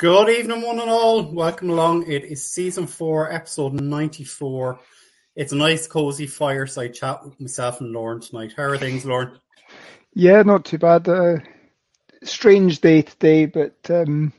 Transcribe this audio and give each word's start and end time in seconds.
Good 0.00 0.30
evening, 0.30 0.62
one 0.62 0.80
and 0.80 0.88
all. 0.88 1.30
Welcome 1.30 1.68
along. 1.68 2.10
It 2.10 2.24
is 2.24 2.42
season 2.42 2.86
four, 2.86 3.30
episode 3.30 3.74
94. 3.74 4.80
It's 5.36 5.52
a 5.52 5.56
nice, 5.56 5.86
cozy 5.86 6.26
fireside 6.26 6.94
chat 6.94 7.22
with 7.22 7.38
myself 7.38 7.82
and 7.82 7.92
Lorne 7.92 8.22
tonight. 8.22 8.54
How 8.56 8.62
are 8.62 8.78
things, 8.78 9.04
Lorne? 9.04 9.38
Yeah, 10.14 10.40
not 10.40 10.64
too 10.64 10.78
bad. 10.78 11.06
Uh, 11.06 11.36
strange 12.24 12.80
day 12.80 13.02
today, 13.02 13.44
but 13.44 13.76
um, 13.90 14.32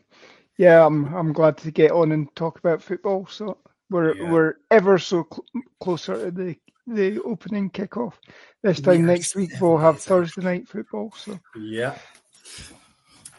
yeah, 0.58 0.84
I'm 0.84 1.14
I'm 1.14 1.32
glad 1.32 1.58
to 1.60 1.70
get 1.70 1.92
on 1.92 2.12
and 2.12 2.36
talk 2.36 2.58
about 2.58 2.82
football. 2.82 3.28
So 3.28 3.60
we're 3.92 4.16
Yeah. 4.16 4.32
we're 4.32 4.54
ever 4.72 4.98
so 4.98 5.28
cl- 5.32 5.46
closer 5.80 6.26
to 6.26 6.32
the 6.32 6.56
the 6.88 7.22
opening 7.22 7.70
kickoff. 7.70 8.14
This 8.64 8.82
time 8.82 9.04
are 9.04 9.14
next 9.14 9.36
week 9.36 9.52
we'll 9.62 9.78
have 9.78 10.00
Thursday 10.02 10.42
night 10.42 10.68
football. 10.68 11.14
So 11.16 11.40
Yeah. 11.56 12.00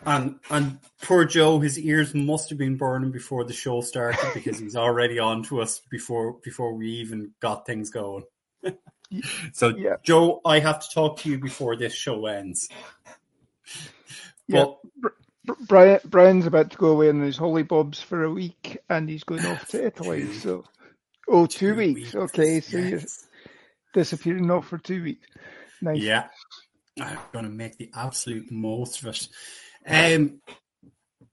And 0.05 0.41
and 0.51 0.79
poor 1.02 1.24
Joe, 1.24 1.61
his 1.61 1.79
ears 1.79 2.15
must 2.15 2.48
have 2.48 2.59
been 2.59 2.77
burning 2.77 3.12
before 3.12 3.45
the 3.45 3.52
show 3.52 3.80
started 3.80 4.20
because 4.34 4.59
he's 4.59 4.77
already 4.77 5.19
on 5.19 5.42
to 5.45 5.61
us 5.61 5.80
before 5.91 6.38
before 6.42 6.75
we 6.75 6.88
even 6.88 7.33
got 7.41 7.66
things 7.66 7.91
going. 7.91 8.25
so 9.52 9.69
yeah, 9.69 9.97
Joe, 10.02 10.41
I 10.45 10.59
have 10.59 10.80
to 10.80 10.87
talk 10.92 11.19
to 11.20 11.30
you 11.30 11.38
before 11.38 11.77
this 11.77 11.95
show 11.95 12.27
ends. 12.27 12.69
yeah. 14.48 14.65
But 14.65 14.78
Br- 15.45 15.55
Brian 15.66 16.01
Brian's 16.05 16.47
about 16.47 16.70
to 16.73 16.77
go 16.77 16.89
away 16.89 17.09
on 17.09 17.20
his 17.20 17.37
holy 17.37 17.62
bobs 17.62 18.00
for 18.00 18.25
a 18.25 18.30
week, 18.30 18.78
and 18.89 19.09
he's 19.09 19.25
going 19.25 19.47
off 19.47 19.69
to 19.69 19.87
Italy. 19.87 20.33
So 20.33 20.64
oh, 21.28 21.47
two 21.47 21.75
weeks. 21.75 22.14
Okay, 22.14 22.61
so 22.61 22.78
you're 22.78 23.00
disappearing 23.95 24.50
off 24.50 24.66
for 24.66 24.78
two 24.78 25.03
weeks. 25.03 25.28
Nice. 25.80 26.00
Yeah, 26.00 26.28
I'm 27.00 27.19
going 27.33 27.45
to 27.45 27.50
make 27.50 27.77
the 27.77 27.91
absolute 27.95 28.50
most 28.50 29.03
of 29.03 29.08
it. 29.08 29.28
Um, 29.86 30.41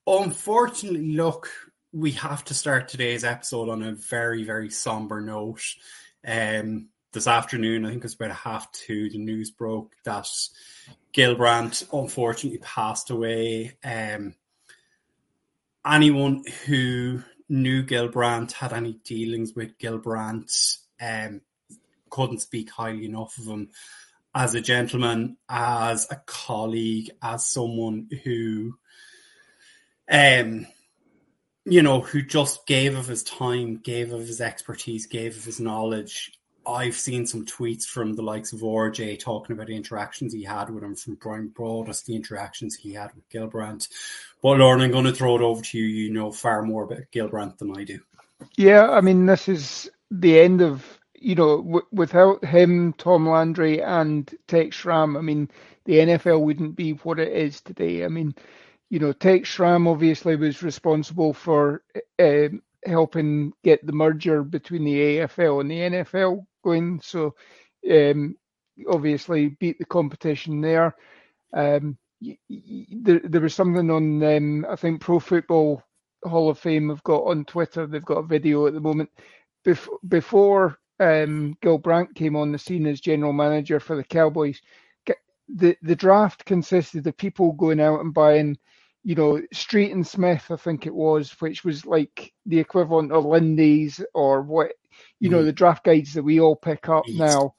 unfortunately, 0.05 1.13
look, 1.13 1.49
we 1.91 2.11
have 2.11 2.43
to 2.45 2.53
start 2.53 2.87
today's 2.87 3.23
episode 3.23 3.69
on 3.69 3.83
a 3.83 3.93
very, 3.93 4.43
very 4.43 4.69
somber 4.69 5.21
note. 5.21 5.63
Um, 6.25 6.89
this 7.11 7.27
afternoon, 7.27 7.85
I 7.85 7.89
think 7.89 8.01
it 8.01 8.05
was 8.05 8.13
about 8.13 8.31
half 8.31 8.71
two, 8.71 9.09
the 9.09 9.17
news 9.17 9.49
broke 9.51 9.95
that 10.05 10.27
Gil 11.11 11.35
Brandt 11.35 11.87
unfortunately 11.91 12.59
passed 12.59 13.09
away. 13.09 13.77
Um, 13.83 14.35
anyone 15.85 16.43
who 16.65 17.23
knew 17.47 17.81
Gil 17.81 18.09
Brandt, 18.09 18.51
had 18.51 18.73
any 18.73 18.93
dealings 19.03 19.53
with 19.55 19.77
Gil 19.79 19.97
Brandt, 19.97 20.51
um, 21.01 21.41
couldn't 22.09 22.39
speak 22.39 22.69
highly 22.69 23.05
enough 23.05 23.37
of 23.37 23.45
him 23.45 23.69
as 24.39 24.55
a 24.55 24.61
gentleman, 24.61 25.35
as 25.49 26.07
a 26.09 26.15
colleague, 26.25 27.11
as 27.21 27.45
someone 27.45 28.07
who, 28.23 28.73
um, 30.09 30.65
you 31.65 31.81
know, 31.81 31.99
who 31.99 32.21
just 32.21 32.65
gave 32.65 32.97
of 32.97 33.05
his 33.05 33.21
time, 33.23 33.81
gave 33.83 34.13
of 34.13 34.21
his 34.21 34.39
expertise, 34.39 35.07
gave 35.07 35.35
of 35.35 35.43
his 35.43 35.59
knowledge. 35.59 36.31
I've 36.65 36.95
seen 36.95 37.25
some 37.25 37.45
tweets 37.45 37.83
from 37.83 38.15
the 38.15 38.21
likes 38.21 38.53
of 38.53 38.61
RJ 38.61 39.19
talking 39.19 39.53
about 39.53 39.67
the 39.67 39.75
interactions 39.75 40.31
he 40.31 40.43
had 40.43 40.69
with 40.69 40.85
him, 40.85 40.95
from 40.95 41.15
Bryan 41.15 41.49
Broaddus, 41.53 42.05
the 42.05 42.15
interactions 42.15 42.75
he 42.75 42.93
had 42.93 43.13
with 43.15 43.27
Gil 43.27 43.47
Brandt. 43.47 43.89
But 44.41 44.59
Lorne, 44.59 44.79
I'm 44.79 44.91
going 44.91 45.03
to 45.03 45.11
throw 45.11 45.35
it 45.35 45.41
over 45.41 45.61
to 45.61 45.77
you. 45.77 45.83
You 45.83 46.13
know 46.13 46.31
far 46.31 46.61
more 46.61 46.83
about 46.83 47.11
Gil 47.11 47.27
Brandt 47.27 47.57
than 47.57 47.77
I 47.77 47.83
do. 47.83 47.99
Yeah, 48.55 48.89
I 48.89 49.01
mean, 49.01 49.25
this 49.25 49.49
is 49.49 49.91
the 50.09 50.39
end 50.39 50.61
of, 50.61 50.98
you 51.21 51.35
know, 51.35 51.57
w- 51.57 51.87
without 51.91 52.43
him, 52.45 52.93
Tom 52.93 53.27
Landry, 53.29 53.81
and 53.81 54.33
Tex 54.47 54.75
Schramm, 54.77 55.17
I 55.17 55.21
mean, 55.21 55.49
the 55.85 55.99
NFL 56.01 56.39
wouldn't 56.39 56.75
be 56.75 56.91
what 56.93 57.19
it 57.19 57.31
is 57.33 57.61
today. 57.61 58.05
I 58.05 58.07
mean, 58.09 58.35
you 58.89 58.99
know, 58.99 59.13
Tex 59.13 59.49
Schramm 59.49 59.87
obviously 59.87 60.35
was 60.35 60.63
responsible 60.63 61.33
for 61.33 61.83
um 62.19 62.61
helping 62.85 63.53
get 63.63 63.85
the 63.85 63.93
merger 63.93 64.43
between 64.43 64.83
the 64.85 64.95
AFL 64.99 65.59
and 65.61 65.69
the 65.71 65.81
NFL 65.81 66.45
going. 66.63 67.01
So, 67.01 67.35
um, 67.91 68.37
obviously, 68.89 69.49
beat 69.59 69.79
the 69.79 69.85
competition 69.85 70.61
there. 70.61 70.95
Um, 71.53 71.97
y- 72.21 72.37
y- 72.49 72.85
there, 72.91 73.19
there 73.23 73.41
was 73.41 73.53
something 73.55 73.89
on, 73.89 74.23
um, 74.23 74.65
I 74.69 74.75
think, 74.75 75.01
Pro 75.01 75.19
Football 75.19 75.83
Hall 76.23 76.49
of 76.49 76.59
Fame 76.59 76.89
have 76.89 77.03
got 77.03 77.23
on 77.25 77.45
Twitter. 77.45 77.87
They've 77.87 78.03
got 78.05 78.19
a 78.19 78.27
video 78.27 78.67
at 78.67 78.73
the 78.73 78.81
moment. 78.81 79.09
Bef- 79.65 79.87
before 80.07 80.79
um, 80.99 81.57
Gil 81.61 81.77
Brandt 81.77 82.15
came 82.15 82.35
on 82.35 82.51
the 82.51 82.57
scene 82.59 82.85
as 82.87 82.99
general 83.01 83.33
manager 83.33 83.79
for 83.79 83.95
the 83.95 84.03
Cowboys, 84.03 84.61
the 85.49 85.75
the 85.81 85.95
draft 85.95 86.45
consisted 86.45 87.05
of 87.07 87.17
people 87.17 87.53
going 87.53 87.79
out 87.79 88.01
and 88.01 88.13
buying, 88.13 88.57
you 89.03 89.15
know, 89.15 89.41
Street 89.53 89.91
and 89.91 90.05
Smith, 90.05 90.45
I 90.51 90.55
think 90.55 90.85
it 90.85 90.93
was, 90.93 91.31
which 91.41 91.63
was 91.63 91.85
like 91.85 92.33
the 92.45 92.59
equivalent 92.59 93.11
of 93.11 93.25
Lindy's 93.25 94.01
or 94.13 94.41
what, 94.41 94.71
you 95.19 95.29
know, 95.29 95.43
Mhm. 95.43 95.45
the 95.45 95.53
draft 95.53 95.83
guides 95.83 96.13
that 96.13 96.23
we 96.23 96.39
all 96.39 96.55
pick 96.55 96.89
up 96.89 97.07
now, 97.13 97.53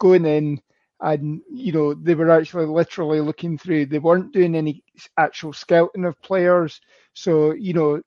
going 0.00 0.24
in. 0.26 0.60
And 1.00 1.42
you 1.50 1.72
know 1.72 1.94
they 1.94 2.14
were 2.14 2.30
actually 2.30 2.66
literally 2.66 3.20
looking 3.20 3.58
through. 3.58 3.86
They 3.86 3.98
weren't 3.98 4.32
doing 4.32 4.54
any 4.54 4.82
actual 5.18 5.52
scouting 5.52 6.04
of 6.04 6.20
players. 6.22 6.80
So 7.14 7.52
you 7.52 7.74
know 7.74 8.00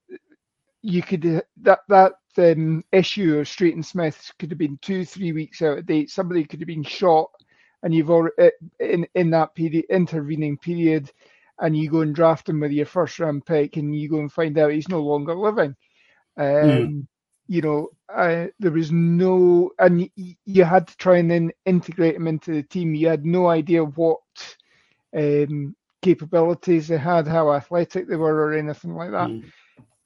you 0.82 1.02
could 1.02 1.22
that 1.62 1.80
that 1.90 2.14
um, 2.40 2.84
issue 2.92 3.38
of 3.38 3.48
Street 3.48 3.76
and 3.76 3.86
Smith 3.86 4.32
could 4.40 4.52
have 4.52 4.60
been 4.60 4.78
two 4.82 5.06
three 5.06 5.32
weeks 5.32 5.62
out 5.62 5.78
of 5.80 5.86
date. 5.86 6.10
Somebody 6.10 6.46
could 6.46 6.60
have 6.60 6.68
been 6.68 6.84
shot, 6.84 7.30
and 7.84 7.94
you've 7.94 8.10
already 8.12 8.52
in 8.80 9.08
in 9.16 9.30
that 9.32 9.56
period 9.56 9.86
intervening 9.90 10.58
period, 10.58 11.12
and 11.60 11.76
you 11.76 11.90
go 11.90 12.02
and 12.02 12.16
draft 12.16 12.50
him 12.50 12.60
with 12.60 12.72
your 12.72 12.86
first 12.86 13.20
round 13.20 13.46
pick, 13.46 13.78
and 13.78 13.96
you 13.96 14.10
go 14.10 14.20
and 14.20 14.32
find 14.32 14.58
out 14.58 14.72
he's 14.72 14.90
no 14.90 15.02
longer 15.02 15.36
living. 15.36 15.76
Um, 16.38 17.08
You 17.48 17.62
know, 17.62 17.90
uh, 18.14 18.48
there 18.60 18.72
was 18.72 18.92
no, 18.92 19.72
and 19.80 20.10
y- 20.18 20.36
you 20.46 20.64
had 20.64 20.88
to 20.88 20.98
try 20.98 21.18
and 21.18 21.30
then 21.30 21.52
integrate 21.66 22.16
him 22.16 22.28
into 22.28 22.52
the 22.52 22.64
team. 22.64 22.94
You 22.96 23.08
had 23.10 23.26
no 23.26 23.48
idea 23.48 23.84
what 23.84 24.22
um, 25.16 25.76
capabilities 26.02 26.88
they 26.88 26.98
had, 26.98 27.28
how 27.28 27.52
athletic 27.52 28.08
they 28.08 28.16
were, 28.16 28.36
or 28.48 28.54
anything 28.54 28.96
like 28.96 29.12
that 29.12 29.32
Mm. 29.32 29.52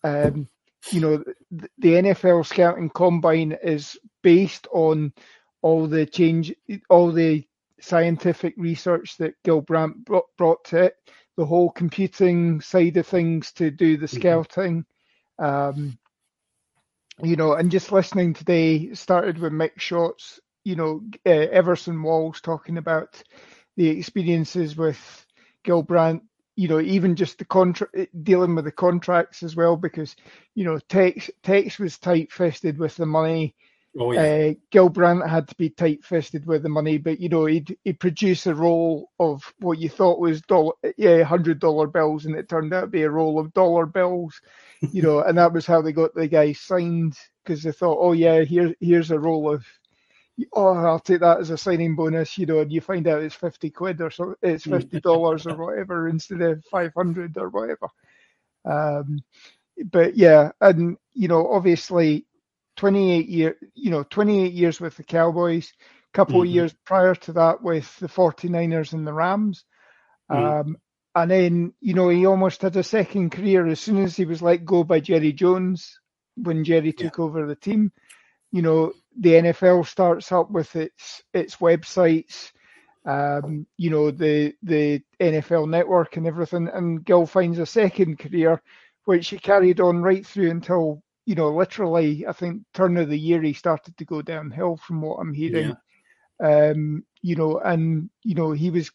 um, 0.04 0.48
you 0.90 1.00
know, 1.00 1.24
the, 1.52 1.70
the 1.78 1.94
NFL 1.96 2.44
scouting 2.44 2.90
combine 2.90 3.58
is 3.64 3.98
based 4.24 4.68
on 4.72 5.14
all 5.62 5.88
the 5.88 6.06
change, 6.06 6.54
all 6.90 7.12
the 7.12 7.46
scientific 7.80 8.54
research 8.58 9.18
that 9.18 9.36
Gil 9.44 9.62
Brandt 9.62 10.06
brought, 10.06 10.26
brought 10.38 10.64
to 10.66 10.84
it, 10.86 10.96
the 11.38 11.46
whole 11.46 11.72
computing 11.72 12.62
side 12.62 12.98
of 12.98 13.08
things 13.08 13.52
to 13.54 13.72
do 13.72 13.98
the 13.98 14.08
Mhm. 14.08 14.16
scouting. 14.16 14.86
Um, 15.40 15.98
you 17.22 17.36
know, 17.36 17.54
and 17.54 17.72
just 17.72 17.92
listening 17.92 18.34
today 18.34 18.94
started 18.94 19.38
with 19.38 19.54
Mick 19.54 19.80
Shots, 19.80 20.40
you 20.64 20.76
know, 20.76 21.02
uh, 21.26 21.30
Everson 21.30 22.02
Walls 22.02 22.42
talking 22.42 22.78
about 22.78 23.22
the 23.78 23.90
experiences 23.90 24.76
with 24.76 25.26
Gil 25.64 25.84
Brandt, 25.84 26.24
you 26.62 26.68
know, 26.68 26.80
even 26.80 27.16
just 27.16 27.40
the 27.40 27.46
contract, 27.46 27.96
dealing 28.24 28.56
with 28.56 28.66
the 28.66 28.72
contracts 28.72 29.44
as 29.44 29.56
well, 29.56 29.76
because, 29.76 30.16
you 30.56 30.64
know, 30.66 30.78
Tex, 30.90 31.32
Tex 31.44 31.80
was 31.80 31.98
tight 31.98 32.32
fisted 32.32 32.78
with 32.78 32.96
the 32.98 33.06
money. 33.08 33.56
Oh 34.00 34.12
yeah, 34.12 34.30
Uh, 34.52 34.54
Gil 34.72 34.90
Brandt 34.90 35.28
had 35.28 35.48
to 35.50 35.56
be 35.56 35.70
tight 35.70 36.04
fisted 36.06 36.46
with 36.46 36.64
the 36.64 36.70
money, 36.70 36.98
but, 37.00 37.20
you 37.20 37.30
know, 37.30 37.46
he'd, 37.46 37.78
he'd 37.84 38.00
produce 38.00 38.46
a 38.48 38.54
roll 38.56 39.10
of 39.20 39.54
what 39.60 39.80
you 39.80 39.90
thought 39.90 40.20
was 40.20 40.42
dollar, 40.44 40.74
yeah, 40.98 41.24
hundred 41.24 41.60
dollar 41.60 41.88
bills, 41.88 42.26
and 42.26 42.36
it 42.36 42.48
turned 42.50 42.74
out 42.74 42.82
to 42.82 42.88
be 42.88 43.04
a 43.04 43.10
roll 43.10 43.40
of 43.40 43.54
dollar 43.54 43.86
bills, 43.88 44.40
you 44.92 45.02
know, 45.04 45.22
and 45.22 45.38
that 45.38 45.54
was 45.54 45.66
how 45.66 45.82
they 45.82 45.94
got 45.94 46.14
the 46.16 46.28
guy 46.28 46.54
signed 46.54 47.18
because 47.44 47.64
they 47.64 47.72
thought, 47.72 47.98
oh 48.00 48.14
yeah, 48.14 48.42
here 48.44 48.76
here's 48.80 49.12
a 49.12 49.20
roll 49.20 49.54
of, 49.54 49.66
oh 50.54 50.74
I'll 50.74 51.00
take 51.00 51.22
that 51.22 51.40
as 51.40 51.50
a 51.50 51.58
signing 51.58 51.96
bonus, 51.96 52.38
you 52.38 52.46
know, 52.46 52.60
and 52.60 52.72
you 52.72 52.82
find 52.82 53.08
out 53.08 53.24
it's 53.24 53.36
fifty 53.36 53.70
quid 53.70 54.02
or 54.02 54.12
so, 54.12 54.36
it's 54.42 54.66
fifty 54.66 55.00
dollars 55.00 55.46
or 55.48 55.56
whatever 55.56 56.08
instead 56.08 56.42
of 56.42 56.64
five 56.66 56.94
hundred 56.96 57.38
or 57.38 57.50
whatever. 57.50 57.88
Um, 58.66 59.24
but 59.92 60.16
yeah, 60.16 60.52
and 60.62 60.98
you 61.14 61.28
know, 61.28 61.52
obviously, 61.52 62.26
twenty 62.76 63.12
eight 63.12 63.28
year, 63.28 63.58
you 63.74 63.92
know, 63.92 64.04
twenty 64.04 64.44
eight 64.46 64.54
years 64.54 64.80
with 64.80 64.96
the 64.98 65.04
Cowboys, 65.04 65.74
couple 66.14 66.42
of 66.42 66.48
Mhm. 66.48 66.54
years 66.54 66.76
prior 66.86 67.16
to 67.16 67.34
that 67.34 67.62
with 67.62 67.96
the 68.00 68.08
49ers 68.08 68.94
and 68.94 69.08
the 69.08 69.14
Rams. 69.14 69.66
Mm. 70.32 70.62
Um, 70.62 70.78
and 71.16 71.32
then, 71.32 71.74
you 71.82 71.94
know, 71.94 72.10
he 72.10 72.26
almost 72.26 72.62
had 72.62 72.76
a 72.76 72.84
second 72.84 73.32
career 73.32 73.68
as 73.68 73.80
soon 73.80 73.98
as 74.04 74.16
he 74.16 74.26
was 74.26 74.42
let 74.42 74.66
go 74.66 74.84
by 74.84 75.00
Jerry 75.00 75.34
Jones 75.34 76.00
when 76.36 76.64
Jerry 76.64 76.94
took 76.94 77.20
over 77.20 77.46
the 77.46 77.56
team. 77.56 77.92
You 78.52 78.62
know, 78.62 78.94
the 79.18 79.34
NFL 79.34 79.86
starts 79.86 80.32
up 80.32 80.52
with 80.52 80.76
its 80.76 81.24
its 81.34 81.58
websites, 81.58 82.52
um, 83.06 83.66
you 83.78 83.90
know, 83.90 84.12
the 84.12 84.54
the 84.64 85.02
NFL 85.20 85.70
network 85.70 86.18
and 86.18 86.28
everything, 86.28 86.70
and 86.74 87.04
Gil 87.04 87.26
finds 87.26 87.60
a 87.60 87.66
second 87.66 88.20
career, 88.20 88.62
which 89.06 89.30
he 89.30 89.38
carried 89.38 89.80
on 89.80 90.02
right 90.02 90.26
through 90.26 90.52
until, 90.52 91.02
you 91.26 91.36
know, 91.36 91.50
literally, 91.50 92.26
I 92.28 92.34
think 92.34 92.62
turn 92.74 92.98
of 92.98 93.10
the 93.10 93.18
year 93.18 93.42
he 93.42 93.54
started 93.54 93.98
to 93.98 94.06
go 94.06 94.22
downhill 94.22 94.78
from 94.78 95.02
what 95.02 95.18
I'm 95.18 95.34
hearing. 95.34 95.76
Um, 96.44 97.06
you 97.22 97.36
know, 97.36 97.60
and 97.60 98.10
you 98.24 98.36
know, 98.36 98.52
he 98.52 98.70
was 98.70 98.92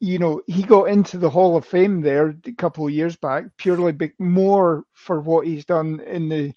you 0.00 0.18
know, 0.18 0.40
he 0.46 0.62
got 0.62 0.84
into 0.84 1.18
the 1.18 1.30
Hall 1.30 1.56
of 1.56 1.66
Fame 1.66 2.00
there 2.00 2.34
a 2.46 2.52
couple 2.52 2.86
of 2.86 2.92
years 2.92 3.16
back, 3.16 3.44
purely 3.56 4.12
more 4.18 4.84
for 4.92 5.20
what 5.20 5.46
he's 5.46 5.64
done 5.64 6.00
in 6.00 6.28
the 6.28 6.54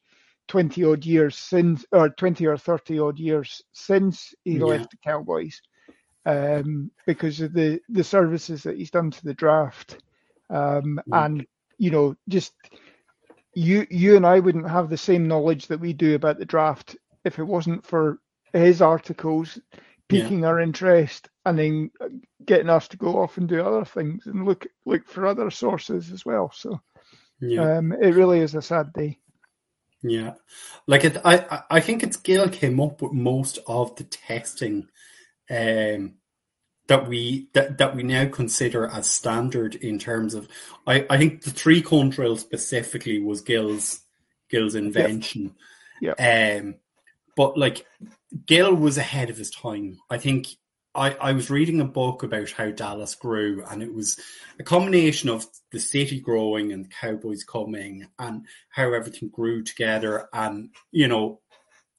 20 0.51 0.83
odd 0.83 1.05
years 1.05 1.37
since, 1.37 1.85
or 1.93 2.09
20 2.09 2.45
or 2.45 2.57
30 2.57 2.99
odd 2.99 3.17
years 3.17 3.61
since 3.71 4.35
he 4.43 4.57
yeah. 4.57 4.65
left 4.65 4.91
the 4.91 4.97
Cowboys, 4.97 5.61
um, 6.25 6.91
because 7.07 7.39
of 7.39 7.53
the, 7.53 7.79
the 7.87 8.03
services 8.03 8.63
that 8.63 8.75
he's 8.75 8.91
done 8.91 9.11
to 9.11 9.23
the 9.23 9.33
draft. 9.33 10.03
Um, 10.49 10.99
mm. 11.09 11.25
And, 11.25 11.45
you 11.77 11.89
know, 11.89 12.17
just 12.27 12.51
you, 13.53 13.87
you 13.89 14.17
and 14.17 14.25
I 14.25 14.41
wouldn't 14.41 14.69
have 14.69 14.89
the 14.89 14.97
same 14.97 15.25
knowledge 15.25 15.67
that 15.67 15.79
we 15.79 15.93
do 15.93 16.15
about 16.15 16.37
the 16.37 16.43
draft 16.43 16.97
if 17.23 17.39
it 17.39 17.45
wasn't 17.45 17.85
for 17.85 18.19
his 18.51 18.81
articles 18.81 19.57
piquing 20.09 20.41
yeah. 20.41 20.47
our 20.47 20.59
interest 20.59 21.29
and 21.45 21.57
then 21.57 21.91
getting 22.43 22.69
us 22.69 22.89
to 22.89 22.97
go 22.97 23.21
off 23.21 23.37
and 23.37 23.47
do 23.47 23.63
other 23.65 23.85
things 23.85 24.25
and 24.25 24.43
look 24.43 24.67
look 24.85 25.07
for 25.07 25.25
other 25.25 25.49
sources 25.49 26.11
as 26.11 26.25
well. 26.25 26.51
So 26.53 26.81
yeah. 27.39 27.77
um, 27.77 27.93
it 27.93 28.15
really 28.15 28.41
is 28.41 28.53
a 28.53 28.61
sad 28.61 28.91
day. 28.91 29.17
Yeah, 30.03 30.33
like 30.87 31.03
it, 31.03 31.17
I 31.23 31.61
I 31.69 31.79
think 31.79 32.01
it's 32.01 32.17
Gail 32.17 32.49
came 32.49 32.79
up 32.79 33.01
with 33.01 33.11
most 33.11 33.59
of 33.67 33.95
the 33.95 34.03
testing 34.03 34.87
um, 35.49 36.15
that 36.87 37.07
we 37.07 37.49
that, 37.53 37.77
that 37.77 37.95
we 37.95 38.03
now 38.03 38.27
consider 38.27 38.87
as 38.87 39.09
standard 39.09 39.75
in 39.75 39.99
terms 39.99 40.33
of 40.33 40.47
I, 40.87 41.05
I 41.09 41.17
think 41.17 41.43
the 41.43 41.51
three 41.51 41.81
cone 41.81 42.09
drill 42.09 42.35
specifically 42.37 43.19
was 43.19 43.41
Gil's 43.41 44.01
Gil's 44.49 44.75
invention. 44.75 45.55
Yeah. 46.01 46.15
yeah. 46.17 46.59
Um, 46.59 46.75
but 47.35 47.57
like 47.57 47.85
Gill 48.45 48.73
was 48.73 48.97
ahead 48.97 49.29
of 49.29 49.37
his 49.37 49.51
time. 49.51 49.99
I 50.09 50.17
think 50.17 50.47
I, 50.93 51.11
I 51.13 51.31
was 51.31 51.49
reading 51.49 51.79
a 51.79 51.85
book 51.85 52.23
about 52.23 52.51
how 52.51 52.71
Dallas 52.71 53.15
grew, 53.15 53.63
and 53.69 53.81
it 53.81 53.93
was 53.93 54.19
a 54.59 54.63
combination 54.63 55.29
of 55.29 55.45
the 55.71 55.79
city 55.79 56.19
growing 56.19 56.73
and 56.73 56.91
Cowboys 56.91 57.43
coming, 57.43 58.07
and 58.19 58.45
how 58.69 58.93
everything 58.93 59.29
grew 59.29 59.63
together. 59.63 60.27
And 60.33 60.69
you 60.91 61.07
know, 61.07 61.39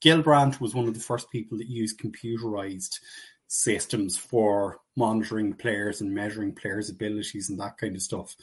Gil 0.01 0.21
Brandt 0.21 0.61
was 0.61 0.75
one 0.75 0.87
of 0.87 0.93
the 0.93 0.99
first 0.99 1.31
people 1.31 1.57
that 1.57 1.67
used 1.67 1.99
computerized 1.99 2.99
systems 3.47 4.17
for 4.17 4.79
monitoring 4.95 5.53
players 5.53 6.01
and 6.01 6.13
measuring 6.13 6.53
players' 6.53 6.89
abilities 6.89 7.49
and 7.49 7.59
that 7.59 7.77
kind 7.77 7.95
of 7.95 8.01
stuff. 8.01 8.35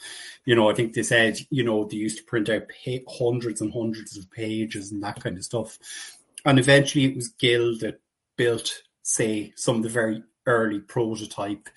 You 0.45 0.55
know, 0.55 0.69
I 0.69 0.73
think 0.73 0.93
they 0.93 1.03
said, 1.03 1.37
you 1.49 1.63
know, 1.63 1.85
they 1.85 1.97
used 1.97 2.17
to 2.17 2.23
print 2.23 2.49
out 2.49 2.63
hundreds 3.07 3.61
and 3.61 3.71
hundreds 3.71 4.17
of 4.17 4.31
pages 4.31 4.91
and 4.91 5.03
that 5.03 5.21
kind 5.21 5.37
of 5.37 5.43
stuff. 5.43 5.77
And 6.45 6.57
eventually 6.59 7.05
it 7.05 7.15
was 7.15 7.29
Gil 7.29 7.77
that 7.79 7.99
built, 8.37 8.73
say, 9.03 9.53
some 9.55 9.77
of 9.77 9.83
the 9.83 9.89
very 9.89 10.23
early 10.45 10.79
prototype 10.79 11.69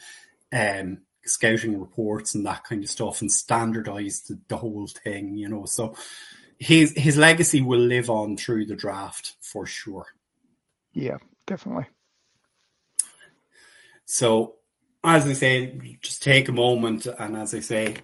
um, 0.52 0.98
scouting 1.24 1.80
reports 1.80 2.34
and 2.34 2.46
that 2.46 2.64
kind 2.64 2.82
of 2.82 2.90
stuff 2.90 3.20
and 3.20 3.30
standardized 3.30 4.28
the, 4.28 4.38
the 4.48 4.56
whole 4.56 4.86
thing, 4.86 5.36
you 5.36 5.48
know. 5.48 5.64
So 5.64 5.94
his 6.58 6.92
his 6.96 7.16
legacy 7.16 7.60
will 7.60 7.80
live 7.80 8.10
on 8.10 8.36
through 8.36 8.66
the 8.66 8.76
draft 8.76 9.34
for 9.40 9.66
sure. 9.66 10.06
Yeah, 10.92 11.18
definitely. 11.46 11.86
So 14.04 14.56
as 15.02 15.26
I 15.26 15.34
say, 15.34 15.98
just 16.00 16.22
take 16.22 16.48
a 16.48 16.52
moment 16.52 17.06
and 17.06 17.36
as 17.36 17.54
I 17.54 17.60
say, 17.60 17.96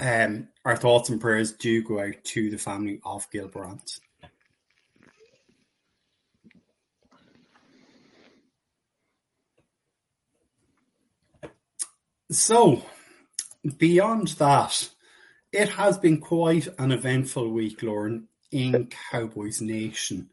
um, 0.00 0.48
our 0.64 0.76
thoughts 0.76 1.08
and 1.08 1.20
prayers 1.20 1.52
do 1.52 1.82
go 1.82 2.00
out 2.00 2.22
to 2.22 2.50
the 2.50 2.58
family 2.58 3.00
of 3.04 3.28
Gil 3.32 3.48
So, 12.34 12.82
beyond 13.78 14.28
that, 14.28 14.90
it 15.52 15.68
has 15.68 15.98
been 15.98 16.20
quite 16.20 16.66
an 16.78 16.90
eventful 16.90 17.48
week, 17.50 17.82
Lorne, 17.82 18.26
in 18.50 18.88
Cowboys 19.10 19.60
Nation. 19.60 20.30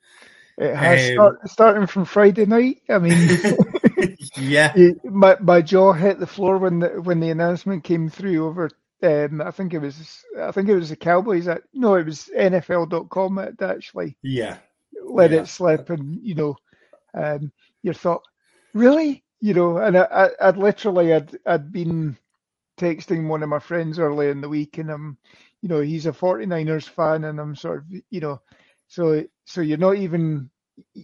It 0.58 0.76
has 0.76 1.10
um, 1.10 1.14
start, 1.14 1.50
starting 1.50 1.88
from 1.88 2.06
Friday 2.06 2.48
night. 2.48 2.82
I 2.90 2.98
mean, 2.98 3.18
yeah, 4.38 4.74
my 5.04 5.38
my 5.40 5.62
jaw 5.62 5.94
hit 5.94 6.20
the 6.20 6.28
floor 6.28 6.58
when 6.58 6.80
the 6.80 6.90
when 7.02 7.20
the 7.20 7.30
announcement 7.30 7.84
came 7.84 8.10
through 8.10 8.48
over. 8.48 8.70
Um, 9.04 9.42
I 9.42 9.52
think 9.52 9.74
it 9.74 9.80
was 9.80 10.24
I 10.40 10.52
think 10.52 10.70
it 10.70 10.76
was 10.76 10.90
the 10.90 10.96
Cowboys. 10.96 11.46
That, 11.46 11.64
no, 11.72 11.96
it 11.96 12.06
was 12.08 12.30
NFL.com 12.36 13.36
that 13.36 13.62
actually. 13.62 14.18
Yeah. 14.24 14.58
Let 15.04 15.32
yeah. 15.32 15.42
it 15.42 15.48
slip, 15.48 15.90
and 15.92 16.20
you 16.24 16.36
know, 16.36 16.58
um, 17.14 17.52
you 17.84 17.94
thought, 17.94 18.24
really, 18.74 19.24
you 19.42 19.56
know, 19.56 19.78
and 19.78 19.98
I, 19.98 20.30
I, 20.40 20.46
would 20.46 20.58
literally, 20.58 21.14
I'd, 21.14 21.36
I'd 21.46 21.72
been 21.72 22.16
texting 22.80 23.28
one 23.28 23.42
of 23.42 23.50
my 23.50 23.60
friends 23.60 23.98
early 23.98 24.30
in 24.30 24.40
the 24.40 24.50
week, 24.50 24.78
and 24.78 24.90
I'm, 24.90 25.18
you 25.62 25.70
know, 25.70 25.82
he's 25.82 26.06
a 26.06 26.12
49ers 26.12 26.88
fan, 26.88 27.24
and 27.24 27.40
I'm 27.40 27.56
sort 27.56 27.80
of, 27.80 27.86
you 28.10 28.20
know, 28.20 28.40
so, 28.88 29.26
so 29.46 29.62
you're 29.62 29.78
not 29.80 29.96
even, 29.96 30.50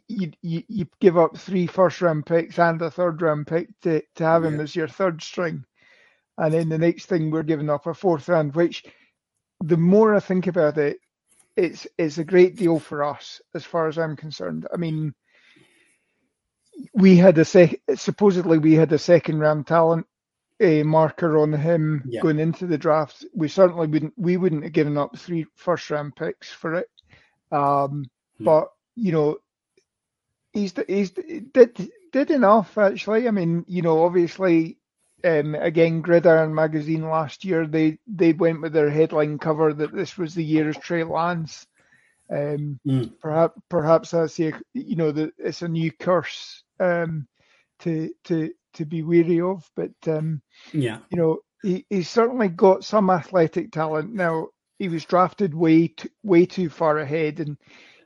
you, 0.07 0.31
you, 0.41 0.63
you 0.67 0.87
give 0.99 1.17
up 1.17 1.35
three 1.35 1.65
first 1.65 1.99
round 2.01 2.25
picks 2.27 2.59
and 2.59 2.81
a 2.81 2.91
third 2.91 3.21
round 3.21 3.47
pick 3.47 3.69
to, 3.81 4.03
to 4.15 4.23
have 4.23 4.43
yeah. 4.43 4.49
him 4.49 4.59
as 4.59 4.75
your 4.75 4.87
third 4.87 5.21
string. 5.21 5.63
And 6.37 6.53
then 6.53 6.69
the 6.69 6.77
next 6.77 7.07
thing 7.07 7.31
we're 7.31 7.43
giving 7.43 7.69
up 7.69 7.87
a 7.87 7.93
fourth 7.93 8.29
round, 8.29 8.53
which 8.53 8.83
the 9.63 9.77
more 9.77 10.13
I 10.13 10.19
think 10.19 10.45
about 10.45 10.77
it, 10.77 10.99
it's, 11.55 11.87
it's 11.97 12.19
a 12.19 12.23
great 12.23 12.55
deal 12.55 12.77
for 12.77 13.03
us 13.03 13.41
as 13.55 13.65
far 13.65 13.87
as 13.87 13.97
I'm 13.97 14.15
concerned. 14.15 14.67
I 14.71 14.77
mean, 14.77 15.15
we 16.93 17.15
had 17.15 17.37
a 17.37 17.45
sec- 17.45 17.81
supposedly 17.95 18.57
we 18.57 18.73
had 18.73 18.91
a 18.93 18.99
second 18.99 19.39
round 19.39 19.67
talent 19.67 20.05
a 20.59 20.83
marker 20.83 21.37
on 21.37 21.53
him 21.53 22.03
yeah. 22.07 22.21
going 22.21 22.39
into 22.39 22.65
the 22.65 22.77
draft. 22.77 23.25
We 23.33 23.47
certainly 23.47 23.87
wouldn't 23.87 24.13
we 24.17 24.37
wouldn't 24.37 24.63
have 24.63 24.73
given 24.73 24.97
up 24.97 25.17
three 25.17 25.45
first 25.55 25.89
round 25.89 26.15
picks 26.15 26.51
for 26.51 26.75
it. 26.75 26.89
Um, 27.51 28.09
yeah. 28.37 28.45
But 28.45 28.71
you 28.95 29.11
know, 29.11 29.37
he's 30.53 30.73
he's 30.87 31.11
did 31.11 31.91
did 32.11 32.31
enough 32.31 32.77
actually. 32.77 33.27
I 33.27 33.31
mean, 33.31 33.65
you 33.67 33.81
know, 33.81 34.03
obviously, 34.03 34.77
um, 35.23 35.53
again, 35.55 36.01
Gridiron 36.01 36.55
magazine 36.55 37.03
last 37.03 37.45
year 37.45 37.67
they 37.67 37.99
they 38.07 38.33
went 38.33 38.61
with 38.61 38.73
their 38.73 38.89
headline 38.89 39.37
cover 39.37 39.73
that 39.73 39.93
this 39.93 40.17
was 40.17 40.33
the 40.33 40.45
year 40.45 40.69
of 40.69 40.81
Trey 40.81 41.03
Lance. 41.03 41.67
Um, 42.29 42.77
mm. 42.85 43.13
perhaps 43.21 43.57
perhaps 43.69 44.11
that's 44.11 44.35
the 44.35 44.53
you 44.73 44.97
know 44.97 45.13
the 45.13 45.31
it's 45.37 45.61
a 45.61 45.67
new 45.69 45.93
curse 45.93 46.63
um, 46.79 47.27
to 47.79 48.11
to 48.25 48.51
to 48.73 48.85
be 48.85 49.03
weary 49.03 49.41
of. 49.41 49.69
But 49.75 49.91
um, 50.07 50.41
yeah, 50.73 50.99
you 51.09 51.17
know, 51.17 51.39
he, 51.61 51.85
he's 51.89 52.09
certainly 52.09 52.49
got 52.49 52.83
some 52.83 53.09
athletic 53.09 53.71
talent. 53.71 54.13
Now 54.13 54.47
he 54.79 54.89
was 54.89 55.05
drafted 55.05 55.53
way 55.53 55.89
too, 55.89 56.09
way 56.23 56.45
too 56.45 56.69
far 56.69 56.99
ahead, 56.99 57.39
and 57.39 57.57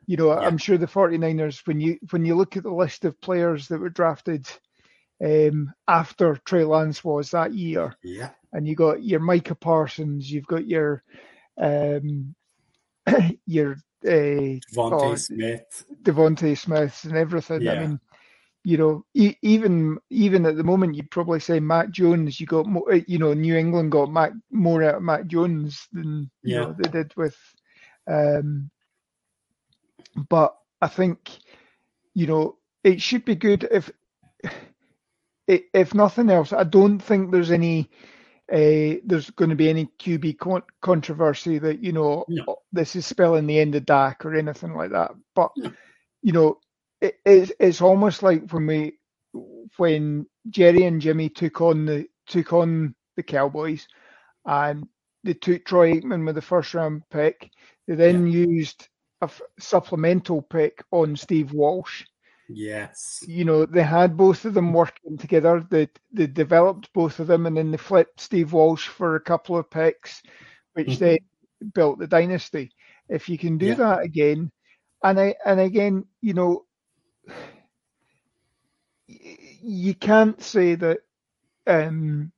you 0.08 0.18
know, 0.18 0.34
yeah. 0.34 0.40
I'm 0.40 0.58
sure 0.58 0.78
the 0.78 0.88
49ers 0.88 1.66
when 1.68 1.80
you 1.80 1.98
when 2.12 2.26
you 2.26 2.36
look 2.36 2.58
at 2.58 2.64
the 2.64 2.74
list 2.74 3.06
of 3.06 3.22
players 3.22 3.68
that 3.68 3.80
were 3.80 3.90
drafted 3.90 4.48
um, 5.24 5.72
after 5.88 6.36
Trey 6.46 6.64
Lance 6.64 7.04
was 7.04 7.32
that 7.32 7.54
year, 7.54 7.96
yeah, 8.04 8.32
and 8.54 8.68
you 8.68 8.76
got 8.76 9.04
your 9.04 9.20
Micah 9.20 9.56
Parsons, 9.56 10.32
you've 10.32 10.48
got 10.48 10.68
your 10.68 11.04
um, 11.58 12.36
your 13.46 13.74
uh, 14.06 14.60
DeVonta 14.74 15.12
oh, 15.12 15.16
Smith, 15.16 15.86
DeVonta 16.02 16.58
Smith, 16.58 17.04
and 17.04 17.16
everything. 17.16 17.62
Yeah. 17.62 17.74
I 17.74 17.80
mean, 17.80 18.00
you 18.64 18.78
know, 18.78 19.06
e- 19.14 19.38
even 19.42 19.98
even 20.10 20.46
at 20.46 20.56
the 20.56 20.64
moment, 20.64 20.96
you'd 20.96 21.12
probably 21.12 21.40
say 21.40 21.60
Mac 21.60 21.90
Jones. 21.90 22.40
You 22.40 22.46
got 22.46 22.68
more, 22.68 22.94
you 23.08 23.18
know, 23.18 23.34
New 23.34 23.56
England 23.56 23.92
got 23.92 24.12
Mac 24.12 24.34
more 24.52 24.84
out 24.84 24.96
of 24.96 25.04
Mac 25.04 25.26
Jones 25.28 25.88
than 25.92 26.30
you 26.44 26.56
know 26.56 26.76
they 26.78 26.90
did 26.90 27.14
with. 27.16 27.38
Um, 28.08 28.70
but 30.30 30.56
I 30.82 30.88
think, 30.88 31.30
you 32.14 32.28
know, 32.28 32.58
it 32.84 33.02
should 33.02 33.26
be 33.26 33.36
good 33.36 33.68
if, 33.72 33.92
if 35.48 35.94
nothing 35.94 36.30
else. 36.30 36.54
I 36.54 36.64
don't 36.64 37.00
think 37.00 37.32
there's 37.32 37.52
any. 37.52 37.90
Uh, 38.52 39.00
there's 39.06 39.30
going 39.30 39.50
to 39.50 39.56
be 39.56 39.70
any 39.70 39.86
QB 39.98 40.38
con- 40.38 40.64
controversy 40.82 41.58
that 41.58 41.82
you 41.82 41.94
know 41.94 42.26
no. 42.28 42.58
this 42.74 42.98
is 42.98 43.06
spelling 43.06 43.48
the 43.48 43.58
end 43.58 43.76
of 43.76 43.86
Dak 43.86 44.26
or 44.26 44.36
anything 44.36 44.76
like 44.76 44.92
that. 44.92 45.12
But 45.36 45.52
no. 45.56 45.72
you 46.22 46.34
know, 46.34 46.60
it, 47.02 47.18
it's 47.26 47.52
it's 47.60 47.82
almost 47.82 48.24
like 48.24 48.50
when 48.52 48.68
we 48.68 48.94
when 49.78 50.26
Jerry 50.50 50.84
and 50.84 51.02
Jimmy 51.02 51.30
took 51.30 51.62
on 51.62 51.86
the 51.86 52.08
took 52.28 52.54
on 52.54 52.96
the 53.18 53.24
Cowboys, 53.24 53.88
and 54.46 54.88
they 55.24 55.34
took 55.34 55.66
Troy 55.66 55.94
Aikman 55.94 56.26
with 56.26 56.36
the 56.36 56.42
first 56.42 56.74
round 56.74 57.04
pick. 57.10 57.50
They 57.88 57.96
then 57.96 58.28
yeah. 58.28 58.46
used 58.46 58.88
a 59.22 59.26
f- 59.26 59.42
supplemental 59.60 60.42
pick 60.42 60.84
on 60.92 61.16
Steve 61.16 61.54
Walsh. 61.54 62.06
Yes. 62.54 63.24
You 63.28 63.46
know, 63.46 63.66
they 63.66 63.84
had 63.84 64.18
both 64.18 64.46
of 64.46 64.54
them 64.54 64.74
working 64.74 65.18
together. 65.18 65.66
They 65.70 65.90
they 66.12 66.28
developed 66.28 66.92
both 66.94 67.20
of 67.20 67.28
them 67.28 67.46
and 67.46 67.58
then 67.58 67.72
they 67.72 67.78
flipped 67.78 68.20
Steve 68.20 68.54
Walsh 68.54 68.88
for 68.88 69.16
a 69.16 69.22
couple 69.22 69.58
of 69.58 69.70
picks, 69.70 70.22
which 70.74 70.88
mm-hmm. 70.88 71.04
they 71.04 71.20
built 71.74 72.00
the 72.00 72.08
dynasty. 72.08 72.72
If 73.10 73.30
you 73.30 73.38
can 73.38 73.58
do 73.58 73.68
yeah. 73.68 73.76
that 73.76 74.00
again, 74.04 74.52
and 75.04 75.20
I 75.20 75.36
and 75.46 75.60
again, 75.60 76.06
you 76.22 76.34
know, 76.34 76.66
you 79.08 79.94
can't 79.96 80.42
say 80.42 80.76
that 80.76 81.00
um, 81.68 82.32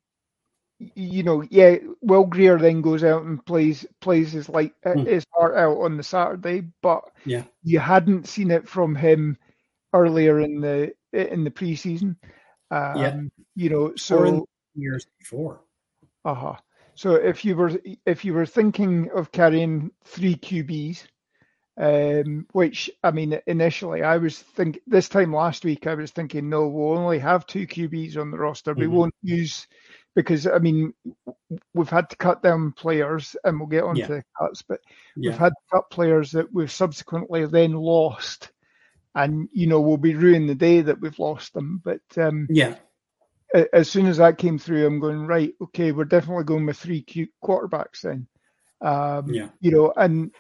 you 0.80 1.24
know, 1.24 1.44
yeah, 1.50 1.76
Will 2.02 2.26
Grier 2.26 2.58
then 2.58 2.82
goes 2.82 3.04
out 3.04 3.24
and 3.24 3.44
plays 3.46 3.86
plays 4.02 4.32
his 4.34 4.50
like 4.50 4.74
Mm. 4.94 5.06
his 5.06 5.26
heart 5.34 5.56
out 5.56 5.78
on 5.80 5.98
the 5.98 6.04
Saturday, 6.04 6.62
but 6.82 7.04
Yeah. 7.26 7.44
you 7.64 7.80
hadn't 7.80 8.28
seen 8.28 8.52
it 8.52 8.68
from 8.68 8.96
him 8.96 9.38
earlier 9.94 10.40
in 10.40 10.62
the 10.62 10.94
in 11.14 11.44
the 11.44 11.52
preseason. 11.52 12.16
Um, 12.72 13.32
Yeah. 13.32 13.56
you 13.56 13.70
know, 13.70 13.94
so 13.96 14.48
years 14.76 15.06
before. 15.20 15.62
uh-huh. 16.26 16.56
So 16.96 17.16
if 17.16 17.44
you 17.46 17.56
were 17.56 17.72
if 18.06 18.24
you 18.26 18.34
were 18.34 18.46
thinking 18.46 19.10
of 19.16 19.32
carrying 19.32 19.92
three 20.04 20.36
QBs, 20.36 21.08
um, 21.78 22.46
which 22.52 22.90
I 23.04 23.12
mean 23.12 23.40
initially 23.48 24.04
I 24.04 24.18
was 24.18 24.38
think 24.40 24.80
this 24.86 25.10
time 25.10 25.34
last 25.34 25.66
week 25.66 25.88
I 25.88 25.96
was 25.96 26.12
thinking 26.12 26.50
no, 26.50 26.68
we'll 26.68 26.98
only 26.98 27.20
have 27.20 27.46
two 27.48 27.66
QBs 27.66 28.18
on 28.18 28.32
the 28.32 28.38
roster. 28.38 28.74
We 28.74 28.86
Mhm. 28.86 28.92
won't 28.92 29.16
use 29.24 29.68
because 30.16 30.46
I 30.46 30.60
mean 30.60 30.94
we've 31.74 31.90
had 31.90 32.10
to 32.12 32.16
cut 32.18 32.44
down 32.44 32.74
players 32.74 33.36
and 33.44 33.60
we'll 33.60 33.68
get 33.70 33.84
on 33.84 33.96
Yeah. 33.96 34.08
to 34.08 34.14
the 34.16 34.24
cuts, 34.40 34.62
but 34.62 34.82
Yeah. 35.16 35.32
we've 35.32 35.40
had 35.40 35.50
to 35.54 35.76
cut 35.78 35.90
players 35.90 36.32
that 36.34 36.54
we've 36.54 36.72
subsequently 36.72 37.46
then 37.48 37.74
lost. 37.74 38.52
And 39.16 39.50
you 39.52 39.68
know 39.68 39.82
we'll 39.82 39.98
be 39.98 40.16
ruining 40.16 40.48
the 40.48 40.56
day 40.56 40.82
that 40.82 41.00
we've 41.02 41.18
lost 41.20 41.54
them. 41.54 41.82
But 41.84 42.02
um, 42.18 42.48
Yeah. 42.52 42.78
as 43.74 43.90
soon 43.90 44.06
as 44.08 44.18
that 44.18 44.38
came 44.40 44.58
through, 44.60 44.86
I'm 44.86 45.00
going 45.00 45.26
right. 45.28 45.54
Okay, 45.62 45.92
we're 45.92 46.06
definitely 46.06 46.44
going 46.46 46.66
with 46.68 46.78
three 46.78 47.02
Q 47.02 47.28
quarterbacks 47.44 48.02
then. 48.02 48.28
Um, 48.82 49.30
Yeah. 49.30 49.50
You 49.60 49.72
know, 49.72 49.94
and 49.96 50.32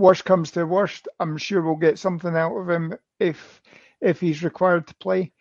worst 0.00 0.24
comes 0.24 0.50
to 0.52 0.64
worst, 0.66 1.08
I'm 1.20 1.36
sure 1.36 1.62
we'll 1.62 1.76
get 1.76 1.98
something 1.98 2.34
out 2.36 2.56
of 2.56 2.68
him 2.68 2.94
if 3.18 3.60
if 4.00 4.18
he's 4.20 4.42
required 4.42 4.86
to 4.88 4.94
play. 4.96 5.32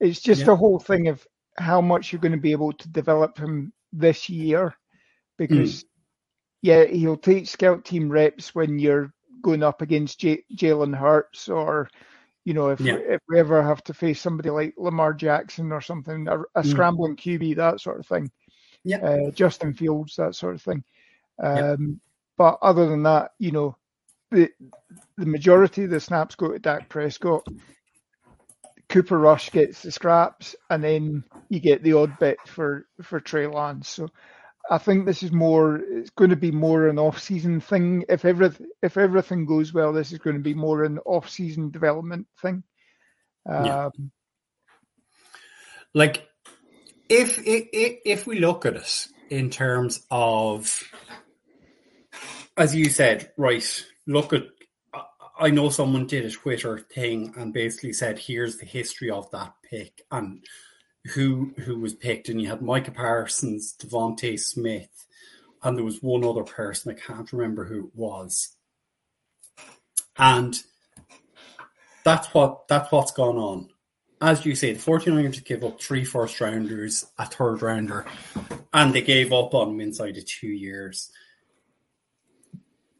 It's 0.00 0.20
just 0.20 0.46
Yeah. 0.46 0.52
a 0.52 0.56
whole 0.56 0.78
thing 0.78 1.08
of 1.08 1.26
how 1.58 1.80
much 1.80 2.12
you're 2.12 2.20
going 2.20 2.32
to 2.32 2.38
be 2.48 2.52
able 2.52 2.72
to 2.72 2.88
develop 2.88 3.38
him 3.38 3.72
this 3.92 4.28
year, 4.28 4.74
because 5.36 5.84
yeah, 6.62 6.84
he'll 6.84 7.16
take 7.18 7.46
scout 7.46 7.84
team 7.84 8.08
reps 8.10 8.54
when 8.54 8.78
you're 8.78 9.12
going 9.42 9.62
up 9.62 9.82
against 9.82 10.18
J- 10.20 10.44
Jalen 10.54 10.96
Hurts 10.96 11.48
or 11.48 11.88
you 12.44 12.54
know, 12.54 12.68
if, 12.68 12.80
Yeah. 12.80 12.94
if 12.98 13.20
we 13.28 13.40
ever 13.40 13.60
have 13.60 13.82
to 13.84 13.92
face 13.94 14.20
somebody 14.20 14.50
like 14.50 14.74
Lamar 14.78 15.12
Jackson 15.12 15.72
or 15.72 15.80
something, 15.80 16.28
a, 16.28 16.40
a 16.54 16.62
Mm. 16.62 16.66
scrambling 16.66 17.16
QB, 17.16 17.56
that 17.56 17.80
sort 17.80 17.98
of 17.98 18.06
thing, 18.06 18.30
Yeah. 18.84 18.98
uh, 18.98 19.30
Justin 19.32 19.74
Fields, 19.74 20.14
that 20.16 20.36
sort 20.36 20.54
of 20.54 20.62
thing. 20.62 20.84
Yeah. 21.42 21.72
Um, 21.72 22.00
But 22.38 22.58
other 22.62 22.86
than 22.88 23.02
that, 23.02 23.32
you 23.38 23.50
know, 23.50 23.76
the 24.30 24.50
the 25.16 25.26
majority 25.26 25.84
of 25.84 25.90
the 25.90 26.00
snaps 26.00 26.34
go 26.34 26.52
to 26.52 26.58
Dak 26.58 26.88
Prescott. 26.88 27.46
Cooper 28.88 29.18
Rush 29.18 29.50
gets 29.50 29.82
the 29.82 29.90
scraps, 29.90 30.54
and 30.70 30.82
then 30.82 31.24
you 31.48 31.58
get 31.58 31.82
the 31.82 31.94
odd 31.94 32.18
bit 32.18 32.38
for 32.46 32.86
for 33.02 33.20
Trey 33.20 33.46
Lance. 33.46 33.88
So 33.88 34.08
I 34.70 34.78
think 34.78 35.06
this 35.06 35.22
is 35.22 35.32
more. 35.32 35.76
It's 35.76 36.10
going 36.10 36.30
to 36.30 36.36
be 36.36 36.52
more 36.52 36.88
an 36.88 36.98
off-season 36.98 37.60
thing. 37.60 38.04
If 38.08 38.24
everything 38.24 38.66
if 38.82 38.96
everything 38.96 39.46
goes 39.46 39.72
well, 39.72 39.92
this 39.92 40.12
is 40.12 40.18
going 40.18 40.36
to 40.36 40.42
be 40.42 40.54
more 40.54 40.84
an 40.84 40.98
off-season 40.98 41.70
development 41.70 42.26
thing. 42.40 42.62
Yeah. 43.48 43.86
Um, 43.86 44.10
like 45.94 46.28
if, 47.08 47.40
if 47.44 48.00
if 48.04 48.26
we 48.26 48.38
look 48.38 48.66
at 48.66 48.76
it 48.76 49.06
in 49.30 49.50
terms 49.50 50.04
of 50.10 50.82
as 52.56 52.74
you 52.74 52.90
said 52.90 53.32
right 53.36 53.84
look 54.06 54.32
at 54.32 54.44
I- 55.38 55.50
know 55.50 55.68
someone 55.68 56.06
did 56.06 56.24
a 56.24 56.30
twitter 56.30 56.78
thing 56.78 57.34
and 57.36 57.52
basically 57.52 57.92
said 57.92 58.18
here's 58.18 58.56
the 58.56 58.66
history 58.66 59.10
of 59.10 59.30
that 59.32 59.52
pick 59.68 60.02
and 60.10 60.44
who 61.14 61.52
who 61.58 61.78
was 61.78 61.94
picked 61.94 62.28
and 62.28 62.40
you 62.40 62.48
had 62.48 62.62
micah 62.62 62.90
parsons 62.90 63.74
devonta 63.78 64.38
smith 64.38 65.06
and 65.62 65.76
there 65.76 65.84
was 65.84 66.02
one 66.02 66.24
other 66.24 66.44
person 66.44 66.92
i 66.92 66.94
can't 66.94 67.32
remember 67.32 67.64
who 67.64 67.86
it 67.86 67.94
was 67.94 68.56
and 70.16 70.62
that's 72.04 72.32
what 72.32 72.66
that's 72.68 72.90
what's 72.90 73.12
gone 73.12 73.36
on 73.36 73.68
as 74.20 74.46
you 74.46 74.54
say, 74.54 74.72
the 74.72 74.78
49ers 74.78 75.44
gave 75.44 75.62
up 75.62 75.80
three 75.80 76.04
first 76.04 76.40
rounders, 76.40 77.04
a 77.18 77.26
third 77.26 77.62
rounder, 77.62 78.06
and 78.72 78.94
they 78.94 79.02
gave 79.02 79.32
up 79.32 79.54
on 79.54 79.70
him 79.70 79.80
inside 79.80 80.16
of 80.16 80.24
two 80.24 80.48
years. 80.48 81.10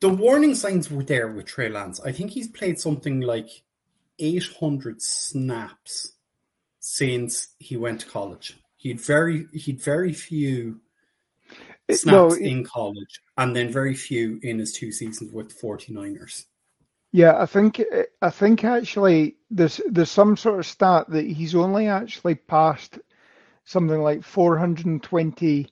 The 0.00 0.08
warning 0.10 0.54
signs 0.54 0.90
were 0.90 1.02
there 1.02 1.28
with 1.28 1.46
Trey 1.46 1.68
Lance. 1.68 2.00
I 2.00 2.12
think 2.12 2.30
he's 2.30 2.48
played 2.48 2.78
something 2.78 3.20
like 3.20 3.62
800 4.18 5.00
snaps 5.00 6.12
since 6.80 7.48
he 7.58 7.76
went 7.76 8.00
to 8.02 8.06
college. 8.06 8.58
He'd 8.76 9.00
very 9.00 9.46
he'd 9.52 9.80
very 9.80 10.12
few 10.12 10.80
snaps 11.90 12.06
no, 12.06 12.28
it- 12.28 12.42
in 12.42 12.64
college, 12.64 13.20
and 13.36 13.56
then 13.56 13.72
very 13.72 13.94
few 13.94 14.38
in 14.42 14.58
his 14.58 14.72
two 14.72 14.92
seasons 14.92 15.32
with 15.32 15.48
the 15.48 15.66
49ers. 15.66 16.44
Yeah, 17.12 17.40
I 17.40 17.46
think 17.46 17.82
I 18.20 18.30
think 18.30 18.64
actually 18.64 19.36
there's 19.50 19.80
there's 19.88 20.10
some 20.10 20.36
sort 20.36 20.58
of 20.58 20.66
stat 20.66 21.08
that 21.08 21.24
he's 21.24 21.54
only 21.54 21.86
actually 21.86 22.34
passed 22.34 22.98
something 23.64 24.00
like 24.02 24.22
420 24.22 25.66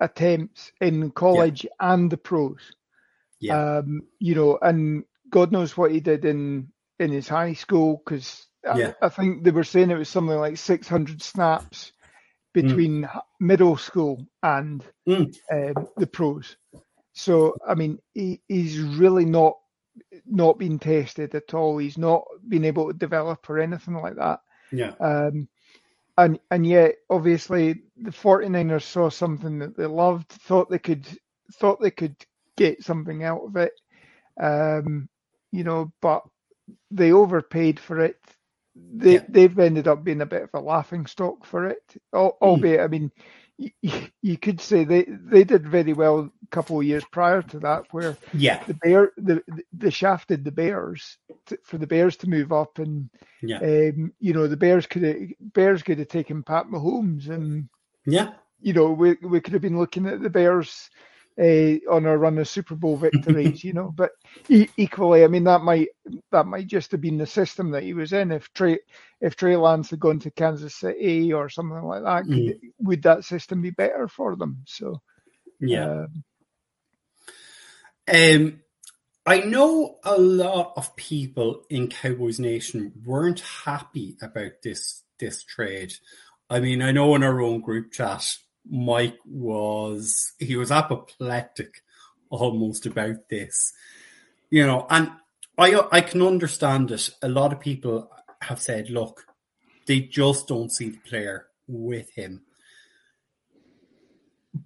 attempts 0.00 0.72
in 0.80 1.10
college 1.12 1.66
and 1.78 2.10
the 2.10 2.16
pros. 2.16 2.72
Yeah. 3.42 3.78
Um, 3.78 4.02
you 4.18 4.34
know, 4.34 4.58
and 4.62 5.04
God 5.30 5.52
knows 5.52 5.76
what 5.76 5.90
he 5.92 6.00
did 6.00 6.24
in 6.24 6.68
in 6.98 7.10
his 7.10 7.28
high 7.28 7.54
school 7.54 8.00
because 8.04 8.46
Yeah. 8.64 8.92
I, 9.02 9.06
I 9.06 9.08
think 9.10 9.42
they 9.44 9.50
were 9.50 9.64
saying 9.64 9.90
it 9.90 9.98
was 9.98 10.08
something 10.08 10.36
like 10.38 10.56
600 10.56 11.20
snaps 11.22 11.92
between 12.54 13.04
h 13.04 13.10
middle 13.40 13.76
school 13.76 14.26
and 14.42 14.84
Mm. 15.08 15.34
um, 15.52 15.88
the 15.96 16.06
pros. 16.06 16.56
So 17.14 17.56
I 17.66 17.74
mean, 17.74 17.98
he, 18.14 18.40
he's 18.48 18.78
really 18.78 19.24
not 19.24 19.54
not 20.26 20.58
been 20.58 20.78
tested 20.78 21.34
at 21.34 21.54
all. 21.54 21.78
He's 21.78 21.98
not 21.98 22.24
been 22.48 22.64
able 22.64 22.86
to 22.88 22.98
develop 22.98 23.50
or 23.50 23.58
anything 23.58 23.94
like 23.94 24.16
that. 24.16 24.40
Yeah. 24.70 24.92
Um, 25.00 25.48
and 26.16 26.38
and 26.50 26.66
yet, 26.66 26.96
obviously, 27.10 27.82
the 27.96 28.10
49ers 28.10 28.82
saw 28.84 29.10
something 29.10 29.58
that 29.60 29.76
they 29.76 29.86
loved, 29.86 30.30
thought 30.30 30.70
they 30.70 30.78
could 30.78 31.06
thought 31.58 31.80
they 31.80 31.90
could 31.90 32.16
get 32.56 32.82
something 32.82 33.24
out 33.24 33.42
of 33.44 33.56
it. 33.56 33.72
Um, 34.40 35.08
you 35.50 35.64
know, 35.64 35.92
but 36.00 36.22
they 36.90 37.12
overpaid 37.12 37.78
for 37.80 38.00
it. 38.00 38.16
They 38.74 39.14
Yeah. 39.14 39.24
they've 39.28 39.58
ended 39.58 39.86
up 39.88 40.02
being 40.04 40.22
a 40.22 40.26
bit 40.26 40.42
of 40.44 40.50
a 40.54 40.60
laughing 40.60 41.06
stock 41.06 41.44
for 41.44 41.66
it. 41.68 41.82
Al- 42.14 42.38
Albeit, 42.40 42.80
I 42.80 42.86
mean, 42.88 43.10
you, 43.58 43.70
you 44.22 44.38
could 44.38 44.60
say 44.60 44.84
they 44.84 45.04
they 45.04 45.44
did 45.44 45.68
very 45.68 45.92
well 45.92 46.20
a 46.20 46.46
couple 46.50 46.78
of 46.80 46.86
years 46.86 47.04
prior 47.12 47.42
to 47.42 47.58
that, 47.60 47.84
where 47.92 48.16
Yeah. 48.32 48.64
the 48.64 48.74
bear 48.74 49.12
the 49.18 49.42
the 49.76 49.90
shafted 49.90 50.44
the 50.44 50.52
bears 50.52 51.18
to, 51.46 51.58
for 51.64 51.76
the 51.76 51.86
bears 51.86 52.16
to 52.18 52.30
move 52.30 52.50
up 52.52 52.78
and 52.78 53.10
Yeah. 53.42 53.58
um, 53.58 54.12
you 54.20 54.32
know 54.32 54.46
the 54.46 54.56
bears 54.56 54.86
could 54.86 55.02
have 55.02 55.16
bears 55.40 55.82
could 55.82 55.98
have 55.98 56.08
taken 56.08 56.42
Pat 56.42 56.66
Mahomes 56.66 57.28
and 57.28 57.68
Yeah. 58.06 58.32
you 58.60 58.72
know 58.72 58.90
we 58.92 59.16
we 59.22 59.40
could 59.42 59.52
have 59.52 59.62
been 59.62 59.78
looking 59.78 60.06
at 60.06 60.22
the 60.22 60.30
bears 60.30 60.88
uh, 61.38 61.92
on 61.92 62.06
a 62.06 62.16
run 62.16 62.38
of 62.38 62.48
Super 62.48 62.74
Bowl 62.74 62.96
victories 62.96 63.64
you 63.64 63.72
know 63.72 63.92
but 63.94 64.12
e- 64.48 64.68
equally 64.76 65.24
I 65.24 65.28
mean 65.28 65.44
that 65.44 65.62
might 65.62 65.88
that 66.30 66.46
might 66.46 66.66
just 66.66 66.92
have 66.92 67.00
been 67.00 67.18
the 67.18 67.26
system 67.26 67.70
that 67.72 67.82
he 67.84 67.94
was 67.94 68.12
in 68.12 68.32
if 68.32 68.52
Trey 68.52 68.78
if 69.20 69.36
Trey 69.36 69.56
Lance 69.56 69.90
had 69.90 70.00
gone 70.00 70.18
to 70.20 70.30
Kansas 70.30 70.74
City 70.76 71.32
or 71.32 71.48
something 71.48 71.82
like 71.82 72.02
that 72.02 72.24
could, 72.30 72.56
would 72.80 73.02
that 73.04 73.24
system 73.24 73.62
be 73.62 73.70
better 73.70 74.08
for 74.08 74.36
them 74.36 74.62
so 74.66 75.00
Yeah. 75.60 75.90
um, 76.04 76.24
Um, 78.12 78.60
I 79.24 79.38
know 79.40 79.98
a 80.04 80.18
lot 80.18 80.72
of 80.76 80.96
people 80.96 81.64
in 81.70 81.88
Cowboys 81.88 82.40
Nation 82.40 82.92
weren't 83.04 83.40
happy 83.40 84.16
about 84.20 84.62
this 84.62 85.02
this 85.20 85.44
trade. 85.44 85.94
I 86.50 86.58
mean, 86.60 86.82
I 86.82 86.90
know 86.90 87.14
in 87.14 87.22
our 87.22 87.40
own 87.40 87.60
group 87.60 87.92
chat, 87.92 88.36
Mike 88.68 89.18
was 89.24 90.32
he 90.38 90.56
was 90.56 90.70
apoplectic 90.70 91.82
almost 92.30 92.86
about 92.86 93.28
this, 93.28 93.72
you 94.50 94.66
know, 94.66 94.86
and 94.90 95.10
I 95.58 95.80
I 95.90 96.00
can 96.00 96.22
understand 96.22 96.90
it. 96.90 97.10
A 97.22 97.28
lot 97.28 97.52
of 97.52 97.60
people 97.60 98.10
have 98.40 98.60
said, 98.60 98.90
look, 98.90 99.26
they 99.86 100.00
just 100.00 100.48
don't 100.48 100.72
see 100.72 100.90
the 100.90 100.98
player 100.98 101.46
with 101.66 102.10
him, 102.10 102.42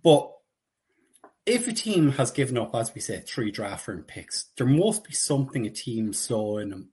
but 0.03 0.33
if 1.47 1.69
a 1.69 1.73
team 1.73 2.13
has 2.13 2.33
given 2.33 2.59
up, 2.59 2.75
as 2.75 2.93
we 2.93 3.01
said, 3.01 3.27
three 3.27 3.53
draft 3.53 3.87
round 3.87 4.09
picks, 4.09 4.47
there 4.57 4.67
must 4.67 5.05
be 5.05 5.13
something 5.13 5.65
a 5.65 5.71
team 5.71 6.13
saw 6.13 6.59
in 6.59 6.71
them. 6.71 6.91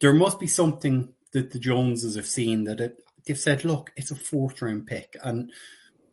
There 0.00 0.12
must 0.12 0.38
be 0.38 0.46
something 0.46 1.12
that 1.32 1.50
the 1.50 1.58
Joneses 1.58 2.14
have 2.14 2.26
seen 2.26 2.64
that 2.64 2.80
it, 2.80 3.02
they've 3.26 3.38
said, 3.38 3.64
look, 3.64 3.90
it's 3.96 4.12
a 4.12 4.14
fourth 4.14 4.62
round 4.62 4.86
pick. 4.86 5.16
And 5.24 5.50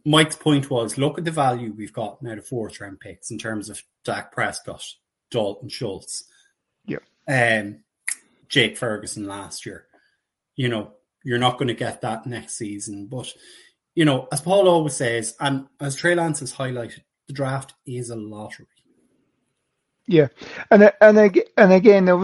Mike's 0.06 0.36
point 0.36 0.70
was, 0.70 0.98
look 0.98 1.18
at 1.18 1.26
the 1.26 1.32
value 1.32 1.74
we've 1.76 1.94
got 1.94 2.22
now, 2.22 2.36
the 2.36 2.42
fourth 2.42 2.80
round 2.80 3.00
picks 3.00 3.32
in 3.32 3.38
terms 3.40 3.70
of 3.70 3.82
Dak 4.04 4.32
Prescott, 4.32 4.84
Dalton 5.32 5.68
Schultz, 5.70 6.26
Yeah. 6.86 7.00
um, 7.28 7.80
Jake 8.48 8.78
Ferguson 8.78 9.26
last 9.28 9.66
year. 9.66 9.88
You 10.56 10.70
know, 10.70 10.92
you're 11.24 11.40
not 11.40 11.58
going 11.58 11.70
to 11.70 11.74
get 11.74 12.02
that 12.02 12.28
next 12.28 12.56
season, 12.56 13.08
but 13.08 13.34
you 13.96 14.06
know, 14.06 14.28
as 14.32 14.42
Paul 14.42 14.68
always 14.68 14.96
says, 14.96 15.36
and 15.40 15.66
as 15.80 15.96
Trey 15.96 16.16
Lance 16.16 16.42
has 16.42 16.54
highlighted, 16.54 17.02
the 17.28 17.34
draft 17.34 17.74
is 17.86 18.10
a 18.10 18.16
lottery. 18.16 18.68
Yeah, 20.08 20.28
and 20.70 20.92
and 21.02 21.18
and 21.58 21.74
again, 21.74 22.08
a 22.10 22.16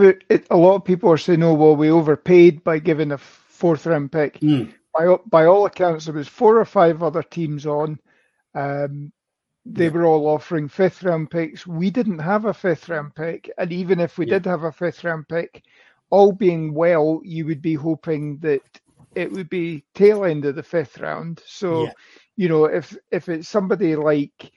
lot 0.55 0.75
of 0.75 0.85
people 0.85 1.11
are 1.11 1.17
saying, 1.17 1.41
"Oh, 1.41 1.55
well, 1.55 1.75
we 1.75 1.89
overpaid 1.89 2.63
by 2.63 2.77
giving 2.77 3.11
a 3.11 3.17
fourth 3.17 3.87
round 3.87 4.11
pick." 4.11 4.39
Mm. 4.39 4.71
By 4.93 5.15
by 5.29 5.45
all 5.45 5.65
accounts, 5.65 6.05
there 6.05 6.13
was 6.13 6.27
four 6.27 6.59
or 6.59 6.65
five 6.65 7.01
other 7.01 7.23
teams 7.23 7.65
on. 7.65 7.99
Um, 8.53 9.11
they 9.65 9.85
yeah. 9.85 9.91
were 9.91 10.05
all 10.05 10.27
offering 10.27 10.67
fifth 10.67 11.03
round 11.03 11.29
picks. 11.29 11.67
We 11.67 11.91
didn't 11.91 12.19
have 12.19 12.45
a 12.45 12.53
fifth 12.53 12.89
round 12.89 13.15
pick, 13.15 13.49
and 13.57 13.71
even 13.71 13.99
if 13.99 14.17
we 14.17 14.25
yeah. 14.25 14.33
did 14.33 14.45
have 14.45 14.63
a 14.63 14.71
fifth 14.71 15.03
round 15.03 15.27
pick, 15.27 15.63
all 16.09 16.31
being 16.31 16.73
well, 16.73 17.21
you 17.23 17.45
would 17.45 17.61
be 17.61 17.75
hoping 17.75 18.37
that 18.39 18.61
it 19.15 19.31
would 19.31 19.49
be 19.49 19.83
tail 19.93 20.25
end 20.25 20.45
of 20.45 20.55
the 20.55 20.63
fifth 20.63 20.99
round. 20.99 21.41
So, 21.45 21.83
yeah. 21.83 21.91
you 22.37 22.49
know, 22.49 22.65
if 22.65 22.95
if 23.11 23.29
it's 23.29 23.47
somebody 23.47 23.95
like 23.95 24.51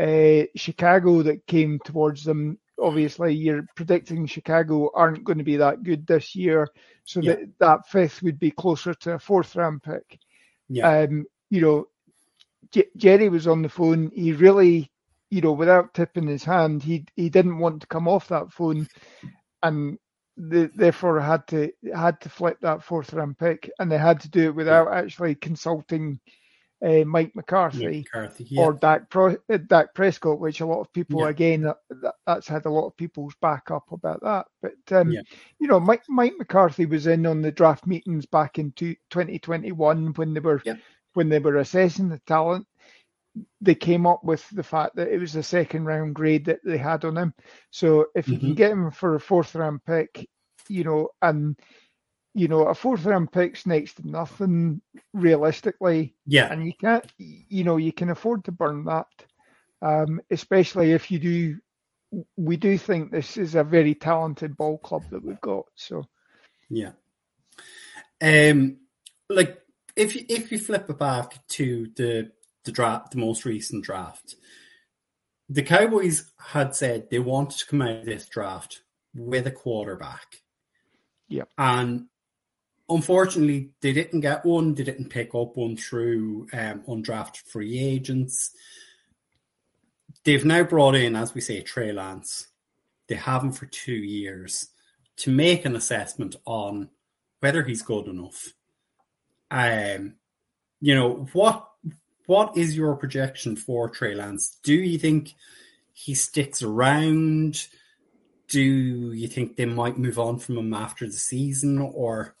uh, 0.00 0.42
Chicago 0.56 1.22
that 1.22 1.46
came 1.46 1.78
towards 1.84 2.24
them, 2.24 2.58
obviously 2.80 3.34
you're 3.34 3.66
predicting 3.76 4.26
Chicago 4.26 4.90
aren't 4.94 5.24
going 5.24 5.38
to 5.38 5.44
be 5.44 5.56
that 5.56 5.82
good 5.82 6.06
this 6.06 6.34
year, 6.34 6.68
so 7.04 7.20
yeah. 7.20 7.34
that 7.34 7.58
that 7.58 7.88
fifth 7.88 8.22
would 8.22 8.38
be 8.38 8.50
closer 8.50 8.94
to 8.94 9.14
a 9.14 9.18
fourth 9.18 9.56
round 9.56 9.82
pick. 9.82 10.18
Yeah. 10.68 11.00
Um, 11.00 11.26
you 11.50 11.60
know, 11.60 11.88
J- 12.70 12.90
Jerry 12.96 13.28
was 13.28 13.46
on 13.46 13.62
the 13.62 13.68
phone. 13.68 14.10
He 14.14 14.32
really, 14.32 14.90
you 15.30 15.40
know, 15.40 15.52
without 15.52 15.94
tipping 15.94 16.26
his 16.26 16.44
hand, 16.44 16.82
he 16.82 17.04
he 17.16 17.28
didn't 17.28 17.58
want 17.58 17.82
to 17.82 17.86
come 17.86 18.08
off 18.08 18.28
that 18.28 18.52
phone, 18.52 18.88
and 19.62 19.98
therefore 20.36 21.20
had 21.20 21.46
to 21.48 21.72
had 21.94 22.20
to 22.22 22.28
flip 22.28 22.58
that 22.60 22.82
fourth 22.82 23.12
round 23.12 23.38
pick, 23.38 23.70
and 23.78 23.90
they 23.90 23.98
had 23.98 24.20
to 24.20 24.30
do 24.30 24.46
it 24.46 24.54
without 24.54 24.92
actually 24.92 25.34
consulting 25.34 26.20
uh, 26.84 27.04
Mike 27.04 27.34
McCarthy, 27.34 27.98
McCarthy 27.98 28.46
yeah. 28.50 28.62
or 28.62 28.72
Dak, 28.72 29.10
Pro, 29.10 29.36
uh, 29.52 29.58
Dak 29.66 29.94
Prescott, 29.94 30.40
which 30.40 30.60
a 30.60 30.66
lot 30.66 30.80
of 30.80 30.92
people 30.92 31.20
yeah. 31.20 31.28
again 31.28 31.62
that, 31.62 32.14
that's 32.26 32.48
had 32.48 32.64
a 32.66 32.70
lot 32.70 32.86
of 32.86 32.96
people's 32.96 33.34
back 33.42 33.70
up 33.70 33.92
about 33.92 34.22
that. 34.22 34.46
But 34.62 34.96
um, 34.98 35.12
yeah. 35.12 35.20
you 35.58 35.68
know, 35.68 35.80
Mike 35.80 36.04
Mike 36.08 36.34
McCarthy 36.38 36.86
was 36.86 37.06
in 37.06 37.26
on 37.26 37.42
the 37.42 37.52
draft 37.52 37.86
meetings 37.86 38.26
back 38.26 38.58
in 38.58 38.72
two, 38.72 38.94
2021 39.10 40.14
when 40.14 40.34
they 40.34 40.40
were 40.40 40.62
when 41.14 41.28
they 41.28 41.38
were 41.38 41.56
assessing 41.56 42.08
the 42.08 42.20
talent. 42.26 42.66
They 43.60 43.76
came 43.76 44.06
up 44.06 44.24
with 44.24 44.48
the 44.50 44.62
fact 44.62 44.96
that 44.96 45.08
it 45.08 45.18
was 45.18 45.36
a 45.36 45.42
second 45.42 45.84
round 45.84 46.14
grade 46.14 46.46
that 46.46 46.60
they 46.64 46.78
had 46.78 47.04
on 47.04 47.16
him. 47.16 47.34
So 47.70 48.06
if 48.14 48.26
you 48.26 48.36
mm-hmm. 48.36 48.46
can 48.46 48.54
get 48.54 48.72
him 48.72 48.90
for 48.90 49.14
a 49.14 49.20
fourth 49.20 49.54
round 49.54 49.84
pick, 49.84 50.28
you 50.68 50.82
know, 50.84 51.10
and 51.22 51.56
you 52.34 52.48
know, 52.48 52.66
a 52.66 52.74
fourth 52.74 53.04
round 53.04 53.32
pick's 53.32 53.66
next 53.66 53.94
to 53.94 54.08
nothing 54.08 54.80
realistically. 55.12 56.14
Yeah. 56.26 56.52
And 56.52 56.64
you 56.64 56.72
can't, 56.74 57.06
you 57.18 57.64
know, 57.64 57.76
you 57.76 57.92
can 57.92 58.10
afford 58.10 58.44
to 58.44 58.52
burn 58.52 58.84
that, 58.84 59.06
um, 59.82 60.20
especially 60.30 60.92
if 60.92 61.10
you 61.10 61.18
do. 61.18 61.58
We 62.36 62.56
do 62.56 62.76
think 62.76 63.10
this 63.10 63.36
is 63.36 63.54
a 63.54 63.62
very 63.62 63.94
talented 63.94 64.56
ball 64.56 64.78
club 64.78 65.02
that 65.10 65.24
we've 65.24 65.40
got. 65.40 65.66
So, 65.76 66.04
yeah. 66.68 66.92
Um, 68.20 68.78
like 69.28 69.60
if 69.96 70.16
you 70.16 70.24
if 70.28 70.50
you 70.50 70.58
flip 70.58 70.90
it 70.90 70.98
back 70.98 71.46
to 71.48 71.88
the 71.96 72.32
the 72.64 72.72
draft, 72.72 73.12
the 73.12 73.18
most 73.18 73.44
recent 73.44 73.84
draft, 73.84 74.34
the 75.48 75.62
Cowboys 75.62 76.30
had 76.38 76.74
said 76.74 77.10
they 77.10 77.18
wanted 77.18 77.58
to 77.58 77.66
come 77.66 77.82
out 77.82 78.00
of 78.00 78.06
this 78.06 78.28
draft 78.28 78.82
with 79.14 79.46
a 79.46 79.50
quarterback. 79.50 80.42
Yeah. 81.28 81.44
And 81.56 82.06
unfortunately, 82.90 83.70
they 83.80 83.92
didn't 83.92 84.20
get 84.20 84.44
one. 84.44 84.74
They 84.74 84.84
didn't 84.84 85.08
pick 85.08 85.34
up 85.34 85.56
one 85.56 85.76
through 85.76 86.48
um, 86.52 86.82
undrafted 86.88 87.46
free 87.46 87.78
agents. 87.78 88.50
They've 90.24 90.44
now 90.44 90.64
brought 90.64 90.96
in, 90.96 91.16
as 91.16 91.34
we 91.34 91.40
say, 91.40 91.62
Trey 91.62 91.92
Lance. 91.92 92.48
They 93.08 93.14
have 93.14 93.42
him 93.42 93.52
for 93.52 93.66
two 93.66 93.94
years 93.94 94.68
to 95.18 95.30
make 95.30 95.64
an 95.64 95.76
assessment 95.76 96.36
on 96.44 96.90
whether 97.40 97.62
he's 97.62 97.82
good 97.82 98.06
enough. 98.06 98.52
Um, 99.50 100.14
you 100.80 100.94
know 100.94 101.28
what? 101.32 101.66
What 102.26 102.56
is 102.56 102.76
your 102.76 102.94
projection 102.96 103.56
for 103.56 103.88
Trey 103.88 104.14
Lance? 104.14 104.58
Do 104.62 104.74
you 104.74 104.98
think 104.98 105.34
he 105.92 106.14
sticks 106.14 106.62
around? 106.62 107.66
Do 108.48 108.60
you 108.60 109.26
think 109.26 109.56
they 109.56 109.64
might 109.64 109.98
move 109.98 110.18
on 110.18 110.38
from 110.38 110.58
him 110.58 110.74
after 110.74 111.06
the 111.06 111.12
season, 111.12 111.78
or 111.78 112.36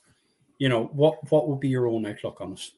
you 0.60 0.68
know, 0.68 0.84
what 0.92 1.18
what 1.32 1.48
would 1.48 1.58
be 1.58 1.68
your 1.68 1.88
own 1.88 2.06
outlook 2.06 2.40
on 2.40 2.52
it? 2.52 2.70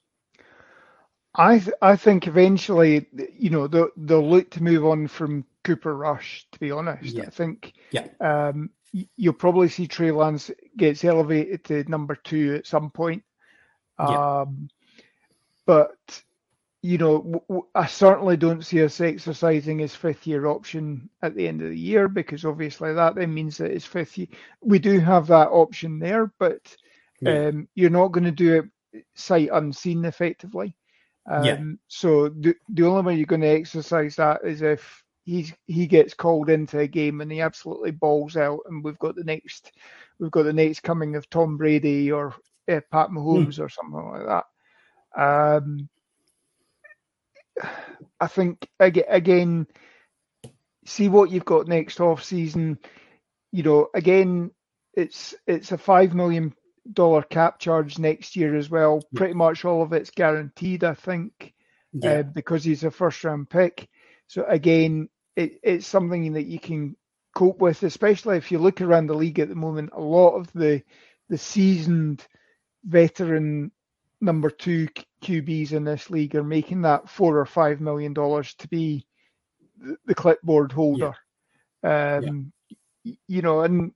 I 1.35 1.59
th- 1.59 1.77
I 1.83 1.97
think 1.97 2.27
eventually, 2.27 3.07
you 3.37 3.51
know, 3.51 3.67
they'll, 3.67 3.91
they'll 3.97 4.27
look 4.27 4.51
to 4.53 4.63
move 4.63 4.87
on 4.87 5.09
from 5.09 5.45
Cooper 5.65 5.95
Rush. 5.97 6.47
To 6.53 6.61
be 6.61 6.71
honest, 6.71 7.17
yeah. 7.17 7.25
I 7.25 7.31
think 7.31 7.75
yeah. 7.91 8.07
um, 8.21 8.71
you'll 9.17 9.33
probably 9.33 9.69
see 9.69 9.87
Trey 9.89 10.13
Lance 10.13 10.51
gets 10.77 11.05
elevated 11.05 11.65
to 11.65 11.91
number 11.91 12.15
two 12.15 12.55
at 12.55 12.67
some 12.67 12.91
point. 12.91 13.25
Yeah. 13.99 14.43
Um, 14.43 14.69
but 15.67 16.23
you 16.83 16.99
know, 16.99 17.19
w- 17.19 17.41
w- 17.49 17.67
I 17.75 17.87
certainly 17.87 18.37
don't 18.37 18.65
see 18.65 18.83
us 18.85 19.01
exercising 19.01 19.81
his 19.81 19.95
fifth 19.95 20.27
year 20.27 20.47
option 20.47 21.09
at 21.23 21.35
the 21.35 21.49
end 21.49 21.63
of 21.63 21.71
the 21.71 21.79
year 21.79 22.07
because 22.07 22.45
obviously 22.45 22.93
that 22.95 23.17
then 23.17 23.35
means 23.35 23.57
that 23.59 23.73
his 23.73 23.85
fifth 23.85 24.19
year 24.19 24.29
we 24.61 24.79
do 24.79 25.01
have 25.01 25.27
that 25.29 25.49
option 25.49 25.99
there, 25.99 26.33
but 26.39 26.77
yeah. 27.23 27.47
Um, 27.49 27.69
you're 27.75 27.91
not 27.91 28.09
going 28.09 28.25
to 28.25 28.31
do 28.31 28.69
it 28.93 29.05
sight 29.15 29.49
unseen 29.53 30.05
effectively. 30.05 30.77
Um, 31.31 31.45
yeah. 31.45 31.61
So 31.89 32.29
the 32.29 32.55
the 32.69 32.85
only 32.85 33.03
way 33.03 33.15
you're 33.15 33.27
going 33.27 33.43
to 33.43 33.47
exercise 33.47 34.17
that 34.17 34.41
is 34.45 34.63
if 34.63 35.05
he's 35.25 35.53
he 35.67 35.87
gets 35.87 36.15
called 36.15 36.51
into 36.51 36.81
a 36.81 36.87
game 36.87 37.21
and 37.21 37.31
he 37.31 37.41
absolutely 37.41 37.93
balls 37.93 38.37
out, 38.37 38.61
and 38.67 38.83
we've 38.83 38.99
got 38.99 39.15
the 39.15 39.25
next 39.25 39.73
we've 40.19 40.31
got 40.31 40.45
the 40.45 40.53
next 40.53 40.81
coming 40.81 41.17
of 41.17 41.31
Tom 41.31 41.57
Brady 41.57 42.11
or 42.11 42.35
uh, 42.69 42.81
Pat 42.91 43.11
Mahomes 43.11 43.59
mm. 43.59 43.61
or 43.61 43.69
something 43.69 44.11
like 44.11 44.27
that. 44.27 45.21
Um, 45.21 45.89
I 48.21 48.27
think 48.27 48.69
again, 48.81 49.67
see 50.87 51.09
what 51.09 51.31
you've 51.31 51.45
got 51.45 51.69
next 51.69 52.01
off 52.01 52.25
season. 52.25 52.79
You 53.53 53.63
know, 53.63 53.89
again, 53.95 54.51
it's 54.95 55.35
it's 55.47 55.73
a 55.73 55.79
five 55.79 56.15
million 56.15 56.55
dollar 56.91 57.23
cap 57.23 57.59
charge 57.59 57.99
next 57.99 58.37
year 58.37 58.57
as 58.57 58.71
well. 58.71 59.03
Yeah. 59.13 59.19
Pretty 59.19 59.35
much 59.35 59.65
all 59.65 59.83
of 59.83 59.93
it's 59.93 60.11
guaranteed, 60.11 60.85
I 60.85 60.95
think, 60.95 61.55
yeah. 61.93 62.11
uh, 62.11 62.23
because 62.23 62.65
he's 62.65 62.85
a 62.85 62.91
first 62.91 63.23
round 63.25 63.51
pick. 63.51 63.89
So 64.27 64.45
again, 64.45 65.09
it, 65.37 65.61
it's 65.63 65.87
something 65.87 66.33
that 66.35 66.47
you 66.47 66.59
can 66.59 66.97
cope 67.35 67.59
with, 67.59 67.83
especially 67.83 68.37
if 68.37 68.53
you 68.53 68.59
look 68.59 68.81
around 68.81 69.07
the 69.07 69.15
league 69.15 69.41
at 69.41 69.49
the 69.49 69.55
moment. 69.55 69.91
A 69.93 70.01
lot 70.01 70.37
of 70.37 70.53
the 70.53 70.83
the 71.29 71.39
seasoned 71.39 72.27
veteran 72.85 73.71
number 74.21 74.51
two 74.51 74.89
QBs 75.23 75.73
in 75.73 75.85
this 75.85 76.11
league 76.11 76.35
are 76.37 76.45
making 76.45 76.83
that 76.83 77.09
four 77.09 77.39
or 77.39 77.47
five 77.47 77.81
million 77.81 78.13
dollars 78.13 78.55
to 78.55 78.69
be 78.69 79.07
the 80.07 80.15
clipboard 80.15 80.73
holder. 80.73 81.15
Yeah. 81.83 82.17
Um, 82.17 82.53
you 83.05 83.43
know, 83.43 83.63
and 83.63 83.93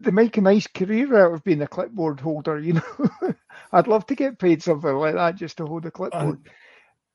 they 0.00 0.10
make 0.10 0.36
a 0.36 0.40
nice 0.40 0.66
career 0.66 1.24
out 1.24 1.34
of 1.34 1.44
being 1.44 1.62
a 1.62 1.66
clipboard 1.66 2.20
holder. 2.20 2.58
You 2.58 2.74
know, 2.74 3.34
I'd 3.72 3.88
love 3.88 4.06
to 4.06 4.14
get 4.14 4.38
paid 4.38 4.62
something 4.62 4.94
like 4.94 5.14
that 5.14 5.36
just 5.36 5.58
to 5.58 5.66
hold 5.66 5.86
a 5.86 5.90
clipboard. 5.90 6.22
Um, 6.22 6.44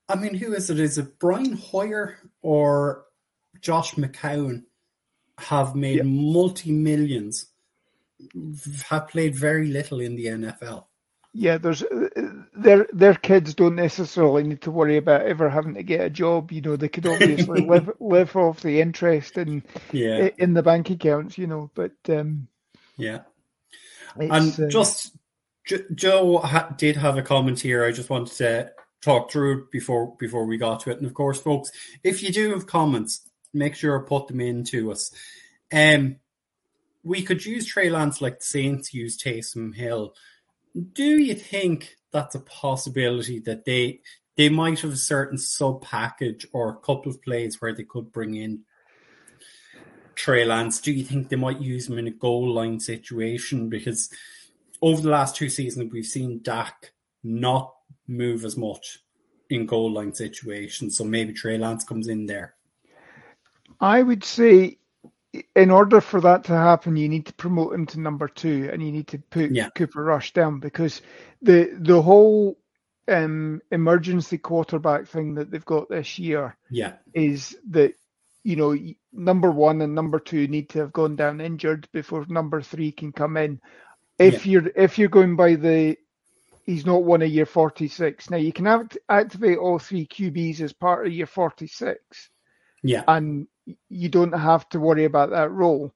I 0.08 0.16
mean, 0.16 0.34
who 0.34 0.54
is 0.54 0.70
it? 0.70 0.80
Is 0.80 0.98
it 0.98 1.20
Brian 1.20 1.54
Hoyer 1.54 2.18
or 2.42 3.06
Josh 3.62 3.96
McCown? 3.96 4.64
Have 5.38 5.74
made 5.74 5.98
yeah. 5.98 6.04
multi 6.04 6.72
millions, 6.74 7.46
have 8.90 9.08
played 9.08 9.36
very 9.36 9.68
little 9.68 10.02
in 10.02 10.18
the 10.18 10.26
NFL. 10.26 10.84
Yeah, 11.32 11.60
there's 11.60 11.82
their 12.54 12.88
their 12.92 13.14
kids 13.14 13.54
don't 13.54 13.76
necessarily 13.76 14.44
need 14.44 14.64
to 14.64 14.72
worry 14.72 14.98
about 14.98 15.22
ever 15.22 15.50
having 15.50 15.76
to 15.76 15.84
get 15.84 16.02
a 16.02 16.10
job. 16.10 16.52
You 16.52 16.60
know, 16.60 16.76
they 16.76 16.90
could 16.90 17.06
obviously 17.06 17.62
live 17.66 17.90
live 18.02 18.36
off 18.36 18.60
the 18.60 18.82
interest 18.82 19.38
in 19.38 19.64
yeah. 19.94 20.30
in 20.38 20.54
the 20.54 20.64
bank 20.64 20.90
accounts. 20.90 21.38
You 21.38 21.48
know, 21.48 21.72
but 21.74 21.94
um, 22.10 22.49
yeah, 23.00 23.20
and 24.18 24.60
uh, 24.60 24.68
just 24.68 25.16
Joe 25.96 26.38
ha- 26.40 26.74
did 26.78 26.98
have 26.98 27.18
a 27.18 27.22
comment 27.22 27.60
here. 27.60 27.84
I 27.84 27.92
just 27.92 28.10
wanted 28.10 28.36
to 28.38 28.72
talk 29.02 29.32
through 29.32 29.68
before 29.72 30.16
before 30.20 30.46
we 30.46 30.58
got 30.58 30.82
to 30.82 30.92
it. 30.92 30.98
And 30.98 31.08
of 31.08 31.14
course, 31.14 31.40
folks, 31.40 31.72
if 32.04 32.22
you 32.22 32.32
do 32.32 32.52
have 32.52 32.68
comments, 32.68 33.28
make 33.54 33.76
sure 33.76 34.00
to 34.00 34.06
put 34.06 34.28
them 34.28 34.42
in 34.42 34.64
to 34.66 34.92
us. 34.92 35.12
Um, 35.72 36.18
we 37.04 37.22
could 37.24 37.46
use 37.46 37.66
Trey 37.66 37.90
Lance 37.90 38.22
like 38.22 38.40
the 38.40 38.46
Saints 38.46 38.94
used 38.94 39.24
Taysom 39.24 39.74
Hill 39.74 40.14
do 40.94 41.18
you 41.18 41.34
think 41.34 41.96
that's 42.12 42.36
a 42.36 42.40
possibility 42.42 43.40
that 43.40 43.66
they 43.66 44.02
they 44.38 44.50
might 44.50 44.80
have 44.80 44.94
a 44.94 44.98
certain 44.98 45.38
sub 45.38 45.82
package 45.82 46.48
or 46.54 46.70
a 46.70 46.78
couple 46.78 47.12
of 47.12 47.22
plays 47.22 47.60
where 47.60 47.74
they 47.74 47.84
could 47.84 48.12
bring 48.12 48.36
in 48.36 48.62
Trey 50.20 50.44
Lance? 50.44 50.82
Do 50.82 50.92
you 50.92 51.06
think 51.06 51.30
they 51.30 51.38
might 51.38 51.62
use 51.62 51.88
him 51.88 51.98
in 51.98 52.06
a 52.08 52.12
goal 52.12 52.52
line 52.52 52.82
situation? 52.82 53.70
Because 53.70 54.10
over 54.82 55.02
the 55.02 55.10
last 55.10 55.38
two 55.38 55.48
seasons, 55.48 55.94
we've 55.94 56.06
seen 56.06 56.42
Dak 56.44 56.92
not 57.24 57.74
move 58.06 58.44
as 58.44 58.58
much 58.58 59.00
in 59.50 59.66
goal 59.66 59.94
line 59.94 60.14
situations. 60.14 60.98
So 60.98 61.06
maybe 61.06 61.32
Trey 61.32 61.58
Lance 61.58 61.86
comes 61.86 62.10
in 62.10 62.26
there. 62.26 62.56
I 63.80 64.04
would 64.04 64.26
say, 64.26 64.80
in 65.56 65.72
order 65.72 66.02
for 66.02 66.20
that 66.20 66.44
to 66.46 66.54
happen, 66.54 66.98
you 66.98 67.08
need 67.08 67.28
to 67.28 67.34
promote 67.36 67.74
him 67.74 67.86
to 67.86 68.02
number 68.02 68.28
two, 68.28 68.70
and 68.74 68.84
you 68.84 68.92
need 68.92 69.08
to 69.08 69.20
put 69.20 69.52
Yeah. 69.52 69.70
Cooper 69.70 70.04
Rush 70.04 70.34
down 70.34 70.60
because 70.60 71.02
the 71.42 71.72
the 71.80 72.02
whole 72.02 72.60
um, 73.08 73.62
emergency 73.72 74.38
quarterback 74.38 75.08
thing 75.08 75.36
that 75.36 75.50
they've 75.50 75.64
got 75.64 75.88
this 75.88 76.20
year 76.20 76.58
Yeah, 76.70 76.96
is 77.14 77.58
that 77.70 77.94
you 78.50 78.56
know 78.56 78.76
number 79.14 79.52
one 79.52 79.82
and 79.82 79.94
number 79.94 80.20
two 80.20 80.48
need 80.48 80.70
to 80.70 80.80
have 80.80 80.92
gone 80.92 81.16
down 81.16 81.40
injured 81.40 81.88
before 81.94 82.26
number 82.30 82.64
three 82.64 82.92
can 82.92 83.12
come 83.12 83.38
in. 83.38 83.62
If 84.18 84.48
you're 84.48 84.72
if 84.76 84.98
you're 84.98 85.08
going 85.08 85.36
by 85.36 85.54
the 85.54 85.98
he's 86.66 86.86
not 86.86 87.04
one 87.04 87.22
of 87.22 87.30
your 87.30 87.46
46 87.46 88.30
now 88.30 88.38
you 88.38 88.52
can 88.52 88.66
act, 88.68 88.98
activate 89.08 89.58
all 89.60 89.78
three 89.80 90.06
QBs 90.08 90.62
as 90.62 90.74
part 90.74 91.06
of 91.06 91.14
your 91.14 91.28
46 91.28 92.30
yeah, 92.84 93.04
and 93.08 93.48
you 93.90 94.10
don't 94.10 94.34
have 94.34 94.68
to 94.70 94.80
worry 94.80 95.06
about 95.06 95.30
that 95.32 95.52
role. 95.52 95.94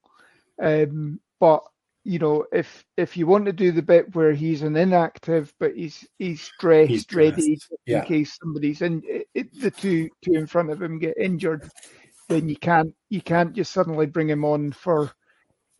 Um, 0.62 1.20
but 1.40 1.64
you 2.06 2.20
know, 2.20 2.46
if 2.52 2.86
if 2.98 3.16
you 3.18 3.26
want 3.26 3.46
to 3.46 3.54
do 3.54 3.72
the 3.72 3.82
bit 3.82 4.14
where 4.14 4.34
he's 4.34 4.62
an 4.62 4.76
inactive 4.76 5.52
but 5.60 5.76
he's 5.76 6.06
he's 6.20 6.52
dressed, 6.60 6.90
He's 6.90 7.06
ready 7.14 7.56
dressed, 7.56 7.72
in 8.02 8.06
case 8.06 8.38
somebody's 8.42 8.82
in 8.82 9.02
it, 9.08 9.28
it- 9.34 9.62
the 9.62 9.72
two 9.72 10.10
two 10.24 10.34
in 10.34 10.46
front 10.48 10.70
of 10.70 10.82
him 10.82 11.00
get 11.00 11.18
injured, 11.18 11.70
then 12.30 12.50
you 12.50 12.56
can't 12.56 12.94
you 13.10 13.22
can't 13.22 13.54
just 13.54 13.72
suddenly 13.72 14.06
bring 14.06 14.30
him 14.30 14.46
on 14.46 14.72
for 14.72 15.12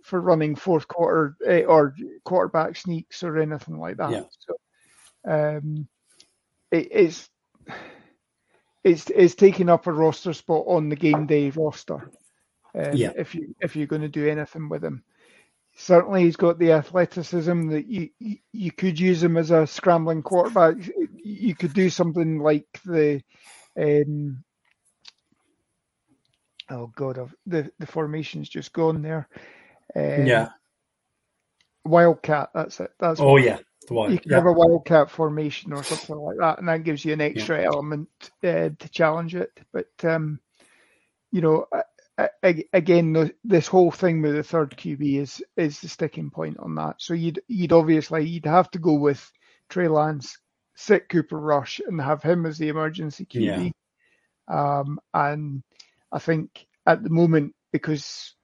for 0.04 0.20
running 0.20 0.56
fourth 0.56 0.88
quarter 0.88 1.36
eh, 1.46 1.64
or 1.64 1.96
quarterback 2.26 2.76
sneaks 2.76 3.24
or 3.24 3.40
anything 3.40 3.80
like 3.80 3.98
that. 3.98 4.12
Yeah. 4.12 4.24
So 4.40 5.58
um, 5.58 5.88
it, 6.72 6.88
it's 6.92 7.30
it's 8.84 9.10
it's 9.10 9.36
taking 9.36 9.70
up 9.70 9.88
a 9.88 9.94
roster 9.94 10.34
spot 10.34 10.66
on 10.68 10.90
the 10.90 10.96
game 10.96 11.26
day 11.26 11.50
roster. 11.50 12.12
Um, 12.76 12.92
Yeah. 12.94 13.12
If 13.16 13.34
you 13.34 13.56
if 13.62 13.76
you're 13.76 13.88
going 13.88 14.02
to 14.02 14.10
do 14.10 14.28
anything 14.28 14.68
with 14.68 14.84
him, 14.84 15.04
certainly 15.76 16.24
he's 16.24 16.36
got 16.36 16.60
the 16.60 16.74
athleticism 16.74 17.70
that 17.70 17.88
you 17.88 18.10
you, 18.20 18.38
you 18.52 18.72
could 18.72 19.00
use 19.00 19.24
him 19.24 19.38
as 19.38 19.52
a 19.52 19.66
scrambling 19.66 20.22
quarterback. 20.22 20.76
You 21.24 21.56
could 21.56 21.74
do 21.74 21.90
something 21.90 22.40
like 22.40 22.68
the 22.84 23.24
um, 23.80 24.44
oh 26.74 26.88
god, 26.96 27.20
I've, 27.20 27.34
the 27.46 27.72
the 27.80 27.88
formation's 27.88 28.50
just 28.50 28.74
gone 28.74 29.02
there. 29.02 29.28
Um, 29.96 30.26
yeah. 30.26 30.50
Wildcat. 31.86 32.50
That's 32.54 32.80
it. 32.80 32.92
That's 33.00 33.20
Oh 33.20 33.38
yeah, 33.38 33.60
the 33.88 33.94
one. 33.94 34.12
you 34.12 34.20
can 34.20 34.32
Yeah, 34.32 34.38
have 34.38 34.46
a 34.48 34.54
wildcat 34.54 35.10
formation 35.10 35.74
or 35.74 35.84
something 35.84 36.16
like 36.16 36.38
that, 36.40 36.60
and 36.60 36.68
that 36.70 36.84
gives 36.84 37.04
you 37.04 37.14
an 37.14 37.22
extra 37.22 37.62
element 37.62 38.10
uh, 38.44 38.70
to 38.80 38.90
challenge 38.90 39.36
it. 39.36 39.52
But 39.74 39.90
um, 40.04 40.40
you 41.32 41.42
know, 41.42 41.66
a- 42.18 42.30
a- 42.44 42.70
again, 42.74 43.12
the, 43.14 43.34
this 43.44 43.68
whole 43.68 43.92
thing 43.92 44.22
with 44.22 44.36
the 44.36 44.44
third 44.44 44.72
QB 44.78 45.20
is 45.20 45.44
is 45.58 45.80
the 45.82 45.90
sticking 45.90 46.30
point 46.32 46.58
on 46.60 46.74
that. 46.76 46.96
So 47.02 47.14
you'd 47.14 47.42
you'd 47.50 47.74
obviously 47.74 48.26
you'd 48.26 48.46
have 48.46 48.72
to 48.72 48.80
go 48.80 48.94
with 48.94 49.30
Trey 49.68 49.90
Lance, 49.90 50.38
sit 50.76 51.10
Cooper 51.10 51.38
Rush, 51.40 51.82
and 51.86 52.00
have 52.00 52.24
him 52.24 52.46
as 52.46 52.58
the 52.58 52.70
emergency 52.70 53.26
QB. 53.26 53.72
Um, 54.48 55.00
and 55.14 55.64
I 56.14 56.20
think 56.20 56.68
at 56.86 57.04
the 57.04 57.10
moment 57.10 57.56
because 57.72 58.36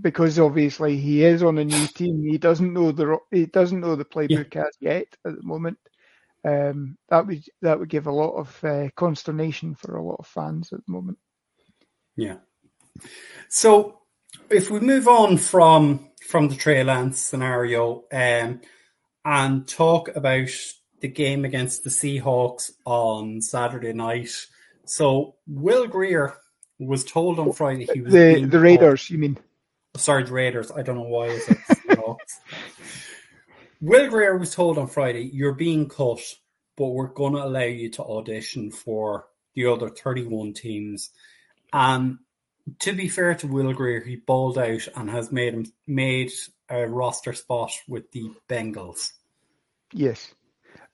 because 0.00 0.38
obviously 0.38 0.98
he 0.98 1.24
is 1.24 1.42
on 1.42 1.56
a 1.58 1.64
new 1.64 1.86
team, 1.86 2.22
he 2.22 2.38
doesn't 2.38 2.72
know 2.72 2.92
the 2.92 3.18
he 3.30 3.46
doesn't 3.46 3.80
know 3.80 3.96
the 3.96 4.04
playbook 4.04 4.54
as 4.56 4.76
yet 4.80 5.06
at 5.24 5.36
the 5.36 5.42
moment. 5.42 5.78
Um, 6.44 6.98
that 7.08 7.26
would 7.26 7.44
that 7.62 7.78
would 7.78 7.88
give 7.88 8.06
a 8.06 8.12
lot 8.12 8.34
of 8.34 8.64
uh, 8.64 8.88
consternation 8.94 9.74
for 9.74 9.96
a 9.96 10.02
lot 10.02 10.16
of 10.18 10.26
fans 10.26 10.72
at 10.72 10.84
the 10.86 10.92
moment. 10.92 11.18
yeah. 12.16 12.36
So 13.48 14.00
if 14.50 14.70
we 14.70 14.80
move 14.80 15.08
on 15.08 15.38
from 15.38 16.10
from 16.28 16.48
the 16.48 16.56
Trey 16.56 16.84
Lance 16.84 17.20
scenario 17.20 18.04
um, 18.12 18.60
and 19.24 19.66
talk 19.66 20.14
about 20.14 20.50
the 21.00 21.08
game 21.08 21.44
against 21.44 21.84
the 21.84 21.90
Seahawks 21.90 22.70
on 22.84 23.40
Saturday 23.40 23.92
night. 23.92 24.30
So 24.84 25.36
Will 25.46 25.86
Grier 25.86 26.36
was 26.78 27.04
told 27.04 27.38
on 27.38 27.52
Friday 27.52 27.88
he 27.92 28.00
was 28.00 28.12
The 28.12 28.44
the 28.44 28.60
Raiders, 28.60 29.10
you 29.10 29.18
mean? 29.18 29.38
Sorry, 29.96 30.24
the 30.24 30.32
Raiders. 30.32 30.70
I 30.70 30.82
don't 30.82 30.96
know 30.96 31.02
why 31.02 31.28
I 31.28 31.38
said 31.38 31.56
Seahawks. 31.56 32.40
Will 33.80 34.08
Grier 34.08 34.36
was 34.36 34.54
told 34.54 34.78
on 34.78 34.88
Friday, 34.88 35.30
"You're 35.32 35.52
being 35.52 35.88
cut, 35.88 36.20
but 36.76 36.88
we're 36.88 37.08
going 37.08 37.34
to 37.34 37.44
allow 37.44 37.60
you 37.60 37.90
to 37.90 38.02
audition 38.02 38.70
for 38.70 39.26
the 39.54 39.66
other 39.66 39.88
31 39.88 40.54
teams." 40.54 41.10
And 41.72 42.18
to 42.80 42.92
be 42.92 43.08
fair 43.08 43.34
to 43.36 43.46
Will 43.46 43.72
Grier, 43.72 44.00
he 44.00 44.16
balled 44.16 44.58
out 44.58 44.88
and 44.96 45.10
has 45.10 45.30
made 45.30 45.54
him 45.54 45.66
made 45.86 46.32
a 46.68 46.86
roster 46.86 47.32
spot 47.32 47.72
with 47.86 48.10
the 48.12 48.32
Bengals. 48.48 49.12
Yes, 49.92 50.34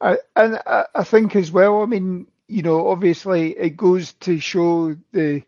I, 0.01 0.18
and 0.37 0.61
I, 0.66 0.87
I 0.95 1.05
think 1.05 1.37
as 1.37 1.51
well. 1.51 1.83
I 1.83 1.87
mean, 1.87 2.27
you 2.49 2.62
know, 2.62 2.88
obviously 2.88 3.57
it 3.57 3.77
goes 3.77 4.12
to 4.14 4.38
show 4.38 4.97
the 5.12 5.42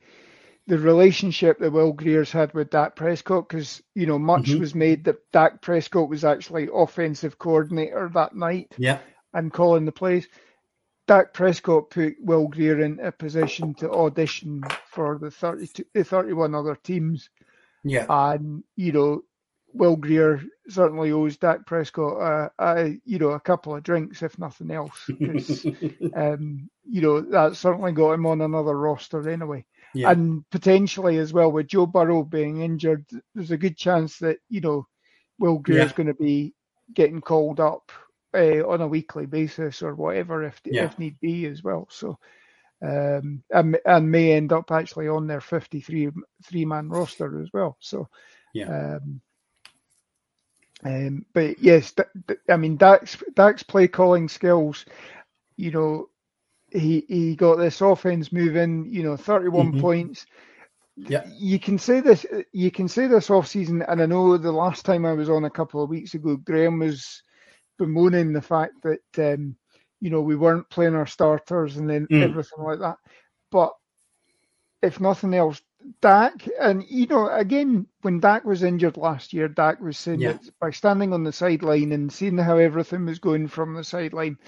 the 0.66 0.79
relationship 0.79 1.59
that 1.59 1.72
Will 1.72 1.92
Grier's 1.92 2.33
had 2.33 2.55
with 2.55 2.70
Dak 2.70 2.96
Prescott 2.96 3.48
because 3.48 3.83
you 3.94 4.07
know 4.07 4.18
much 4.18 4.46
Mhm. 4.46 4.61
was 4.61 4.74
made 4.74 5.05
that 5.05 5.31
Dak 5.33 5.61
Prescott 5.62 6.09
was 6.09 6.24
actually 6.24 6.68
offensive 6.72 7.38
coordinator 7.38 8.11
that 8.14 8.35
night 8.35 8.74
Yeah, 8.79 8.98
and 9.35 9.53
calling 9.53 9.85
the 9.85 9.92
plays. 9.92 10.27
Dak 11.07 11.35
Prescott 11.35 11.90
put 11.90 12.14
Will 12.20 12.48
Grier 12.48 12.81
in 12.81 12.98
a 13.00 13.12
position 13.12 13.74
to 13.74 13.90
audition 13.90 14.62
for 14.90 15.18
the 15.18 15.31
32, 15.31 15.85
the 15.92 16.03
31 16.05 16.55
other 16.55 16.77
teams. 16.77 17.29
yeah, 17.83 18.07
And, 18.09 18.64
you 18.77 18.92
know, 18.92 19.22
Will 19.74 19.96
Greer 19.96 20.40
certainly 20.68 21.12
owes 21.12 21.37
Dak 21.37 21.66
Prescott 21.66 22.22
a, 22.22 22.50
a 22.59 23.00
you 23.05 23.18
know, 23.18 23.31
a 23.33 23.40
couple 23.40 23.74
of 23.77 23.83
drinks, 23.83 24.22
if 24.22 24.38
nothing 24.38 24.70
else. 24.70 25.11
'cause, 25.22 25.66
um, 26.16 26.70
you 26.88 27.03
know, 27.03 27.20
that 27.20 27.57
certainly 27.57 27.92
got 27.92 28.12
him 28.12 28.24
on 28.24 28.40
another 28.40 28.79
roster 28.79 29.29
anyway. 29.29 29.66
Yeah, 29.94 30.14
And 30.14 30.44
potentially 30.50 31.18
as 31.18 31.33
well, 31.33 31.52
with 31.52 31.68
Joe 31.68 31.87
Burrow 31.87 32.24
being 32.24 32.62
injured, 32.62 33.04
there's 33.35 33.50
a 33.50 33.59
good 33.59 33.76
chance 33.76 34.18
that, 34.18 34.38
you 34.48 34.61
know, 34.61 34.87
Will 35.38 35.59
Grier's 35.59 35.92
Yeah. 35.92 35.92
going 35.92 36.07
to 36.09 36.14
be 36.14 36.54
getting 36.94 37.20
called 37.20 37.61
up 37.61 37.92
uh, 38.35 38.66
on 38.68 38.80
a 38.80 38.88
weekly 38.88 39.26
basis 39.26 39.83
or 39.83 39.94
whatever 39.94 40.44
if 40.44 40.61
Yeah. 40.68 40.80
if 40.80 40.98
need 40.98 41.18
be 41.20 41.46
as 41.46 41.62
well. 41.62 41.87
So, 41.90 42.18
um, 42.83 43.42
and, 43.50 43.78
and 43.87 44.11
may 44.11 44.33
end 44.33 44.52
up 44.52 44.70
actually 44.72 45.09
on 45.09 45.26
their 45.26 45.40
53 45.40 46.11
three 46.44 46.64
man 46.66 46.88
roster 46.88 47.40
as 47.42 47.50
well. 47.52 47.76
So, 47.80 48.09
yeah, 48.52 48.68
um, 48.68 49.20
um, 50.85 51.26
but 51.35 51.61
yes, 51.61 51.92
th- 51.92 52.09
th- 52.28 52.40
I 52.48 52.57
mean 52.57 52.76
Dak's 52.76 53.16
Dak's 53.35 53.62
play 53.62 53.88
calling 53.88 54.28
skills. 54.28 54.85
You 55.57 55.70
know, 55.72 56.09
he 56.74 57.04
he 57.08 57.37
got 57.37 57.56
this 57.56 57.80
offense 57.80 58.32
moving. 58.32 58.87
You 58.92 59.04
know, 59.04 59.16
thirty 59.16 59.48
one 59.48 59.72
Mhm. 59.72 59.80
points. 59.80 60.26
Yeah. 60.96 61.24
You 61.38 61.58
can 61.60 61.78
say 61.78 62.00
this. 62.00 62.26
You 62.52 62.70
can 62.70 62.88
say 62.88 63.06
this 63.06 63.30
off 63.30 63.48
season, 63.48 63.82
and 63.82 64.02
I 64.02 64.06
know 64.06 64.37
the 64.38 64.52
last 64.52 64.84
time 64.84 65.06
I 65.06 65.12
was 65.14 65.30
on 65.30 65.44
a 65.44 65.50
couple 65.50 65.82
of 65.82 65.90
weeks 65.90 66.14
ago, 66.14 66.37
Graham 66.37 66.80
was 66.80 67.22
bemoaning 67.78 68.32
the 68.32 68.42
fact 68.42 68.74
that 68.82 69.34
um, 69.34 69.56
you 70.00 70.10
know 70.10 70.20
we 70.22 70.37
weren't 70.37 70.70
playing 70.70 70.94
our 70.94 71.06
starters 71.06 71.76
and 71.76 71.88
then 71.90 72.08
Mm. 72.10 72.20
everything 72.20 72.62
like 72.62 72.80
that. 72.80 72.98
But 73.50 73.72
if 74.82 75.00
nothing 75.00 75.34
else, 75.34 75.62
Dak, 76.00 76.48
and 76.60 76.84
you 76.88 77.06
know, 77.06 77.28
again, 77.30 77.87
when 78.02 78.20
Dak 78.20 78.44
was 78.44 78.62
injured 78.62 78.96
last 78.96 79.32
year, 79.32 79.48
Dak 79.48 79.80
was 79.80 79.98
saying 79.98 80.22
Yeah. 80.22 80.32
that 80.32 80.40
by 80.60 80.70
standing 80.70 81.12
on 81.12 81.24
the 81.24 81.32
sideline 81.32 81.92
and 81.92 82.12
seeing 82.12 82.38
how 82.38 82.56
everything 82.58 83.06
was 83.06 83.18
going 83.18 83.48
from 83.48 83.74
the 83.74 83.84
sideline, 83.84 84.38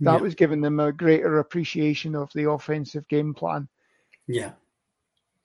that 0.00 0.20
yeah, 0.20 0.20
was 0.20 0.34
giving 0.34 0.60
them 0.60 0.80
a 0.80 0.92
greater 0.92 1.38
appreciation 1.38 2.14
of 2.14 2.30
the 2.34 2.50
offensive 2.50 3.06
game 3.08 3.34
plan. 3.34 3.68
yeah, 4.26 4.52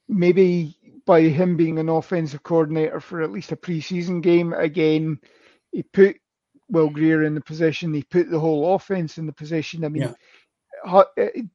Maybe 0.09 0.77
by 1.05 1.21
him 1.21 1.57
being 1.57 1.79
an 1.79 1.89
offensive 1.89 2.43
coordinator 2.43 2.99
for 2.99 3.21
at 3.21 3.31
least 3.31 3.51
a 3.51 3.57
preseason 3.57 4.21
game, 4.21 4.53
again, 4.53 5.19
he 5.71 5.83
put 5.83 6.17
Will 6.69 6.89
Grier 6.89 7.23
in 7.23 7.35
the 7.35 7.41
position, 7.41 7.93
he 7.93 8.03
put 8.03 8.29
the 8.29 8.39
whole 8.39 8.75
offense 8.75 9.17
in 9.17 9.25
the 9.25 9.33
position. 9.33 9.83
I 9.83 9.89
mean, 9.89 10.03
Yeah. 10.03 10.13
uh, 10.85 11.03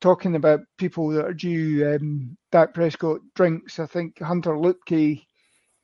talking 0.01 0.37
about 0.37 0.61
people 0.79 1.09
that 1.11 1.25
are 1.25 1.35
due 1.35 1.95
um, 1.97 2.37
Dak 2.51 2.75
Prescott 2.75 3.21
drinks, 3.35 3.79
I 3.79 3.87
think 3.87 4.19
Hunter 4.21 4.53
Luepke 4.53 5.23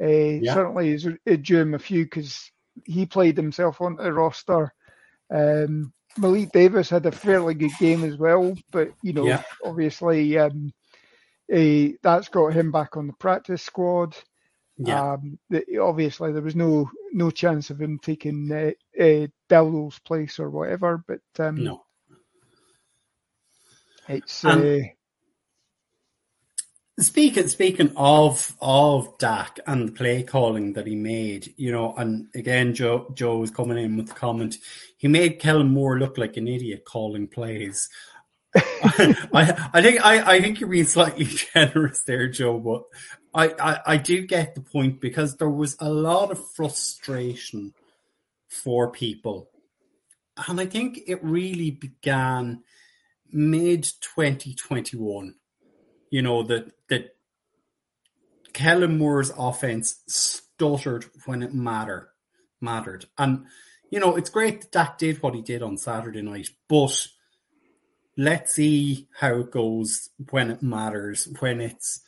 uh, 0.02 0.44
certainly 0.52 0.90
is, 0.92 1.08
is 1.26 1.38
due 1.38 1.60
him 1.60 1.74
a 1.74 1.78
few 1.78 2.04
because 2.04 2.50
he 2.84 3.06
played 3.06 3.36
himself 3.36 3.80
onto 3.80 4.02
the 4.02 4.12
roster. 4.12 4.72
Um, 5.34 5.92
Malik 6.16 6.52
Davis 6.52 6.90
had 6.90 7.06
a 7.06 7.12
fairly 7.12 7.54
good 7.54 7.76
game 7.78 8.04
as 8.04 8.16
well, 8.16 8.54
but 8.70 8.88
you 9.02 9.12
know, 9.12 9.38
Yeah. 9.38 9.42
obviously 9.64 10.38
um, 10.38 10.72
eh, 11.50 11.92
that's 12.02 12.28
got 12.28 12.54
him 12.54 12.70
back 12.72 12.96
on 12.96 13.06
the 13.06 13.12
practice 13.14 13.62
squad. 13.62 14.16
yeah, 14.78 15.02
Um, 15.12 15.38
the, 15.50 15.78
obviously, 15.78 16.32
there 16.32 16.42
was 16.42 16.56
no 16.56 16.90
no 17.12 17.30
chance 17.30 17.70
of 17.70 17.80
him 17.80 17.98
taking 17.98 18.50
uh, 18.52 18.72
uh, 19.02 19.26
place 20.04 20.38
or 20.38 20.50
whatever. 20.50 21.02
But 21.06 21.20
um, 21.38 21.64
no, 21.64 21.84
It's 24.08 24.44
uh, 24.44 24.80
Speaking 27.00 27.46
speaking 27.46 27.92
of 27.96 28.56
of 28.60 29.16
Dak 29.18 29.60
and 29.68 29.88
the 29.88 29.92
play 29.92 30.24
calling 30.24 30.72
that 30.72 30.86
he 30.88 30.96
made, 30.96 31.54
you 31.56 31.70
know, 31.70 31.94
and 31.96 32.26
again 32.34 32.74
Joe 32.74 33.12
Joe 33.14 33.38
was 33.38 33.52
coming 33.52 33.78
in 33.78 33.96
with 33.96 34.08
the 34.08 34.14
comment. 34.14 34.58
He 34.96 35.06
made 35.06 35.38
Kellen 35.38 35.70
Moore 35.70 35.98
look 35.98 36.18
like 36.18 36.36
an 36.36 36.48
idiot 36.48 36.84
calling 36.84 37.28
plays. 37.28 37.88
I 38.56 39.70
I 39.72 39.80
think 39.80 40.04
I, 40.04 40.34
I 40.34 40.40
think 40.40 40.58
you're 40.58 40.68
being 40.68 40.86
slightly 40.86 41.24
generous 41.54 42.02
there, 42.02 42.28
Joe, 42.28 42.58
but 42.58 42.82
I, 43.32 43.54
I, 43.60 43.80
I 43.94 43.96
do 43.98 44.26
get 44.26 44.56
the 44.56 44.60
point 44.60 45.00
because 45.00 45.36
there 45.36 45.50
was 45.50 45.76
a 45.78 45.88
lot 45.88 46.32
of 46.32 46.50
frustration 46.52 47.74
for 48.48 48.90
people. 48.90 49.50
And 50.48 50.60
I 50.60 50.66
think 50.66 51.00
it 51.06 51.22
really 51.22 51.70
began 51.70 52.64
mid 53.30 53.84
2021 53.84 55.34
you 56.10 56.22
know, 56.22 56.42
that 56.44 56.72
that 56.88 57.16
Kellen 58.52 58.98
Moore's 58.98 59.32
offense 59.36 60.02
stuttered 60.06 61.06
when 61.26 61.42
it 61.42 61.54
mattered 61.54 62.08
mattered. 62.60 63.06
And 63.16 63.46
you 63.90 64.00
know, 64.00 64.16
it's 64.16 64.30
great 64.30 64.60
that 64.60 64.72
Dak 64.72 64.98
did 64.98 65.22
what 65.22 65.34
he 65.34 65.42
did 65.42 65.62
on 65.62 65.78
Saturday 65.78 66.22
night, 66.22 66.50
but 66.68 67.08
let's 68.16 68.54
see 68.54 69.08
how 69.18 69.36
it 69.38 69.50
goes 69.50 70.10
when 70.30 70.50
it 70.50 70.62
matters, 70.62 71.28
when 71.40 71.60
it's 71.60 72.02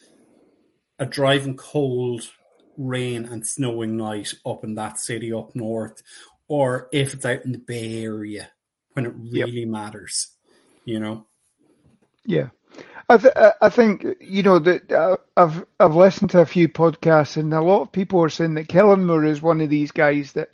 a 0.99 1.07
driving 1.07 1.57
cold 1.57 2.29
rain 2.77 3.25
and 3.25 3.47
snowing 3.47 3.97
night 3.97 4.35
up 4.45 4.65
in 4.65 4.75
that 4.75 4.99
city 4.99 5.33
up 5.33 5.55
north, 5.55 6.03
or 6.49 6.89
if 6.93 7.15
it's 7.15 7.25
out 7.25 7.45
in 7.45 7.53
the 7.53 7.59
Bay 7.59 8.03
Area 8.03 8.51
when 8.93 9.07
it 9.07 9.15
really 9.17 9.61
yep. 9.61 9.69
matters, 9.69 10.37
you 10.85 11.01
know? 11.01 11.27
Yeah. 12.27 12.49
I, 13.11 13.19
th- 13.19 13.35
I 13.61 13.71
think 13.71 14.07
you 14.21 14.45
know 14.45 14.61
that 14.61 14.93
uh, 14.93 15.19
I've 15.37 15.67
I've 15.81 15.97
listened 15.97 16.31
to 16.31 16.41
a 16.41 16.47
few 16.47 16.69
podcasts 16.69 17.37
and 17.37 17.53
a 17.55 17.63
lot 17.63 17.83
of 17.83 17.93
people 17.93 18.23
are 18.23 18.31
saying 18.31 18.55
that 18.55 18.69
Kellen 18.69 19.07
Moore 19.07 19.25
is 19.27 19.43
one 19.43 19.61
of 19.61 19.71
these 19.71 19.93
guys 19.93 20.33
that 20.35 20.51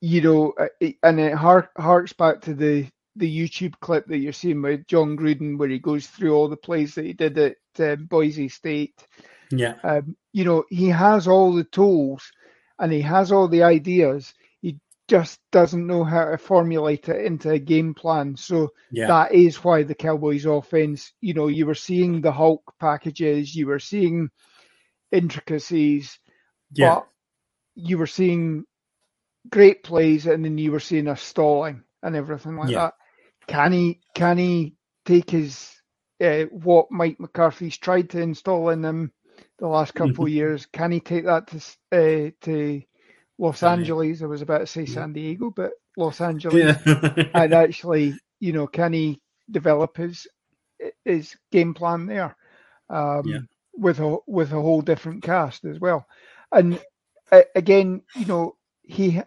you 0.00 0.22
know, 0.22 0.54
uh, 0.58 0.68
and 1.02 1.20
it 1.20 1.34
hark, 1.34 1.70
harks 1.76 2.14
back 2.14 2.42
to 2.42 2.54
the 2.54 2.88
the 3.16 3.48
YouTube 3.48 3.74
clip 3.80 4.06
that 4.06 4.18
you're 4.18 4.32
seeing 4.32 4.62
with 4.62 4.86
Jon 4.86 5.18
Gruden 5.18 5.58
where 5.58 5.68
he 5.68 5.78
goes 5.78 6.06
through 6.06 6.34
all 6.34 6.48
the 6.48 6.56
plays 6.56 6.94
that 6.94 7.04
he 7.04 7.12
did 7.12 7.38
at 7.38 7.56
uh, 7.78 7.96
Boise 7.96 8.48
State. 8.48 9.06
Yeah, 9.50 9.76
um, 9.84 10.16
you 10.32 10.44
know, 10.44 10.64
he 10.70 10.88
has 10.88 11.28
all 11.28 11.52
the 11.52 11.64
tools 11.64 12.32
and 12.78 12.92
he 12.92 13.02
has 13.02 13.32
all 13.32 13.48
the 13.48 13.64
ideas 13.64 14.32
just 15.08 15.40
doesn't 15.50 15.86
know 15.86 16.04
how 16.04 16.30
to 16.30 16.38
formulate 16.38 17.08
it 17.08 17.24
into 17.24 17.50
a 17.50 17.58
game 17.58 17.94
plan. 17.94 18.36
So 18.36 18.70
yeah. 18.90 19.08
that 19.08 19.32
is 19.32 19.62
why 19.62 19.82
the 19.82 19.94
Cowboys 19.94 20.46
offense, 20.46 21.12
you 21.20 21.34
know, 21.34 21.48
you 21.48 21.66
were 21.66 21.74
seeing 21.74 22.20
the 22.20 22.32
Hulk 22.32 22.62
packages, 22.80 23.54
you 23.54 23.66
were 23.66 23.78
seeing 23.78 24.30
intricacies, 25.10 26.18
yeah. 26.72 26.94
but 26.94 27.08
you 27.74 27.98
were 27.98 28.06
seeing 28.06 28.64
great 29.50 29.82
plays 29.82 30.26
and 30.26 30.44
then 30.44 30.58
you 30.58 30.72
were 30.72 30.80
seeing 30.80 31.08
a 31.08 31.16
stalling 31.16 31.82
and 32.02 32.16
everything 32.16 32.56
like 32.56 32.70
yeah. 32.70 32.78
that. 32.78 32.94
Can 33.48 33.72
he 33.72 34.00
can 34.14 34.38
he 34.38 34.76
take 35.04 35.30
his 35.30 35.70
uh, 36.22 36.44
what 36.44 36.90
Mike 36.90 37.18
McCarthy's 37.18 37.76
tried 37.76 38.10
to 38.10 38.20
install 38.20 38.68
in 38.68 38.84
him 38.84 39.12
the 39.58 39.66
last 39.66 39.94
couple 39.94 40.10
of 40.10 40.16
mm-hmm. 40.16 40.36
years? 40.36 40.66
Can 40.66 40.92
he 40.92 41.00
take 41.00 41.24
that 41.24 41.48
to 41.48 41.56
uh, 41.92 42.30
to 42.42 42.82
Los 43.38 43.62
Angeles. 43.62 44.22
I 44.22 44.26
was 44.26 44.42
about 44.42 44.58
to 44.58 44.66
say 44.66 44.86
San 44.86 45.12
Diego, 45.12 45.50
but 45.50 45.72
Los 45.96 46.20
Angeles. 46.20 46.76
Yeah. 46.86 47.12
and 47.34 47.52
actually, 47.52 48.14
you 48.40 48.52
know, 48.52 48.66
can 48.66 48.92
he 48.92 49.20
develop 49.50 49.96
his 49.96 50.26
his 51.04 51.36
game 51.50 51.74
plan 51.74 52.06
there 52.06 52.36
um, 52.90 53.22
yeah. 53.24 53.38
with 53.74 54.00
a 54.00 54.18
with 54.26 54.52
a 54.52 54.60
whole 54.60 54.82
different 54.82 55.22
cast 55.22 55.64
as 55.64 55.80
well? 55.80 56.06
And 56.50 56.80
uh, 57.30 57.42
again, 57.54 58.02
you 58.16 58.26
know, 58.26 58.56
he 58.82 59.22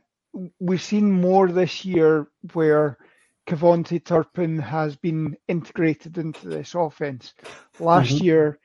we've 0.60 0.82
seen 0.82 1.12
more 1.12 1.48
this 1.48 1.86
year 1.86 2.28
where 2.54 2.98
KaVontae 3.48 4.04
Turpin 4.04 4.58
has 4.60 4.96
been 4.96 5.38
integrated 5.48 6.18
into 6.18 6.48
this 6.48 6.76
offense. 6.76 7.34
Last 7.80 8.16
mm-hmm. 8.16 8.26
year, 8.26 8.60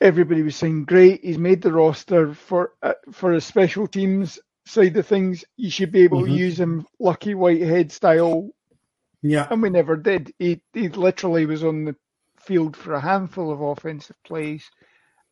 everybody 0.00 0.42
was 0.42 0.56
saying, 0.56 0.84
"Great, 0.84 1.22
he's 1.22 1.38
made 1.38 1.62
the 1.62 1.72
roster 1.72 2.34
for 2.34 2.72
uh, 2.82 2.94
for 3.12 3.32
a 3.32 3.40
special 3.40 3.86
teams 3.86 4.38
side 4.66 4.96
of 4.96 5.06
things. 5.06 5.44
You 5.56 5.70
should 5.70 5.92
be 5.92 6.02
able 6.02 6.22
mm-hmm. 6.22 6.32
to 6.32 6.38
use 6.38 6.60
him, 6.60 6.86
Lucky 6.98 7.34
Whitehead 7.34 7.92
style." 7.92 8.50
Yeah, 9.22 9.46
and 9.50 9.60
we 9.62 9.70
never 9.70 9.96
did. 9.96 10.32
He 10.38 10.62
he 10.72 10.88
literally 10.88 11.46
was 11.46 11.62
on 11.64 11.84
the 11.84 11.96
field 12.38 12.76
for 12.76 12.94
a 12.94 13.00
handful 13.00 13.52
of 13.52 13.60
offensive 13.60 14.16
plays, 14.24 14.64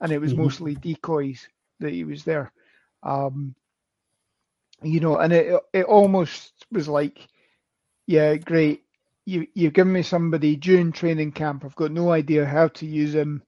and 0.01 0.13
it 0.13 0.21
was 0.21 0.33
mm-hmm. 0.33 0.43
mostly 0.43 0.75
decoys 0.75 1.49
that 1.81 1.93
he 1.93 2.05
was 2.05 2.25
there. 2.25 2.53
Um, 3.03 3.55
you 4.83 5.01
know, 5.01 5.17
and 5.17 5.33
it 5.33 5.61
it 5.73 5.85
almost 5.87 6.53
was 6.71 6.89
like, 6.89 7.27
yeah, 8.07 8.37
great. 8.37 8.83
You 9.25 9.47
you've 9.55 9.73
given 9.73 9.93
me 9.93 10.03
somebody 10.03 10.57
during 10.57 10.93
training 10.93 11.33
camp. 11.33 11.65
I've 11.65 11.77
got 11.77 11.91
no 11.91 12.13
idea 12.13 12.45
how 12.45 12.69
to 12.69 12.87
use 12.87 13.15
him 13.15 13.43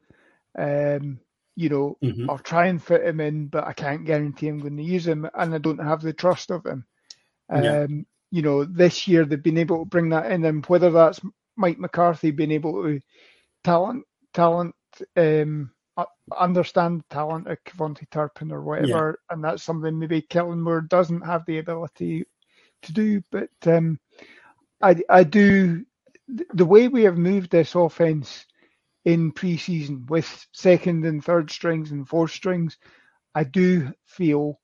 um, 0.59 1.21
you 1.57 1.69
know, 1.69 1.99
mm-hmm. 2.03 2.31
I'll 2.31 2.39
try 2.39 2.67
and 2.67 2.83
fit 2.83 3.05
him 3.05 3.21
in, 3.21 3.47
but 3.49 3.65
I 3.65 3.73
can't 3.73 4.05
guarantee 4.05 4.49
I'm 4.49 4.61
going 4.61 4.77
to 4.77 4.83
use 4.83 5.07
him, 5.07 5.29
and 5.35 5.55
I 5.55 5.59
don't 5.59 5.85
have 5.85 6.01
the 6.01 6.13
trust 6.13 6.51
of 6.51 6.65
him. 6.65 6.85
Um, 7.49 7.63
yeah. 7.63 7.87
You 8.33 8.43
know, 8.43 8.65
this 8.65 9.09
year 9.09 9.25
they've 9.25 9.43
been 9.43 9.59
able 9.59 9.81
to 9.81 9.89
bring 9.89 10.11
that 10.11 10.31
in, 10.31 10.45
and 10.45 10.65
whether 10.67 10.91
that's 10.91 11.21
Mike 11.57 11.79
McCarthy 11.79 12.31
being 12.31 12.53
able 12.53 12.83
to 12.85 13.01
talent, 13.65 14.05
talent, 14.33 14.75
um, 15.17 15.71
understand 16.39 17.03
talent 17.11 17.49
of 17.49 17.63
KaVontae 17.65 18.09
Turpin 18.11 18.53
or 18.53 18.63
whatever, 18.63 19.19
yeah. 19.19 19.35
and 19.35 19.45
that's 19.45 19.63
something 19.63 19.99
maybe 19.99 20.23
Kellen 20.23 20.63
Moore 20.63 20.81
doesn't 20.81 21.23
have 21.23 21.45
the 21.47 21.59
ability 21.59 22.25
to 22.83 22.93
do. 22.93 23.23
But 23.31 23.51
um, 23.67 23.99
I, 24.81 24.97
I 25.09 25.25
do 25.25 25.85
the 26.55 26.65
way 26.65 26.89
we 26.89 27.03
have 27.03 27.19
moved 27.19 27.51
this 27.51 27.75
offense 27.75 28.47
in 29.05 29.33
pre-season 29.33 30.07
with 30.09 30.47
second 30.53 31.05
and 31.05 31.25
third 31.25 31.51
strings 31.51 31.91
and 31.91 32.09
fourth 32.09 32.33
strings, 32.33 32.77
I 33.35 33.45
do 33.45 33.93
feel 34.05 34.61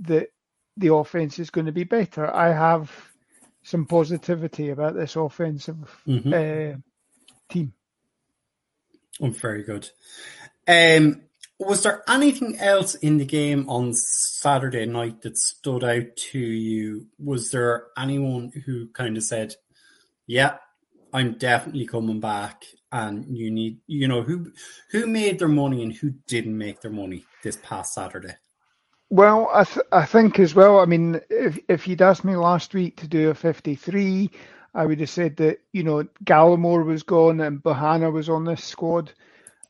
that 0.00 0.28
the 0.76 0.94
offense 0.94 1.38
is 1.38 1.50
going 1.50 1.66
to 1.66 1.72
be 1.72 1.84
better. 1.84 2.32
I 2.32 2.52
have 2.52 2.90
some 3.62 3.86
positivity 3.86 4.70
about 4.70 4.94
this 4.94 5.16
offensive 5.16 5.76
mm-hmm. 6.06 6.32
uh, 6.32 6.78
team. 7.52 7.72
Oh, 9.20 9.30
very 9.30 9.62
good. 9.62 9.90
Um, 10.66 11.22
was 11.58 11.82
there 11.82 12.02
anything 12.08 12.58
else 12.58 12.94
in 12.94 13.18
the 13.18 13.26
game 13.26 13.68
on 13.68 13.92
Saturday 13.92 14.86
night 14.86 15.20
that 15.22 15.36
stood 15.36 15.84
out 15.84 16.16
to 16.16 16.38
you? 16.38 17.06
Was 17.18 17.50
there 17.50 17.88
anyone 17.98 18.50
who 18.64 18.88
kind 18.88 19.18
of 19.18 19.22
said, 19.22 19.54
"Yeah, 20.26 20.56
I'm 21.12 21.34
definitely 21.34 21.86
coming 21.86 22.20
back," 22.20 22.64
and 22.92 23.24
you 23.28 23.50
need 23.50 23.78
you 23.86 24.08
know 24.08 24.22
who 24.22 24.52
who 24.90 25.06
made 25.06 25.38
their 25.38 25.48
money 25.48 25.82
and 25.82 25.92
who 25.92 26.10
didn't 26.26 26.56
make 26.56 26.80
their 26.80 26.90
money 26.90 27.24
this 27.42 27.58
past 27.62 27.94
Saturday. 27.94 28.34
Well, 29.10 29.50
I 29.52 29.64
th- 29.64 29.86
I 29.92 30.06
think 30.06 30.38
as 30.38 30.54
well. 30.54 30.78
I 30.78 30.86
mean, 30.86 31.20
if 31.30 31.58
if 31.68 31.88
you'd 31.88 32.02
asked 32.02 32.24
me 32.24 32.36
last 32.36 32.74
week 32.74 32.96
to 33.00 33.08
do 33.08 33.30
a 33.30 33.34
fifty 33.34 33.74
three, 33.74 34.30
I 34.74 34.86
would 34.86 35.00
have 35.00 35.10
said 35.10 35.36
that 35.36 35.58
you 35.72 35.82
know 35.82 36.04
Gallimore 36.24 36.84
was 36.84 37.02
gone 37.02 37.40
and 37.40 37.62
Bohanna 37.62 38.12
was 38.12 38.28
on 38.28 38.44
this 38.44 38.64
squad. 38.64 39.12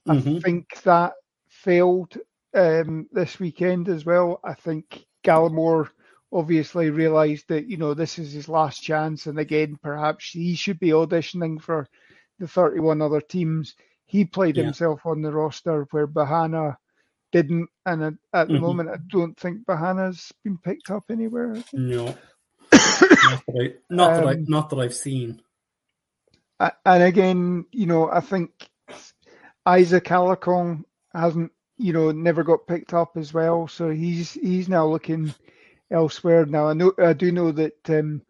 Mm-hmm. 0.08 0.36
I 0.36 0.40
think 0.40 0.82
that 0.82 1.14
failed 1.48 2.16
um, 2.54 3.06
this 3.12 3.38
weekend 3.38 3.88
as 3.88 4.04
well. 4.04 4.40
I 4.44 4.54
think 4.54 5.04
Gallimore 5.24 5.88
obviously 6.32 6.90
realised 6.90 7.48
that 7.48 7.66
you 7.66 7.76
know 7.76 7.94
this 7.94 8.18
is 8.18 8.32
his 8.32 8.48
last 8.48 8.82
chance, 8.82 9.26
and 9.26 9.38
again 9.38 9.78
perhaps 9.82 10.30
he 10.30 10.54
should 10.54 10.78
be 10.78 10.90
auditioning 10.90 11.60
for 11.60 11.88
the 12.40 12.48
31 12.48 13.00
other 13.00 13.20
teams. 13.20 13.76
He 14.06 14.24
played 14.24 14.56
yeah. 14.56 14.64
himself 14.64 15.06
on 15.06 15.22
the 15.22 15.30
roster 15.30 15.86
where 15.92 16.08
Bohanna 16.08 16.76
didn't, 17.30 17.68
and 17.86 18.02
at, 18.02 18.14
at 18.32 18.48
the 18.48 18.54
mm-hmm. 18.54 18.62
moment, 18.62 18.90
I 18.90 18.96
don't 19.08 19.38
think 19.38 19.64
Bohanna's 19.64 20.32
been 20.42 20.58
picked 20.58 20.90
up 20.90 21.04
anywhere. 21.10 21.62
No, 21.72 22.06
not, 22.72 22.72
that 22.72 23.44
I, 23.48 23.94
not, 23.94 24.12
um, 24.12 24.16
that 24.16 24.26
I, 24.26 24.34
not 24.48 24.70
that 24.70 24.80
I've 24.80 24.94
seen. 24.94 25.40
And 26.84 27.02
again, 27.02 27.66
you 27.72 27.86
know, 27.86 28.10
I 28.10 28.20
think 28.20 28.50
Isaac 29.64 30.04
Alarcon 30.04 30.84
hasn't, 31.14 31.52
you 31.78 31.92
know, 31.92 32.10
never 32.10 32.42
got 32.42 32.66
picked 32.66 32.92
up 32.92 33.16
as 33.16 33.32
well, 33.32 33.68
so 33.68 33.90
he's 33.90 34.32
he's 34.32 34.68
now 34.68 34.86
looking 34.86 35.32
elsewhere. 35.90 36.44
Now 36.44 36.68
I 36.68 36.72
know 36.74 36.92
I 36.98 37.12
do 37.12 37.32
know 37.32 37.52
that 37.52 37.88
um, 37.88 38.22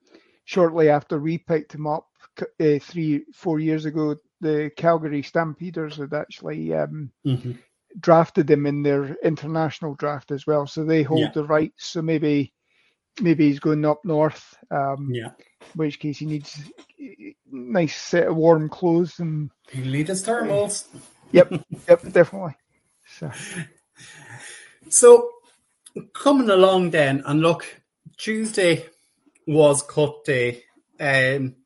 shortly 0.44 0.90
after 0.90 1.18
we 1.18 1.38
picked 1.38 1.74
him 1.74 1.86
up, 1.86 2.06
uh, 2.42 2.78
three, 2.80 3.24
four 3.32 3.60
years 3.60 3.84
ago, 3.84 4.16
the 4.40 4.70
Calgary 4.76 5.22
Stampeders 5.22 5.96
had 5.96 6.14
actually 6.14 6.74
um, 6.74 7.10
mm-hmm. 7.26 7.52
drafted 7.98 8.50
him 8.50 8.66
in 8.66 8.82
their 8.82 9.14
international 9.22 9.94
draft 9.94 10.30
as 10.30 10.46
well. 10.46 10.66
So 10.66 10.84
they 10.84 11.02
hold 11.02 11.20
yeah. 11.20 11.32
the 11.32 11.44
rights. 11.44 11.86
So 11.86 12.02
maybe 12.02 12.52
maybe 13.20 13.48
he's 13.48 13.60
going 13.60 13.84
up 13.84 14.04
north. 14.04 14.56
Um, 14.70 15.10
Yeah. 15.12 15.32
in 15.60 15.66
which 15.74 15.98
case 15.98 16.18
he 16.18 16.26
needs 16.26 16.58
a 16.98 17.34
nice 17.50 18.00
set 18.00 18.28
of 18.28 18.36
warm 18.36 18.68
clothes 18.68 19.18
and 19.18 19.50
He'll 19.70 19.90
need 19.90 20.08
his 20.08 20.24
thermals. 20.24 20.86
yep, 21.32 21.52
yep, 21.88 22.12
definitely. 22.12 22.54
So 23.18 23.30
So 24.88 25.30
coming 26.12 26.50
along 26.50 26.90
then, 26.90 27.22
and 27.26 27.40
look, 27.40 27.64
Tuesday 28.16 28.86
was 29.46 29.82
cut 29.82 30.24
day. 30.24 30.64
Um, 30.98 31.56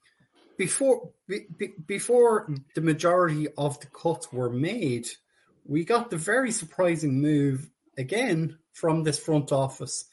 before 0.57 1.11
be, 1.27 1.47
be- 1.57 1.75
before 1.87 2.49
the 2.75 2.81
majority 2.81 3.49
of 3.57 3.81
the 3.81 3.87
cuts 3.87 4.33
were 4.33 4.51
made, 4.51 5.09
we 5.64 5.85
got 5.85 6.11
the 6.11 6.17
very 6.17 6.53
surprising 6.53 7.21
move 7.21 7.71
again 7.97 8.59
from 8.73 9.03
this 9.03 9.19
front 9.19 9.53
office. 9.53 10.07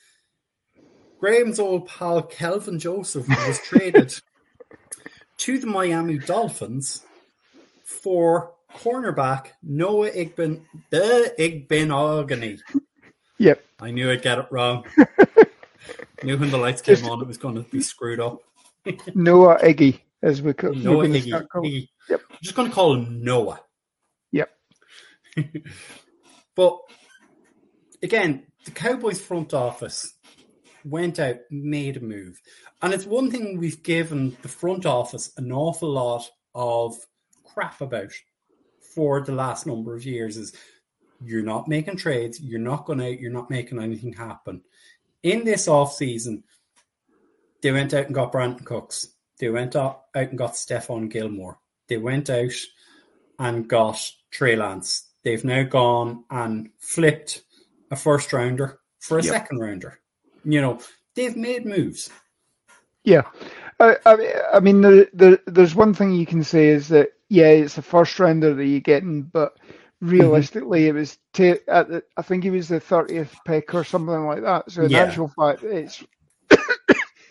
Graham's 1.19 1.59
old 1.59 1.87
pal 1.87 2.23
Kelvin 2.23 2.79
Joseph 2.79 3.27
was 3.27 3.59
traded 3.63 4.13
to 5.37 5.59
the 5.59 5.67
Miami 5.67 6.17
Dolphins 6.17 7.03
for 7.83 8.53
cornerback 8.75 9.47
Noah 9.61 10.09
Igben, 10.09 10.63
the 10.89 11.33
Igbenogany. 11.37 12.59
yep, 13.37 13.63
I 13.79 13.91
knew 13.91 14.09
I'd 14.09 14.21
get 14.21 14.39
it 14.39 14.47
wrong. 14.49 14.85
knew 16.23 16.37
when 16.37 16.51
the 16.51 16.57
lights 16.57 16.81
came 16.81 17.05
on, 17.05 17.21
it 17.21 17.27
was 17.27 17.37
going 17.37 17.55
to 17.55 17.69
be 17.69 17.81
screwed 17.81 18.19
up. 18.19 18.39
Noah 19.13 19.59
Iggy 19.59 19.99
as 20.21 20.41
we 20.41 20.53
call 20.53 20.73
Noah 20.73 20.97
we're 20.97 21.03
gonna 21.07 21.19
Iggy. 21.19 21.27
start 21.27 21.49
calling- 21.49 21.71
Iggy. 21.71 21.89
Yep. 22.09 22.21
I'm 22.29 22.37
just 22.41 22.55
going 22.55 22.69
to 22.69 22.73
call 22.75 22.93
him 22.95 23.23
Noah. 23.23 23.59
Yep. 24.31 24.49
But 26.55 26.77
again, 28.03 28.45
the 28.65 28.71
Cowboys 28.71 29.21
front 29.21 29.53
office 29.53 30.13
went 30.83 31.17
out, 31.19 31.37
made 31.49 31.95
a 31.97 32.01
move. 32.01 32.41
And 32.81 32.93
it's 32.93 33.05
one 33.05 33.31
thing 33.31 33.57
we've 33.57 33.81
given 33.83 34.35
the 34.41 34.49
front 34.49 34.85
office 34.85 35.31
an 35.37 35.51
awful 35.53 35.89
lot 35.89 36.29
of 36.53 36.97
crap 37.45 37.79
about 37.79 38.11
for 38.95 39.21
the 39.21 39.31
last 39.31 39.65
number 39.65 39.95
of 39.95 40.05
years 40.05 40.35
is 40.35 40.53
you're 41.23 41.43
not 41.43 41.69
making 41.69 41.95
trades, 41.97 42.41
you're 42.41 42.59
not 42.59 42.85
going 42.85 42.99
out, 43.01 43.19
you're 43.19 43.31
not 43.31 43.49
making 43.49 43.81
anything 43.81 44.11
happen. 44.13 44.61
In 45.23 45.45
this 45.45 45.67
off 45.69 45.93
season, 45.93 46.43
they 47.61 47.71
went 47.71 47.93
out 47.93 48.07
and 48.07 48.15
got 48.15 48.33
Brandin 48.33 48.65
Cooks. 48.65 49.07
They 49.41 49.49
went 49.49 49.75
out 49.75 50.03
and 50.13 50.37
got 50.37 50.53
Stephon 50.53 51.09
Gilmore. 51.09 51.57
They 51.89 51.97
went 51.97 52.29
out 52.29 52.53
and 53.39 53.67
got 53.67 53.99
Trey 54.29 54.55
Lance. 54.55 55.09
They've 55.23 55.43
now 55.43 55.63
gone 55.63 56.25
and 56.29 56.69
flipped 56.77 57.41
a 57.89 57.95
first 57.95 58.31
rounder 58.33 58.79
for 58.99 59.17
a 59.17 59.23
Yep. 59.23 59.33
second 59.33 59.57
rounder. 59.57 59.99
You 60.45 60.61
know, 60.61 60.79
they've 61.15 61.35
made 61.35 61.65
moves. 61.65 62.11
Yeah, 63.03 63.23
I, 63.79 63.97
I, 64.05 64.15
mean- 64.15 64.29
I 64.53 64.59
mean, 64.59 64.81
there, 64.81 65.07
there, 65.11 65.39
there's 65.47 65.73
one 65.73 65.95
thing 65.95 66.11
you 66.13 66.27
can 66.27 66.43
say 66.43 66.67
is 66.67 66.87
that 66.89 67.09
yeah, 67.27 67.47
it's 67.47 67.79
a 67.79 67.81
first 67.81 68.19
rounder 68.19 68.53
that 68.53 68.65
you're 68.65 68.79
getting, 68.79 69.23
but 69.23 69.57
realistically, 70.01 70.81
mm-hmm. 70.81 70.97
it 70.97 70.99
was 70.99 71.17
at 71.67 71.87
the, 71.89 72.03
I 72.15 72.21
think 72.21 72.45
it 72.45 72.51
was 72.51 72.67
the 72.67 72.79
thirtieth 72.79 73.35
pick 73.45 73.73
or 73.73 73.83
something 73.85 74.25
like 74.27 74.43
that. 74.43 74.69
So 74.69 74.83
in 74.83 74.91
Yeah. 74.91 74.99
actual 75.05 75.29
fact, 75.29 75.63
it's 75.63 76.03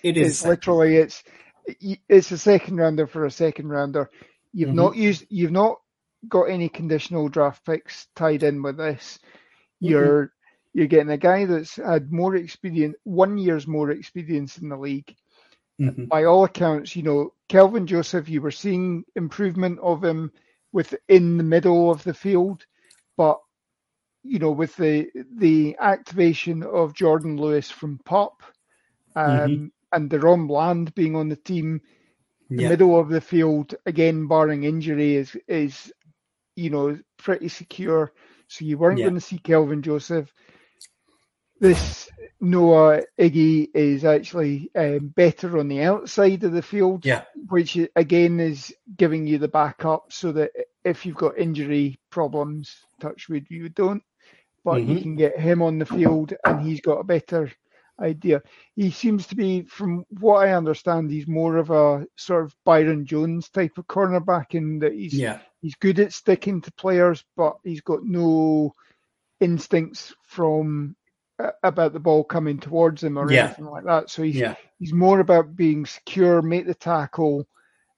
It 0.03 0.17
it's 0.17 0.45
literally 0.45 0.97
it's 0.97 1.23
it's 1.67 2.31
a 2.33 2.39
second 2.39 2.77
rounder 2.77 3.07
for 3.07 3.25
a 3.27 3.31
second 3.31 3.69
rounder. 3.69 4.11
You've 4.53 4.73
Mhm. 4.73 4.75
not 4.75 4.97
used, 4.97 5.27
you've 5.31 5.53
not 5.53 5.79
got 6.29 6.45
any 6.45 6.69
conditional 6.69 7.29
draft 7.29 7.65
picks 7.65 8.07
tied 8.17 8.43
in 8.43 8.63
with 8.63 8.77
this. 8.77 9.19
You're 9.81 10.33
you're 10.73 10.87
getting 10.87 11.11
a 11.11 11.19
guy 11.19 11.47
that's 11.47 11.77
had 11.77 12.13
more 12.13 12.37
experience, 12.37 12.97
one 13.05 13.39
year's 13.39 13.67
more 13.67 13.91
experience 13.91 14.59
in 14.59 14.69
the 14.69 14.77
league 14.77 15.15
Mhm. 15.79 16.11
by 16.11 16.25
all 16.25 16.45
accounts, 16.45 16.97
you 16.97 17.03
know, 17.03 17.33
Kelvin 17.49 17.87
Joseph, 17.87 18.29
you 18.29 18.41
were 18.43 18.51
seeing 18.51 19.05
improvement 19.17 19.79
of 19.81 20.03
him 20.05 20.31
within 20.73 21.37
the 21.37 21.45
middle 21.45 21.91
of 21.91 22.03
the 22.05 22.15
field, 22.15 22.65
but 23.17 23.39
you 24.23 24.39
know, 24.39 24.51
with 24.51 24.77
the 24.77 25.09
the 25.37 25.77
activation 25.81 26.63
of 26.63 26.95
Jordan 26.95 27.37
Lewis 27.37 27.71
from 27.71 27.99
Pop, 28.05 28.43
um, 29.17 29.71
Mhm. 29.71 29.71
And 29.93 30.11
DaRon 30.11 30.47
Bland 30.49 30.95
being 30.95 31.17
on 31.17 31.29
the 31.29 31.37
team, 31.37 31.81
the 32.57 32.63
yeah. 32.63 32.65
middle 32.65 32.99
of 32.99 33.09
the 33.09 33.21
field 33.21 33.75
again, 33.87 34.27
barring 34.29 34.65
injury, 34.65 35.17
is 35.17 35.37
is 35.49 35.93
you 36.57 36.71
know 36.71 36.99
pretty 37.19 37.49
secure. 37.49 38.13
So 38.49 38.65
you 38.65 38.79
weren't 38.79 39.03
Yeah. 39.03 39.05
going 39.05 39.15
to 39.15 39.21
see 39.21 39.39
Kelvin 39.39 39.83
Joseph. 39.83 40.33
This 41.61 42.11
Noah 42.41 43.03
Iggy 43.19 43.69
is 43.75 44.05
actually 44.05 44.71
um, 44.75 45.09
better 45.09 45.59
on 45.59 45.69
the 45.69 45.83
outside 45.83 46.43
of 46.45 46.53
the 46.53 46.63
field, 46.63 47.05
Yeah. 47.05 47.25
which 47.49 47.79
again 47.97 48.41
is 48.41 48.75
giving 48.97 49.27
you 49.27 49.39
the 49.39 49.49
backup 49.49 50.13
so 50.13 50.33
that 50.33 50.51
if 50.85 51.07
you've 51.07 51.17
got 51.17 51.39
injury 51.39 51.99
problems, 52.11 52.87
touch 53.01 53.29
wood, 53.29 53.47
you 53.51 53.69
don't. 53.69 54.03
But 54.65 54.85
you 54.85 54.97
Mhm. 54.97 54.99
can 54.99 55.17
get 55.17 55.39
him 55.39 55.63
on 55.63 55.79
the 55.79 55.87
field 55.87 56.35
and 56.45 56.61
he's 56.61 56.81
got 56.81 57.01
a 57.01 57.05
better 57.05 57.51
idea. 58.01 58.43
He 58.77 58.91
seems 58.91 59.27
to 59.29 59.37
be, 59.37 59.63
from 59.63 60.05
what 60.21 60.47
I 60.47 60.53
understand, 60.53 61.11
he's 61.11 61.27
more 61.29 61.57
of 61.57 61.71
a 61.71 62.07
sort 62.17 62.45
of 62.45 62.55
Byron 62.65 63.05
Jones 63.07 63.49
type 63.51 63.79
of 63.79 63.87
cornerback 63.87 64.55
in 64.55 64.79
that 64.81 64.93
he's 64.93 65.15
Yeah. 65.15 65.41
he's 65.63 65.75
good 65.77 66.01
at 66.01 66.13
sticking 66.13 66.61
to 66.63 66.73
players, 66.73 67.25
but 67.37 67.59
he's 67.65 67.83
got 67.83 68.05
no 68.05 68.75
instincts 69.41 70.15
from 70.23 70.97
uh, 71.39 71.53
about 71.63 71.95
the 71.95 72.01
ball 72.01 72.23
coming 72.23 72.59
towards 72.59 73.03
him 73.03 73.17
or 73.17 73.31
Yeah. 73.33 73.47
anything 73.47 73.65
like 73.67 73.85
that. 73.85 74.11
So 74.11 74.23
he's 74.23 74.37
Yeah. 74.37 74.57
he's 74.79 74.93
more 74.93 75.21
about 75.21 75.57
being 75.57 75.87
secure, 75.87 76.43
make 76.43 76.67
the 76.67 76.75
tackle, 76.75 77.47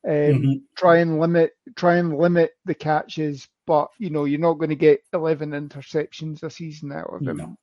um, 0.06 0.12
Mhm. 0.12 0.62
try 0.76 0.98
and 0.98 1.18
limit 1.18 1.52
try 1.76 1.96
and 1.96 2.16
limit 2.16 2.52
the 2.64 2.74
catches. 2.74 3.48
But 3.66 3.90
you 3.98 4.10
know 4.10 4.24
you're 4.26 4.40
not 4.40 4.54
going 4.58 4.70
to 4.70 4.76
get 4.76 5.02
11 5.12 5.50
interceptions 5.50 6.42
a 6.44 6.50
season 6.50 6.92
out 6.92 7.12
of 7.12 7.26
him, 7.26 7.36
No. 7.36 7.56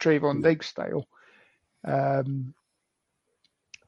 Trevon. 0.00 0.42
Diggs 0.42 0.66
style. 0.66 1.06
Um, 1.84 2.54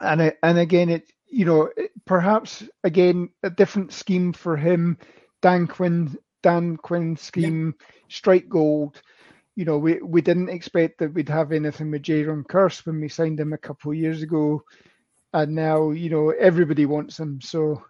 and 0.01 0.21
it, 0.21 0.39
and 0.43 0.59
again, 0.59 0.91
it 0.91 1.11
you 1.29 1.45
know 1.45 1.71
perhaps 2.05 2.63
again 2.85 3.31
a 3.43 3.51
different 3.51 3.93
scheme 3.93 4.33
for 4.33 4.57
him. 4.57 4.99
Dan 5.43 5.67
Quinn, 5.67 6.17
Dan 6.43 6.77
Quinn 6.77 7.17
scheme, 7.17 7.75
strike 8.09 8.49
gold. 8.49 9.03
You 9.55 9.65
know, 9.65 9.79
we 9.79 10.01
we 10.03 10.21
didn't 10.21 10.51
expect 10.51 10.99
that 10.99 11.13
we'd 11.15 11.29
have 11.29 11.53
anything 11.53 11.91
with 11.91 12.03
Jayron 12.03 12.45
Kearse 12.47 12.85
when 12.85 13.01
we 13.01 13.09
signed 13.09 13.41
him 13.41 13.53
a 13.53 13.59
couple 13.59 13.91
of 13.91 13.99
years 13.99 14.23
ago, 14.23 14.63
and 15.33 15.55
now 15.55 15.91
you 15.91 16.11
know 16.11 16.31
everybody 16.31 16.85
wants 16.85 17.19
him. 17.19 17.41
So, 17.41 17.83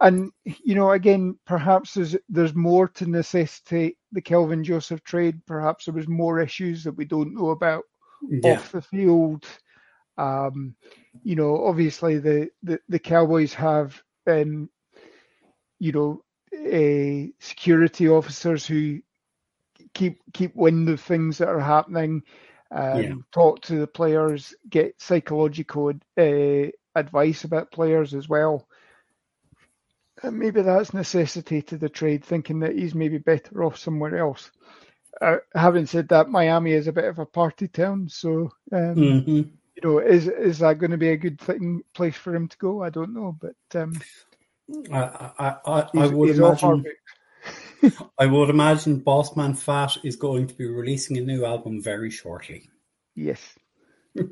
and 0.00 0.30
you 0.44 0.74
know, 0.74 0.92
again, 0.92 1.38
perhaps 1.46 1.94
there's 1.94 2.16
there's 2.28 2.54
more 2.54 2.88
to 2.88 3.06
necessitate 3.06 3.96
the 4.12 4.20
Kelvin 4.20 4.62
Joseph 4.62 5.02
trade. 5.02 5.40
Perhaps 5.46 5.86
there 5.86 5.94
was 5.94 6.08
more 6.08 6.40
issues 6.40 6.84
that 6.84 6.96
we 6.96 7.06
don't 7.06 7.34
know 7.34 7.50
about 7.50 7.84
Yeah. 8.28 8.42
off 8.42 8.72
the 8.72 8.82
field. 8.82 9.44
Um, 10.16 10.74
you 11.22 11.36
know, 11.36 11.64
obviously 11.64 12.18
the, 12.18 12.50
the, 12.62 12.80
the 12.88 12.98
Cowboys 12.98 13.54
have, 13.54 14.00
um, 14.26 14.68
you 15.78 15.92
know, 15.92 16.22
uh, 16.54 17.30
security 17.40 18.08
officers 18.08 18.66
who 18.66 19.00
keep 19.94 20.20
keep 20.32 20.54
wind 20.56 20.88
of 20.88 21.00
things 21.00 21.38
that 21.38 21.48
are 21.48 21.60
happening, 21.60 22.22
um, 22.70 23.24
Yeah. 23.24 23.32
talk 23.32 23.60
to 23.62 23.76
the 23.76 23.86
players, 23.86 24.54
get 24.68 25.00
psychological 25.00 25.92
uh, 26.18 26.66
advice 26.94 27.44
about 27.44 27.72
players 27.72 28.14
as 28.14 28.28
well. 28.28 28.66
And 30.22 30.38
maybe 30.38 30.62
that's 30.62 30.94
necessitated 30.94 31.80
the 31.80 31.88
trade, 31.88 32.24
thinking 32.24 32.60
that 32.60 32.76
he's 32.76 32.94
maybe 32.94 33.18
better 33.18 33.62
off 33.64 33.76
somewhere 33.78 34.16
else. 34.18 34.50
Uh, 35.20 35.36
having 35.54 35.86
said 35.86 36.08
that, 36.08 36.28
Miami 36.28 36.72
is 36.72 36.86
a 36.86 36.92
bit 36.92 37.04
of 37.04 37.18
a 37.18 37.26
party 37.26 37.68
town, 37.68 38.08
so 38.08 38.52
um, 38.72 38.94
Mhm. 38.96 39.50
you 39.76 39.82
know, 39.82 39.98
is 39.98 40.28
is 40.28 40.58
that 40.58 40.78
going 40.78 40.90
to 40.90 40.96
be 40.96 41.10
a 41.10 41.16
good 41.16 41.40
thing 41.40 41.82
place 41.94 42.16
for 42.16 42.34
him 42.34 42.48
to 42.48 42.58
go? 42.58 42.82
I 42.82 42.90
don't 42.90 43.14
know, 43.14 43.36
but 43.40 43.56
um, 43.80 44.00
I, 44.92 45.30
I, 45.38 45.56
I, 45.66 45.88
I 45.94 46.06
would 46.06 46.28
he's 46.28 46.40
off 46.40 46.62
our 46.64 46.74
imagine. 46.74 46.96
I 48.18 48.26
would 48.26 48.50
imagine 48.50 49.02
Bossman 49.02 49.56
Fat 49.58 49.98
is 50.04 50.16
going 50.16 50.46
to 50.46 50.54
be 50.54 50.66
releasing 50.66 51.18
a 51.18 51.20
new 51.20 51.44
album 51.44 51.82
very 51.82 52.10
shortly. 52.10 52.70
Yes, 53.14 53.40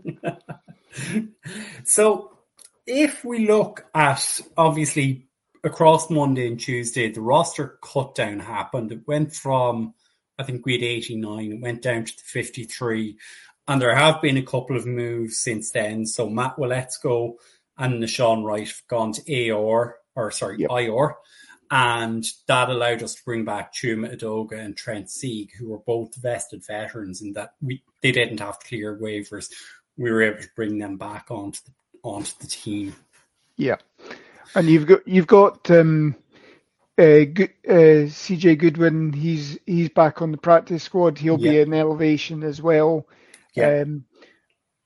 So, 1.85 2.39
if 2.87 3.25
we 3.25 3.47
look 3.47 3.87
at 3.95 4.41
obviously 4.57 5.29
across 5.65 6.11
Monday 6.11 6.47
and 6.47 6.59
Tuesday, 6.59 7.11
the 7.11 7.21
roster 7.21 7.79
cut 7.83 8.15
down 8.15 8.41
happened. 8.41 8.93
It 8.93 9.07
went 9.07 9.35
from, 9.35 9.95
I 10.39 10.43
think 10.45 10.65
we 10.65 10.75
had 10.75 10.83
89, 10.83 11.53
it 11.53 11.61
went 11.61 11.83
down 11.83 12.05
to 12.05 12.17
the 12.17 12.23
53. 12.25 13.17
And 13.69 13.81
there 13.81 13.95
have 13.95 14.21
been 14.21 14.37
a 14.37 14.43
couple 14.43 14.77
of 14.77 14.87
moves 14.87 15.39
since 15.39 15.71
then. 15.71 16.05
So, 16.07 16.29
Matt 16.29 16.57
Waletzko 16.57 17.35
and 17.79 18.03
Nahshon 18.03 18.45
Wright 18.45 18.67
have 18.67 18.83
gone 18.89 19.13
to 19.13 19.51
AR, 19.51 19.97
or 20.15 20.31
sorry, 20.31 20.59
Yep. 20.61 20.71
IR. 20.71 21.15
And 21.71 22.27
that 22.49 22.69
allowed 22.69 23.03
us 23.03 23.15
to 23.15 23.25
bring 23.25 23.45
back 23.47 23.73
Chuma 23.73 24.15
Edoga 24.15 24.59
and 24.59 24.77
Trent 24.77 25.09
Sieg, 25.11 25.53
who 25.59 25.71
were 25.71 25.79
both 25.79 26.15
vested 26.17 26.63
veterans, 26.67 27.23
and 27.23 27.35
that 27.35 27.55
we 27.63 27.83
they 28.03 28.13
didn't 28.13 28.41
have 28.41 28.59
to 28.59 28.67
clear 28.67 28.99
waivers. 28.99 29.51
we 29.97 30.11
were 30.11 30.23
able 30.23 30.43
to 30.43 30.49
bring 30.55 30.79
them 30.79 30.99
back 30.99 31.31
onto 31.31 31.61
the, 31.65 31.73
onto 32.03 32.33
the 32.41 32.47
team. 32.47 32.95
Yeah, 33.57 33.77
and 34.55 34.69
you've 34.69 34.87
got 34.87 35.09
you've 35.09 35.27
got 35.27 35.71
um, 35.71 36.15
uh, 36.99 37.25
Good, 37.33 37.51
uh, 37.69 38.07
CJ 38.09 38.59
Goodwin. 38.59 39.13
He's 39.13 39.59
he's 39.67 39.89
back 39.91 40.23
on 40.23 40.33
the 40.33 40.39
practice 40.39 40.83
squad. 40.85 41.19
He'll 41.19 41.39
be 41.39 41.59
in 41.61 41.73
elevation 41.75 42.43
as 42.43 42.61
well. 42.63 43.07
Yeah. 43.55 43.75
Um, 43.83 44.05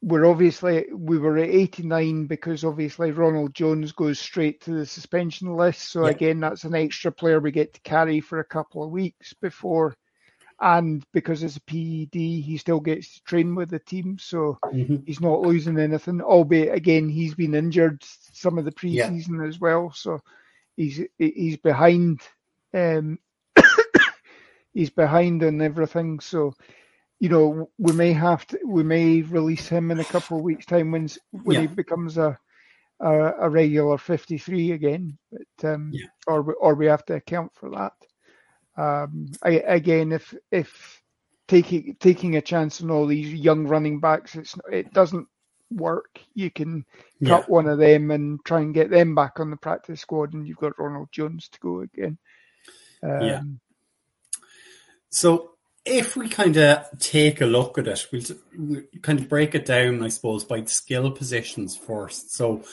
we're 0.02 0.26
obviously 0.26 0.86
we 0.94 1.18
were 1.18 1.38
at 1.38 1.48
89 1.48 2.26
because 2.26 2.64
obviously 2.64 3.10
Ronald 3.12 3.54
Jones 3.54 3.92
goes 3.92 4.18
straight 4.20 4.60
to 4.62 4.72
the 4.72 4.86
suspension 4.86 5.56
list. 5.56 5.90
So 5.90 6.06
Yeah. 6.06 6.08
again, 6.08 6.40
that's 6.40 6.64
an 6.64 6.74
extra 6.74 7.10
player 7.12 7.40
we 7.40 7.50
get 7.52 7.74
to 7.74 7.80
carry 7.82 8.20
for 8.20 8.40
a 8.40 8.44
couple 8.44 8.84
of 8.84 8.90
weeks 8.90 9.34
before. 9.34 9.94
And 10.60 11.04
because 11.12 11.42
it's 11.42 11.56
a 11.56 11.62
PED, 11.62 12.40
he 12.40 12.56
still 12.58 12.80
gets 12.80 13.14
to 13.14 13.22
train 13.24 13.54
with 13.54 13.70
the 13.70 13.78
team, 13.80 14.18
so 14.18 14.58
Mhm. 14.72 15.04
he's 15.04 15.20
not 15.20 15.40
losing 15.40 15.78
anything. 15.78 16.20
Albeit 16.20 16.74
again, 16.74 17.08
he's 17.08 17.34
been 17.34 17.54
injured 17.54 18.02
some 18.04 18.58
of 18.58 18.64
the 18.64 18.72
Yeah. 18.90 19.12
preseason 19.12 19.46
as 19.46 19.60
well, 19.60 19.90
so 19.94 20.20
he's 20.76 21.00
he's 21.18 21.56
behind. 21.56 22.20
Um, 22.74 23.18
he's 24.74 24.90
behind 24.90 25.42
on 25.42 25.60
everything. 25.62 26.20
So, 26.20 26.54
you 27.20 27.28
know, 27.28 27.70
we 27.78 27.92
may 27.92 28.12
have 28.12 28.46
to, 28.48 28.58
we 28.66 28.82
may 28.82 29.22
release 29.22 29.66
him 29.68 29.90
in 29.90 30.00
a 30.00 30.04
couple 30.04 30.36
of 30.38 30.42
weeks' 30.44 30.66
time 30.66 30.90
when 30.90 31.08
when 31.44 31.60
he 31.60 31.66
becomes 31.66 32.18
a 32.18 32.38
a, 33.00 33.32
a 33.40 33.48
regular 33.50 33.98
fifty 33.98 34.38
three 34.38 34.72
again. 34.72 35.18
But 35.32 35.72
um, 35.74 35.90
Yeah. 35.92 36.06
or 36.26 36.42
we- 36.42 36.54
or 36.60 36.74
we 36.74 36.86
have 36.86 37.04
to 37.06 37.14
account 37.14 37.52
for 37.54 37.70
that. 37.70 37.92
Um, 38.76 39.28
I, 39.42 39.50
again, 39.66 40.12
if 40.12 40.34
if 40.50 41.02
taking 41.48 41.96
taking 42.00 42.36
a 42.36 42.42
chance 42.42 42.82
on 42.82 42.90
all 42.90 43.06
these 43.06 43.32
young 43.32 43.66
running 43.66 44.00
backs, 44.00 44.34
it's 44.34 44.54
it 44.70 44.92
doesn't 44.92 45.26
work. 45.70 46.20
You 46.34 46.50
can 46.50 46.84
Yeah. 47.20 47.28
cut 47.40 47.48
one 47.48 47.66
of 47.66 47.78
them 47.78 48.10
and 48.10 48.38
try 48.44 48.60
and 48.60 48.74
get 48.74 48.90
them 48.90 49.14
back 49.14 49.40
on 49.40 49.50
the 49.50 49.56
practice 49.56 50.00
squad, 50.00 50.34
and 50.34 50.46
you've 50.46 50.58
got 50.58 50.78
Ronald 50.78 51.08
Jones 51.12 51.48
to 51.48 51.60
go 51.60 51.80
again. 51.80 52.18
Um, 53.02 53.20
Yeah. 53.22 53.42
So 55.10 55.52
if 55.84 56.16
we 56.16 56.28
kind 56.28 56.56
of 56.56 56.86
take 56.98 57.40
a 57.40 57.46
look 57.46 57.78
at 57.78 57.86
it, 57.86 58.06
we'll, 58.12 58.22
we'll 58.56 58.82
kind 59.02 59.18
of 59.20 59.28
break 59.28 59.54
it 59.54 59.64
down, 59.64 60.02
I 60.02 60.08
suppose, 60.08 60.44
by 60.44 60.64
skill 60.64 61.10
positions 61.10 61.76
first. 61.76 62.34
So, 62.34 62.64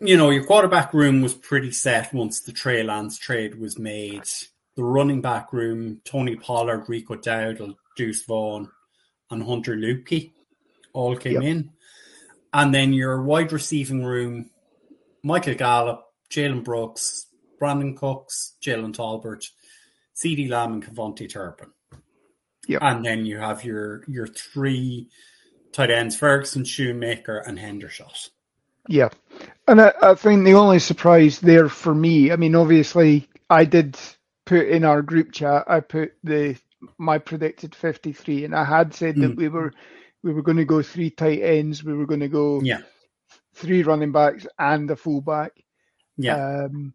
you 0.00 0.16
know, 0.16 0.30
your 0.30 0.44
quarterback 0.44 0.94
room 0.94 1.22
was 1.22 1.34
pretty 1.34 1.72
set 1.72 2.14
once 2.14 2.40
the 2.40 2.52
Trey 2.52 2.82
Lance 2.82 3.18
trade 3.18 3.58
was 3.58 3.78
made. 3.78 4.22
The 4.76 4.84
running 4.84 5.20
back 5.20 5.52
room, 5.52 6.00
Tony 6.04 6.36
Pollard, 6.36 6.84
Rico 6.88 7.16
Dowdle, 7.16 7.74
Deuce 7.96 8.24
Vaughn, 8.24 8.70
and 9.30 9.42
Hunter 9.42 9.74
Luepke 9.74 10.32
all 10.96 11.16
came 11.16 11.34
Yep. 11.34 11.42
in. 11.42 11.70
And 12.52 12.74
then 12.74 12.92
your 12.92 13.22
wide 13.22 13.52
receiving 13.52 14.04
room, 14.04 14.50
Michael 15.22 15.54
Gallup, 15.54 16.02
Jalen 16.30 16.64
Brooks, 16.64 17.26
Brandin 17.60 17.96
Cooks, 17.96 18.56
Jalen 18.62 18.94
Tolbert, 18.94 19.44
CeeDee 20.14 20.48
Lamb, 20.48 20.72
and 20.74 20.84
KaVontae 20.84 21.28
Turpin. 21.30 21.68
Yep. 22.66 22.82
And 22.82 23.04
then 23.04 23.26
you 23.26 23.38
have 23.38 23.64
your 23.64 24.02
your 24.08 24.26
three 24.26 25.08
tight 25.72 25.90
ends, 25.90 26.16
Ferguson, 26.16 26.64
Schoonmaker, 26.64 27.46
and 27.46 27.58
Hendershot. 27.58 28.30
Yeah, 28.88 29.10
and 29.68 29.80
I, 29.80 29.92
I 30.00 30.14
think 30.14 30.44
the 30.44 30.54
only 30.54 30.78
surprise 30.78 31.40
there 31.40 31.68
for 31.68 31.94
me, 31.94 32.30
I 32.32 32.36
mean, 32.36 32.54
obviously, 32.54 33.28
I 33.50 33.64
did 33.64 33.98
put 34.44 34.68
in 34.68 34.84
our 34.84 35.02
group 35.02 35.32
chat, 35.32 35.64
I 35.68 35.80
put 35.80 36.14
the 36.24 36.56
my 36.98 37.18
predicted 37.18 37.74
fifty 37.74 38.12
three, 38.12 38.44
and 38.44 38.54
I 38.54 38.64
had 38.64 38.94
said 38.94 39.16
that 39.16 39.32
Mm. 39.32 39.36
we 39.36 39.48
were 39.48 39.72
we 40.22 40.32
were 40.32 40.42
going 40.42 40.58
to 40.58 40.64
go 40.64 40.82
three 40.82 41.10
tight 41.10 41.40
ends, 41.42 41.84
we 41.84 41.94
were 41.94 42.06
going 42.06 42.20
to 42.20 42.28
go 42.28 42.62
Yeah, 42.62 42.80
three 43.54 43.82
running 43.82 44.12
backs 44.12 44.46
and 44.58 44.90
a 44.90 44.96
fullback. 44.96 45.52
yeah, 46.16 46.38
Um, 46.38 46.94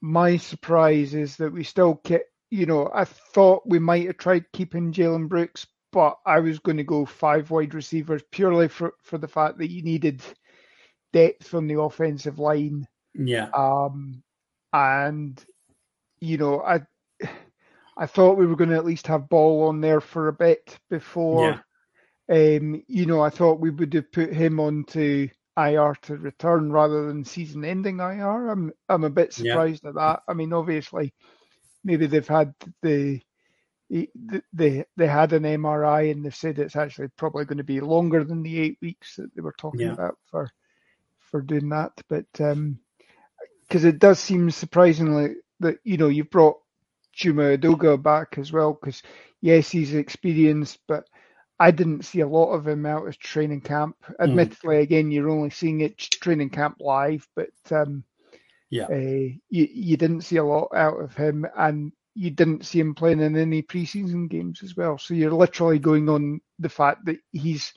my 0.00 0.36
surprise 0.36 1.14
is 1.14 1.36
that 1.36 1.52
we 1.52 1.64
still 1.64 1.96
kept, 1.96 2.30
you 2.50 2.66
know, 2.66 2.90
I 2.94 3.04
thought 3.04 3.62
we 3.66 3.78
might 3.78 4.06
have 4.06 4.18
tried 4.18 4.50
keeping 4.52 4.92
Jalen 4.92 5.28
Brooks, 5.28 5.66
but 5.92 6.18
I 6.26 6.40
was 6.40 6.58
going 6.58 6.76
to 6.78 6.84
go 6.84 7.04
five 7.04 7.50
wide 7.50 7.74
receivers 7.74 8.22
purely 8.30 8.68
for, 8.68 8.94
for 9.02 9.18
the 9.18 9.28
fact 9.28 9.58
that 9.58 9.70
you 9.70 9.82
needed 9.82 10.22
depth 11.12 11.54
on 11.54 11.66
the 11.66 11.80
offensive 11.80 12.38
line. 12.38 12.86
yeah, 13.14 13.50
Um, 13.54 14.22
and, 14.72 15.42
you 16.20 16.38
know, 16.38 16.60
I 16.62 16.80
I 17.96 18.06
thought 18.06 18.38
we 18.38 18.46
were 18.46 18.56
going 18.56 18.70
to 18.70 18.76
at 18.76 18.84
least 18.84 19.06
have 19.08 19.28
Ball 19.28 19.68
on 19.68 19.80
there 19.80 20.00
for 20.00 20.28
a 20.28 20.32
bit 20.32 20.78
before. 20.90 21.60
Um, 22.30 22.82
you 22.88 23.06
know, 23.06 23.20
I 23.22 23.30
thought 23.30 23.60
we 23.60 23.70
would 23.70 23.94
have 23.94 24.12
put 24.12 24.32
him 24.32 24.60
onto 24.60 25.28
IR 25.56 25.94
to 26.02 26.16
return 26.16 26.72
rather 26.72 27.06
than 27.06 27.24
season-ending 27.24 28.00
IR. 28.00 28.48
I'm 28.50 28.72
I'm 28.88 29.04
a 29.04 29.10
bit 29.10 29.32
Yeah. 29.36 29.62
surprised 29.62 29.84
at 29.86 29.94
that. 29.94 30.22
I 30.28 30.34
mean, 30.34 30.52
obviously, 30.52 31.12
maybe 31.84 32.06
they've 32.06 32.26
had 32.28 32.54
the 32.82 33.20
they 34.52 34.84
they 34.96 35.06
had 35.06 35.32
an 35.32 35.44
MRI 35.44 36.10
and 36.12 36.24
they've 36.24 36.34
said 36.34 36.58
it's 36.58 36.76
actually 36.76 37.08
probably 37.16 37.44
going 37.44 37.58
to 37.58 37.64
be 37.64 37.80
longer 37.80 38.24
than 38.24 38.42
the 38.42 38.60
eight 38.60 38.78
weeks 38.82 39.16
that 39.16 39.34
they 39.34 39.42
were 39.42 39.54
talking 39.58 39.88
Yeah. 39.88 39.92
about 39.92 40.16
for 40.30 40.50
for 41.30 41.42
doing 41.42 41.70
that. 41.70 41.92
But 42.08 42.26
because 43.68 43.84
it 43.84 43.98
does 43.98 44.18
seem 44.18 44.50
surprisingly 44.50 45.36
that 45.60 45.78
you 45.84 45.96
know 45.96 46.08
you've 46.08 46.30
brought 46.30 46.58
Chuma 47.16 47.58
Edoga 47.58 48.02
back 48.02 48.38
as 48.38 48.52
well 48.52 48.74
because 48.74 49.02
yes 49.40 49.70
he's 49.70 49.94
experienced 49.94 50.78
but 50.88 51.04
I 51.58 51.70
didn't 51.70 52.04
see 52.04 52.20
a 52.20 52.28
lot 52.28 52.52
of 52.52 52.66
him 52.66 52.86
out 52.86 53.06
of 53.06 53.18
training 53.18 53.62
camp. 53.62 53.96
Admittedly, 54.20 54.78
again 54.78 55.10
you're 55.10 55.30
only 55.30 55.50
seeing 55.50 55.80
it 55.80 55.98
training 55.98 56.50
camp 56.50 56.76
live, 56.80 57.26
but 57.36 57.50
um, 57.70 58.04
Yeah. 58.70 58.88
uh, 58.90 58.94
you 58.96 59.38
you 59.50 59.96
didn't 59.96 60.22
see 60.22 60.36
a 60.36 60.44
lot 60.44 60.68
out 60.74 61.00
of 61.00 61.14
him 61.14 61.46
and 61.56 61.92
you 62.14 62.30
didn't 62.30 62.64
see 62.66 62.80
him 62.80 62.94
playing 62.94 63.20
in 63.20 63.36
any 63.36 63.62
preseason 63.62 64.28
games 64.28 64.62
as 64.62 64.76
well. 64.76 64.98
So 64.98 65.14
you're 65.14 65.32
literally 65.32 65.78
going 65.78 66.08
on 66.08 66.40
the 66.58 66.68
fact 66.68 67.04
that 67.06 67.18
he's 67.32 67.72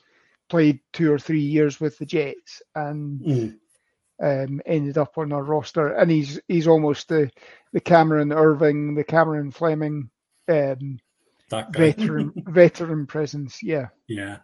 played 0.48 0.80
two 0.92 1.12
or 1.12 1.18
three 1.18 1.40
years 1.42 1.80
with 1.80 1.96
the 1.98 2.06
Jets 2.06 2.62
and 2.74 3.24
Mm. 3.26 3.58
um, 4.22 4.60
ended 4.66 4.98
up 4.98 5.18
on 5.18 5.32
our 5.32 5.42
roster, 5.42 5.88
and 5.94 6.10
he's 6.10 6.40
he's 6.48 6.68
almost 6.68 7.08
the 7.08 7.30
the 7.72 7.80
Cameron 7.80 8.30
Erving, 8.30 8.96
the 8.96 9.04
Cameron 9.04 9.50
Fleming 9.50 10.10
um, 10.48 10.98
that 11.52 11.72
guy. 11.72 11.92
veteran 11.92 12.32
veteran 12.48 13.06
presence. 13.06 13.62
Yeah, 13.62 13.88
Yeah. 14.08 14.38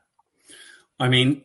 I 1.00 1.08
mean, 1.08 1.44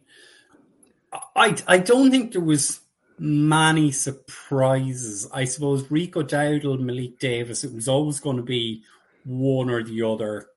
I 1.36 1.58
I 1.68 1.78
don't 1.80 2.12
think 2.12 2.34
there 2.34 2.42
was 2.42 2.82
many 3.18 3.92
surprises. 3.92 5.28
I 5.34 5.46
suppose 5.46 5.90
Rico 5.90 6.24
Dowdle, 6.24 6.80
Malik 6.80 7.20
Davis, 7.20 7.64
it 7.64 7.74
was 7.74 7.88
always 7.88 8.20
going 8.20 8.38
to 8.38 8.44
be 8.44 8.84
one 9.24 9.70
or 9.70 9.84
the 9.84 10.02
other. 10.04 10.48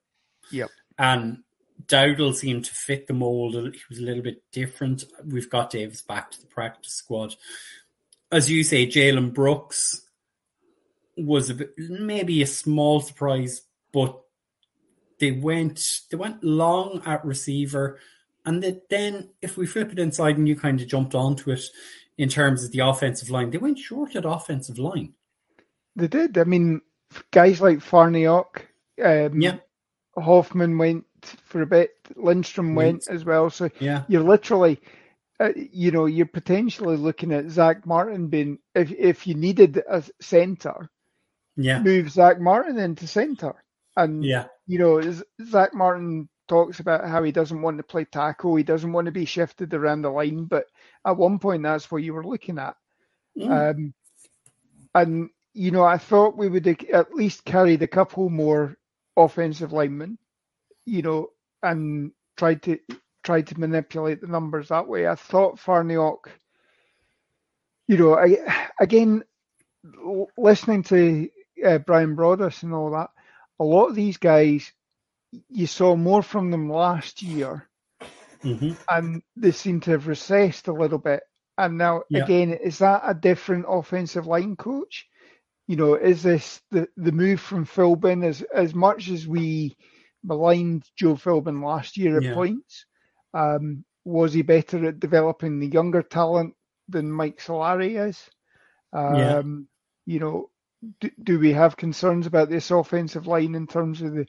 Yep. 0.51 0.71
And 0.99 1.43
Dowdle 1.87 2.35
seemed 2.35 2.65
to 2.65 2.75
fit 2.75 3.07
the 3.07 3.13
mold. 3.13 3.55
He 3.55 3.81
was 3.89 3.99
a 3.99 4.03
little 4.03 4.23
bit 4.23 4.43
different. 4.51 5.05
We've 5.25 5.51
got 5.51 5.71
Davis 5.71 6.03
back 6.03 6.31
to 6.33 6.41
the 6.41 6.47
practice 6.47 6.95
squad. 6.95 7.37
As 8.33 8.51
you 8.51 8.65
say, 8.65 8.87
Jalen 8.87 9.35
Brooks 9.35 10.07
was 11.17 11.51
a 11.51 11.55
bit, 11.55 11.75
maybe 11.79 12.43
a 12.43 12.47
small 12.47 13.01
surprise, 13.01 13.63
but 13.93 14.21
they 15.19 15.33
went 15.33 15.81
they 16.11 16.17
went 16.17 16.43
long 16.45 17.03
at 17.07 17.25
receiver, 17.25 17.99
and 18.45 18.63
that 18.63 18.89
then 18.89 19.31
if 19.43 19.57
we 19.57 19.67
flip 19.67 19.93
it 19.93 19.99
inside 19.99 20.37
and 20.39 20.49
you 20.49 20.57
kind 20.57 20.81
of 20.81 20.89
jumped 20.89 21.15
onto 21.15 21.51
it 21.51 21.65
in 22.19 22.29
terms 22.29 22.65
of 22.65 22.73
the 22.73 22.81
offensive 22.81 23.31
line, 23.31 23.51
they 23.51 23.59
went 23.59 23.79
short 23.79 24.17
at 24.17 24.25
offensive 24.25 24.79
line. 24.79 25.13
they 25.95 26.09
did. 26.09 26.37
I 26.39 26.45
mean, 26.45 26.81
guys 27.31 27.61
like 27.61 27.79
Farniok, 27.79 28.63
um, 29.03 29.41
Yeah. 29.41 29.57
Hoffman 30.17 30.79
went 30.79 31.05
for 31.23 31.63
a 31.63 31.67
bit. 31.67 31.91
Lindstrom 32.17 32.75
went 32.75 33.09
as 33.09 33.25
well. 33.25 33.51
So 33.51 33.69
Yeah, 33.81 34.05
you're 34.09 34.23
literally, 34.23 34.81
uh, 35.41 35.53
you 35.55 35.91
know, 35.91 36.07
you're 36.07 36.27
potentially 36.27 36.97
looking 36.97 37.33
at 37.33 37.51
Zack 37.51 37.87
Martin 37.87 38.29
being 38.29 38.59
if 38.75 38.93
if 38.93 39.27
you 39.27 39.35
needed 39.35 39.83
a 39.89 40.03
center, 40.21 40.89
yeah, 41.57 41.83
move 41.83 42.11
Zack 42.11 42.41
Martin 42.41 42.79
into 42.79 43.07
center. 43.07 43.55
And 43.97 44.25
yeah, 44.25 44.47
you 44.67 44.79
know, 44.79 45.01
Zack 45.49 45.75
Martin 45.75 46.29
talks 46.49 46.81
about 46.81 47.09
how 47.09 47.23
he 47.23 47.33
doesn't 47.33 47.63
want 47.63 47.79
to 47.79 47.83
play 47.83 48.05
tackle, 48.05 48.57
he 48.57 48.63
doesn't 48.63 48.93
want 48.93 49.07
to 49.07 49.13
be 49.13 49.25
shifted 49.25 49.75
around 49.75 50.03
the 50.03 50.11
line, 50.11 50.45
but 50.45 50.67
at 51.07 51.17
one 51.17 51.39
point 51.39 51.63
that's 51.63 51.91
what 51.91 52.03
you 52.03 52.15
were 52.15 52.27
looking 52.27 52.59
at. 52.59 52.77
Mm. 53.39 53.71
Um, 53.71 53.95
and 54.95 55.31
you 55.55 55.71
know, 55.71 55.85
I 55.85 55.99
thought 55.99 56.37
we 56.37 56.49
would 56.49 56.67
at 56.67 57.15
least 57.15 57.45
carried 57.45 57.83
a 57.83 57.87
couple 57.87 58.29
more 58.29 58.77
offensive 59.17 59.73
linemen, 59.73 60.19
you 60.85 61.03
know, 61.03 61.29
and 61.63 62.13
tried 62.37 62.63
to 62.65 62.79
tried 63.23 63.47
to 63.49 63.59
manipulate 63.59 64.21
the 64.21 64.27
numbers 64.27 64.69
that 64.69 64.87
way. 64.87 65.09
I 65.09 65.15
thought 65.15 65.59
Farniok, 65.59 66.29
you 67.89 67.97
know, 67.97 68.17
I, 68.17 68.69
again, 68.81 69.25
listening 70.37 70.83
to 70.85 71.29
uh, 71.65 71.79
Bryan 71.79 72.17
Broaddus 72.17 72.63
and 72.63 72.73
all 72.73 72.91
that, 72.93 73.11
a 73.61 73.65
lot 73.65 73.89
of 73.89 73.95
these 73.95 74.17
guys, 74.19 74.73
you 75.49 75.67
saw 75.67 75.97
more 75.97 76.23
from 76.23 76.51
them 76.51 76.71
last 76.71 77.23
year 77.23 77.69
hmm 78.43 78.73
and 78.91 79.23
they 79.37 79.51
seem 79.53 79.81
to 79.81 79.91
have 79.93 80.07
recessed 80.09 80.69
a 80.69 80.73
little 80.73 80.99
bit. 80.99 81.23
And 81.59 81.79
now, 81.79 82.03
Yeah. 82.09 82.29
again, 82.29 82.53
is 82.53 82.79
that 82.79 83.03
a 83.05 83.15
different 83.15 83.67
offensive 83.69 84.27
line 84.27 84.57
coach? 84.57 85.07
You 85.67 85.77
know, 85.77 85.95
is 85.95 86.23
this 86.23 86.61
the, 86.71 86.89
the 86.97 87.13
move 87.13 87.41
from 87.41 87.65
Philbin 87.67 88.25
as 88.25 88.43
as 88.43 88.75
much 88.75 89.09
as 89.09 89.27
we 89.27 89.77
maligned 90.25 90.85
Joe 90.97 91.15
Philbin 91.15 91.63
last 91.63 91.97
year 91.97 92.19
at 92.19 92.29
Yeah. 92.29 92.31
points? 92.31 92.87
Um, 93.35 93.85
was 94.05 94.33
he 94.33 94.43
better 94.43 94.85
at 94.87 95.01
developing 95.01 95.59
the 95.59 95.69
younger 95.69 96.03
talent 96.03 96.55
than 96.89 97.11
Mike 97.11 97.39
Solari 97.39 98.09
is? 98.09 98.29
Yeah. 99.09 99.39
Um, 99.39 99.69
You 100.07 100.21
know, 100.21 100.51
do, 101.01 101.11
do 101.23 101.39
we 101.39 101.53
have 101.53 101.77
concerns 101.77 102.27
about 102.27 102.49
this 102.49 102.71
offensive 102.71 103.27
line 103.27 103.55
in 103.55 103.67
terms 103.67 104.03
of 104.03 104.15
the 104.15 104.27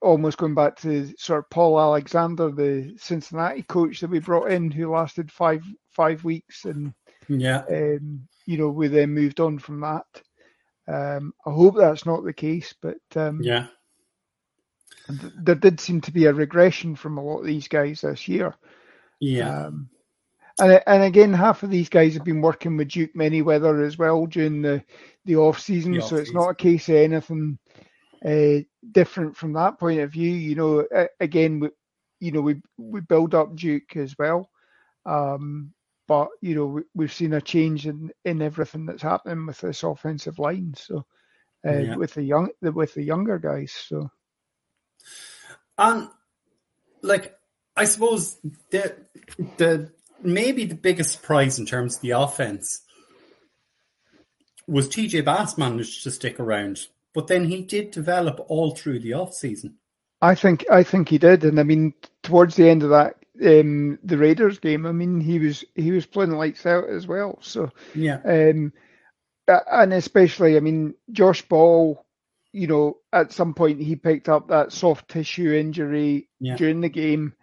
almost 0.00 0.38
going 0.38 0.54
back 0.54 0.76
to 0.76 1.12
sort 1.18 1.38
of 1.40 1.50
Paul 1.50 1.80
Alexander, 1.80 2.50
the 2.50 2.94
Cincinnati 2.98 3.62
coach 3.62 4.00
that 4.00 4.10
we 4.10 4.18
brought 4.18 4.50
in, 4.50 4.70
who 4.70 4.92
lasted 4.92 5.30
five 5.32 5.62
five 5.90 6.22
weeks, 6.24 6.64
and 6.64 6.92
Yeah. 7.28 7.64
um, 7.70 8.28
you 8.44 8.58
know 8.58 8.68
we 8.68 8.88
then 8.88 9.10
moved 9.14 9.40
on 9.40 9.58
from 9.58 9.80
that. 9.80 10.06
Um, 10.88 11.32
I 11.44 11.50
hope 11.50 11.76
that's 11.76 12.06
not 12.06 12.22
the 12.24 12.32
case, 12.34 12.74
but 12.80 12.98
um, 13.16 13.40
Yeah. 13.42 13.66
th- 15.08 15.32
there 15.42 15.54
did 15.56 15.80
seem 15.80 16.00
to 16.02 16.12
be 16.12 16.26
a 16.26 16.32
regression 16.32 16.94
from 16.94 17.18
a 17.18 17.24
lot 17.24 17.40
of 17.40 17.46
these 17.46 17.68
guys 17.68 18.02
this 18.02 18.28
year. 18.28 18.54
Yeah. 19.20 19.66
Um, 19.66 19.88
and 20.58 20.82
and 20.86 21.02
again, 21.02 21.32
half 21.32 21.62
of 21.62 21.70
these 21.70 21.88
guys 21.88 22.14
have 22.14 22.24
been 22.24 22.40
working 22.40 22.76
with 22.76 22.88
Duke 22.88 23.14
Manyweather 23.14 23.86
as 23.86 23.98
well 23.98 24.26
during 24.26 24.62
the 24.62 24.82
the 25.24 25.36
off 25.36 25.60
season, 25.60 25.92
The 25.92 26.02
so 26.02 26.16
it's 26.16 26.32
not 26.32 26.50
a 26.50 26.54
case 26.54 26.88
of 26.88 26.96
anything 26.96 27.58
uh, 28.24 28.60
different 28.92 29.36
from 29.36 29.52
that 29.54 29.78
point 29.78 30.00
of 30.00 30.12
view. 30.12 30.30
You 30.30 30.54
know, 30.54 31.08
again, 31.20 31.60
we, 31.60 31.70
you 32.20 32.32
know, 32.32 32.40
we 32.40 32.60
we 32.78 33.00
build 33.00 33.34
up 33.34 33.56
Duke 33.56 33.96
as 33.96 34.16
well, 34.18 34.50
um, 35.04 35.72
but 36.08 36.28
you 36.40 36.54
know, 36.54 36.66
we, 36.66 36.82
we've 36.94 37.12
seen 37.12 37.34
a 37.34 37.40
change 37.40 37.86
in 37.86 38.10
in 38.24 38.42
everything 38.42 38.86
that's 38.86 39.02
happening 39.02 39.46
with 39.46 39.60
this 39.60 39.82
offensive 39.82 40.38
line. 40.38 40.74
So. 40.76 41.04
Uh, 41.66 41.78
Yeah. 41.78 41.96
With 41.96 42.14
the 42.14 42.22
young, 42.22 42.50
with 42.60 42.94
the 42.94 43.02
younger 43.02 43.40
guys, 43.40 43.72
so 43.72 44.08
And 45.78 46.08
like, 47.02 47.36
I 47.76 47.84
suppose 47.84 48.36
the 48.70 48.94
the 49.56 49.90
maybe 50.22 50.64
the 50.64 50.74
biggest 50.74 51.12
surprise 51.12 51.58
in 51.58 51.66
terms 51.66 51.96
of 51.96 52.02
the 52.02 52.10
offense 52.10 52.82
was 54.66 54.88
TJ 54.88 55.24
Bass 55.24 55.56
managed 55.56 56.02
to 56.04 56.10
stick 56.10 56.40
around, 56.40 56.86
but 57.14 57.28
then 57.28 57.46
he 57.48 57.62
did 57.62 57.90
develop 57.90 58.44
all 58.48 58.74
through 58.74 59.00
the 59.00 59.12
off 59.14 59.32
season. 59.32 59.76
I 60.20 60.34
think 60.34 60.64
I 60.70 60.82
think 60.82 61.08
he 61.08 61.18
did, 61.18 61.44
and 61.44 61.60
I 61.60 61.62
mean 61.62 61.94
towards 62.22 62.56
the 62.56 62.68
end 62.68 62.82
of 62.82 62.90
that 62.90 63.16
um, 63.44 63.98
the 64.02 64.16
Raiders 64.18 64.58
game, 64.58 64.86
I 64.86 64.92
mean 64.92 65.20
he 65.20 65.38
was 65.38 65.64
he 65.74 65.92
was 65.92 66.06
playing 66.06 66.32
lights 66.32 66.66
out 66.66 66.88
as 66.88 67.06
well. 67.06 67.38
So 67.42 67.70
Yeah, 67.94 68.20
um, 68.24 68.72
and 69.46 69.92
especially 69.92 70.56
I 70.56 70.60
mean 70.60 70.94
Josh 71.12 71.42
Ball, 71.42 72.04
you 72.52 72.66
know 72.66 72.96
at 73.12 73.32
some 73.32 73.54
point 73.54 73.80
he 73.80 73.94
picked 73.94 74.28
up 74.28 74.48
that 74.48 74.72
soft 74.72 75.08
tissue 75.10 75.52
injury 75.52 76.28
Yeah. 76.40 76.56
during 76.56 76.80
the 76.80 76.88
game, 76.88 77.34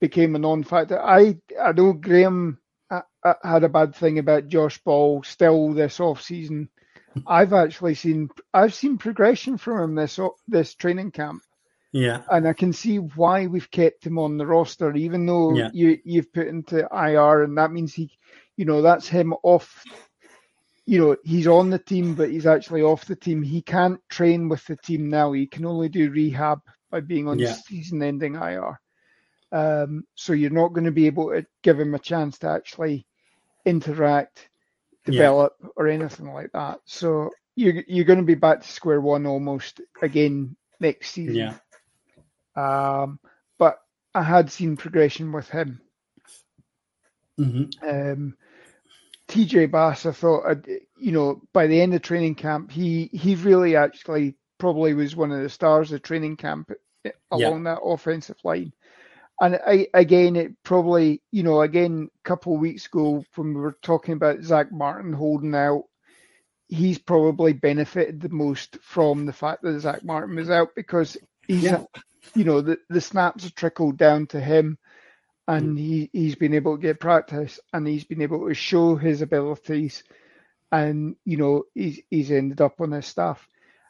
became 0.00 0.34
a 0.34 0.38
non-factor. 0.38 1.00
I 1.00 1.38
I 1.60 1.72
know 1.72 1.92
Graham 1.92 2.58
uh, 2.90 3.02
uh, 3.24 3.34
had 3.42 3.64
a 3.64 3.68
bad 3.68 3.94
thing 3.94 4.18
about 4.18 4.48
Josh 4.48 4.82
Ball 4.82 5.22
still 5.22 5.72
this 5.72 6.00
off 6.00 6.22
season. 6.22 6.68
I've 7.26 7.52
actually 7.52 7.94
seen 7.94 8.30
I've 8.54 8.74
seen 8.74 8.98
progression 8.98 9.58
from 9.58 9.80
him 9.90 9.94
this 9.96 10.18
this 10.48 10.74
training 10.74 11.12
camp 11.12 11.42
yeah, 11.92 12.22
and 12.30 12.46
I 12.48 12.52
can 12.52 12.72
see 12.72 12.98
why 12.98 13.46
we've 13.46 13.70
kept 13.70 14.06
him 14.06 14.18
on 14.18 14.38
the 14.38 14.46
roster, 14.46 14.94
even 14.94 15.26
though 15.26 15.56
Yeah. 15.56 15.70
you 15.72 15.98
you've 16.04 16.32
put 16.32 16.48
into 16.48 16.88
IR, 16.92 17.42
and 17.42 17.56
that 17.58 17.72
means 17.72 17.94
he, 17.94 18.10
you 18.56 18.64
know, 18.64 18.82
that's 18.82 19.08
him 19.08 19.34
off. 19.42 19.84
You 20.86 20.98
know, 20.98 21.16
he's 21.24 21.46
on 21.46 21.70
the 21.70 21.78
team, 21.78 22.14
but 22.14 22.30
he's 22.30 22.46
actually 22.46 22.82
off 22.82 23.04
the 23.06 23.16
team. 23.16 23.42
He 23.42 23.62
can't 23.62 24.00
train 24.08 24.48
with 24.48 24.64
the 24.66 24.76
team 24.76 25.08
now. 25.10 25.32
He 25.32 25.46
can 25.46 25.64
only 25.66 25.88
do 25.88 26.10
rehab 26.10 26.60
by 26.90 27.00
being 27.00 27.28
on 27.28 27.38
Yeah. 27.38 27.54
season-ending 27.66 28.34
IR. 28.34 28.80
Um, 29.52 30.04
so 30.14 30.32
you're 30.32 30.50
not 30.50 30.72
going 30.72 30.84
to 30.84 30.92
be 30.92 31.06
able 31.06 31.30
to 31.30 31.44
give 31.62 31.78
him 31.80 31.94
a 31.94 31.98
chance 31.98 32.38
to 32.38 32.48
actually 32.48 33.06
interact, 33.64 34.48
Yeah. 35.06 35.12
develop, 35.12 35.52
or 35.76 35.88
anything 35.88 36.32
like 36.32 36.52
that. 36.52 36.80
So 36.84 37.30
you're 37.56 37.82
you're 37.88 38.04
going 38.04 38.20
to 38.20 38.24
be 38.24 38.34
back 38.36 38.60
to 38.62 38.68
square 38.68 39.00
one 39.00 39.26
almost 39.26 39.80
again 40.00 40.56
next 40.78 41.10
season. 41.10 41.34
yeah, 41.36 41.54
Um, 42.56 43.18
but 43.58 43.78
I 44.14 44.22
had 44.22 44.50
seen 44.52 44.76
progression 44.76 45.32
with 45.32 45.48
him. 45.50 45.80
Mm-hmm. 47.38 47.88
Um, 47.88 48.36
TJ 49.28 49.70
Bass, 49.70 50.06
I 50.06 50.12
thought, 50.12 50.46
I'd- 50.46 50.80
you 50.98 51.12
know, 51.12 51.40
by 51.52 51.66
the 51.66 51.80
end 51.80 51.94
of 51.94 52.02
training 52.02 52.34
camp, 52.34 52.70
he 52.70 53.06
he 53.12 53.34
really 53.36 53.76
actually 53.76 54.36
probably 54.58 54.92
was 54.94 55.16
one 55.16 55.32
of 55.32 55.40
the 55.42 55.48
stars 55.48 55.92
of 55.92 56.02
training 56.02 56.36
camp 56.36 56.70
eh, 57.04 57.10
along 57.30 57.62
that 57.64 57.80
offensive 57.82 58.36
line. 58.44 58.72
And 59.40 59.58
I, 59.66 59.88
again, 59.94 60.36
it 60.36 60.52
probably, 60.64 61.22
you 61.32 61.42
know, 61.42 61.62
again, 61.62 62.08
a 62.24 62.28
couple 62.28 62.54
of 62.54 62.60
weeks 62.60 62.86
ago 62.86 63.24
when 63.36 63.54
we 63.54 63.60
were 63.60 63.76
talking 63.82 64.14
about 64.14 64.42
Zack 64.42 64.70
Martin 64.72 65.12
holding 65.12 65.54
out, 65.54 65.84
he's 66.68 66.98
probably 66.98 67.52
benefited 67.52 68.20
the 68.20 68.28
most 68.28 68.78
from 68.82 69.26
the 69.26 69.32
fact 69.32 69.62
that 69.62 69.80
Zack 69.80 70.04
Martin 70.04 70.36
was 70.36 70.50
out 70.50 70.68
because 70.76 71.16
he's, 71.48 71.72
Yeah. 71.72 71.84
you 72.34 72.44
know, 72.44 72.60
the, 72.60 72.78
the 72.88 73.00
snaps 73.00 73.44
have 73.44 73.54
trickled 73.54 73.96
down 73.96 74.26
to 74.28 74.40
him 74.40 74.78
and 75.48 75.76
mm. 75.76 75.78
he, 75.78 76.10
he's 76.12 76.36
been 76.36 76.54
able 76.54 76.76
to 76.76 76.82
get 76.82 77.00
practice 77.00 77.58
and 77.72 77.86
he's 77.86 78.04
been 78.04 78.22
able 78.22 78.46
to 78.48 78.54
show 78.54 78.96
his 78.96 79.22
abilities 79.22 80.04
and, 80.72 81.16
you 81.24 81.36
know, 81.36 81.64
he's, 81.74 82.00
he's 82.10 82.30
ended 82.30 82.60
up 82.60 82.80
on 82.80 82.92
his 82.92 83.06
staff. 83.06 83.46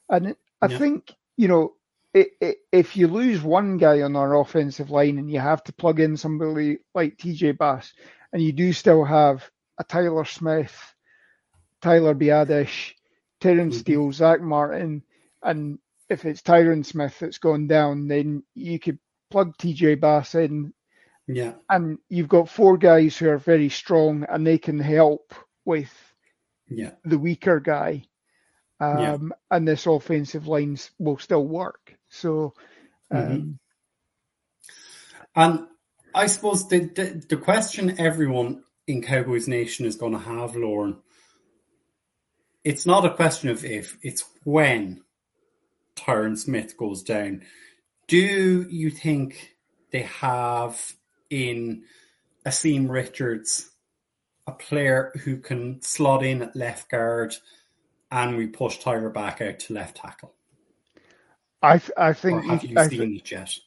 And 0.08 0.34
I 0.62 0.68
Yeah. 0.68 0.78
think, 0.78 1.14
you 1.36 1.48
know, 1.48 1.74
if 2.14 2.96
you 2.96 3.08
lose 3.08 3.42
one 3.42 3.76
guy 3.78 4.02
on 4.02 4.16
our 4.16 4.38
offensive 4.40 4.90
line 4.90 5.18
and 5.18 5.30
you 5.30 5.40
have 5.40 5.62
to 5.64 5.72
plug 5.72 6.00
in 6.00 6.16
somebody 6.16 6.78
like 6.94 7.18
TJ 7.18 7.52
Bass 7.52 7.92
and 8.32 8.42
you 8.42 8.52
do 8.52 8.72
still 8.72 9.04
have 9.04 9.48
a 9.78 9.84
Tyler 9.84 10.24
Smith, 10.24 10.94
Tyler 11.80 12.14
Biadasz, 12.14 12.94
Terence 13.40 13.76
Mhm. 13.76 13.78
Steele, 13.78 14.12
Zack 14.12 14.40
Martin, 14.40 15.02
and 15.42 15.78
if 16.08 16.24
it's 16.24 16.42
Tyron 16.42 16.84
Smith 16.84 17.18
that's 17.18 17.38
gone 17.38 17.66
down, 17.68 18.08
then 18.08 18.42
you 18.54 18.78
could 18.78 18.98
plug 19.30 19.56
TJ 19.58 19.94
Bass 19.94 20.34
in, 20.34 20.72
yeah, 21.26 21.54
and 21.68 21.98
you've 22.08 22.28
got 22.28 22.48
four 22.48 22.76
guys 22.78 23.16
who 23.18 23.28
are 23.28 23.38
very 23.38 23.68
strong 23.68 24.24
and 24.28 24.46
they 24.46 24.58
can 24.58 24.78
help 24.78 25.34
with 25.64 25.92
yeah, 26.68 26.92
the 27.04 27.18
weaker 27.18 27.60
guy. 27.60 28.04
Um, 28.80 29.32
Yeah. 29.32 29.36
And 29.50 29.68
this 29.68 29.86
offensive 29.86 30.46
lines 30.48 30.90
will 30.98 31.18
still 31.18 31.46
work. 31.46 31.96
So, 32.10 32.54
um, 33.10 33.18
Mhm. 33.18 33.58
And 35.34 35.68
I 36.14 36.26
suppose 36.26 36.68
the, 36.68 36.80
the 36.80 37.24
the 37.28 37.36
question 37.36 37.98
everyone 38.00 38.64
in 38.86 39.02
Cowboys 39.02 39.46
Nation 39.48 39.86
is 39.86 39.96
going 39.96 40.12
to 40.12 40.18
have, 40.18 40.56
Lorne, 40.56 40.98
it's 42.64 42.84
not 42.84 43.04
a 43.04 43.14
question 43.14 43.48
of 43.48 43.64
if, 43.64 43.96
it's 44.02 44.24
when 44.44 45.02
Tyron 45.96 46.36
Smith 46.36 46.76
goes 46.76 47.02
down. 47.02 47.42
Do 48.08 48.66
you 48.68 48.90
think 48.90 49.56
they 49.92 50.02
have 50.02 50.94
in 51.30 51.84
Asim 52.44 52.90
Richards 52.90 53.70
a 54.46 54.52
player 54.52 55.12
who 55.24 55.36
can 55.36 55.80
slot 55.82 56.24
in 56.24 56.42
at 56.42 56.56
left 56.56 56.90
guard 56.90 57.36
and 58.10 58.36
we 58.36 58.48
push 58.48 58.78
Tyler 58.78 59.10
back 59.10 59.40
out 59.40 59.60
to 59.60 59.74
left 59.74 59.96
tackle? 59.98 60.34
I 61.62 61.78
th- 61.78 61.90
I 61.96 62.08
Or 62.10 62.14
think 62.14 62.44
have 62.44 62.64
you, 62.64 62.70
you 62.70 62.78
I, 62.78 62.88
seen 62.88 62.98
th- 63.10 63.32
yet? 63.32 63.58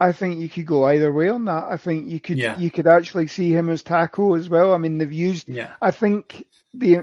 I 0.00 0.12
think 0.12 0.40
you 0.40 0.48
could 0.48 0.66
go 0.66 0.84
either 0.86 1.12
way 1.12 1.28
on 1.28 1.44
that. 1.44 1.64
I 1.70 1.76
think 1.76 2.08
you 2.08 2.20
could 2.20 2.38
Yeah. 2.38 2.58
you 2.58 2.70
could 2.70 2.86
actually 2.88 3.28
see 3.28 3.52
him 3.52 3.68
as 3.70 3.82
tackle 3.82 4.34
as 4.34 4.48
well. 4.48 4.74
I 4.74 4.78
mean, 4.78 4.98
they've 4.98 5.12
used. 5.12 5.48
Yeah. 5.48 5.74
I 5.80 5.90
think 5.92 6.44
the 6.74 7.00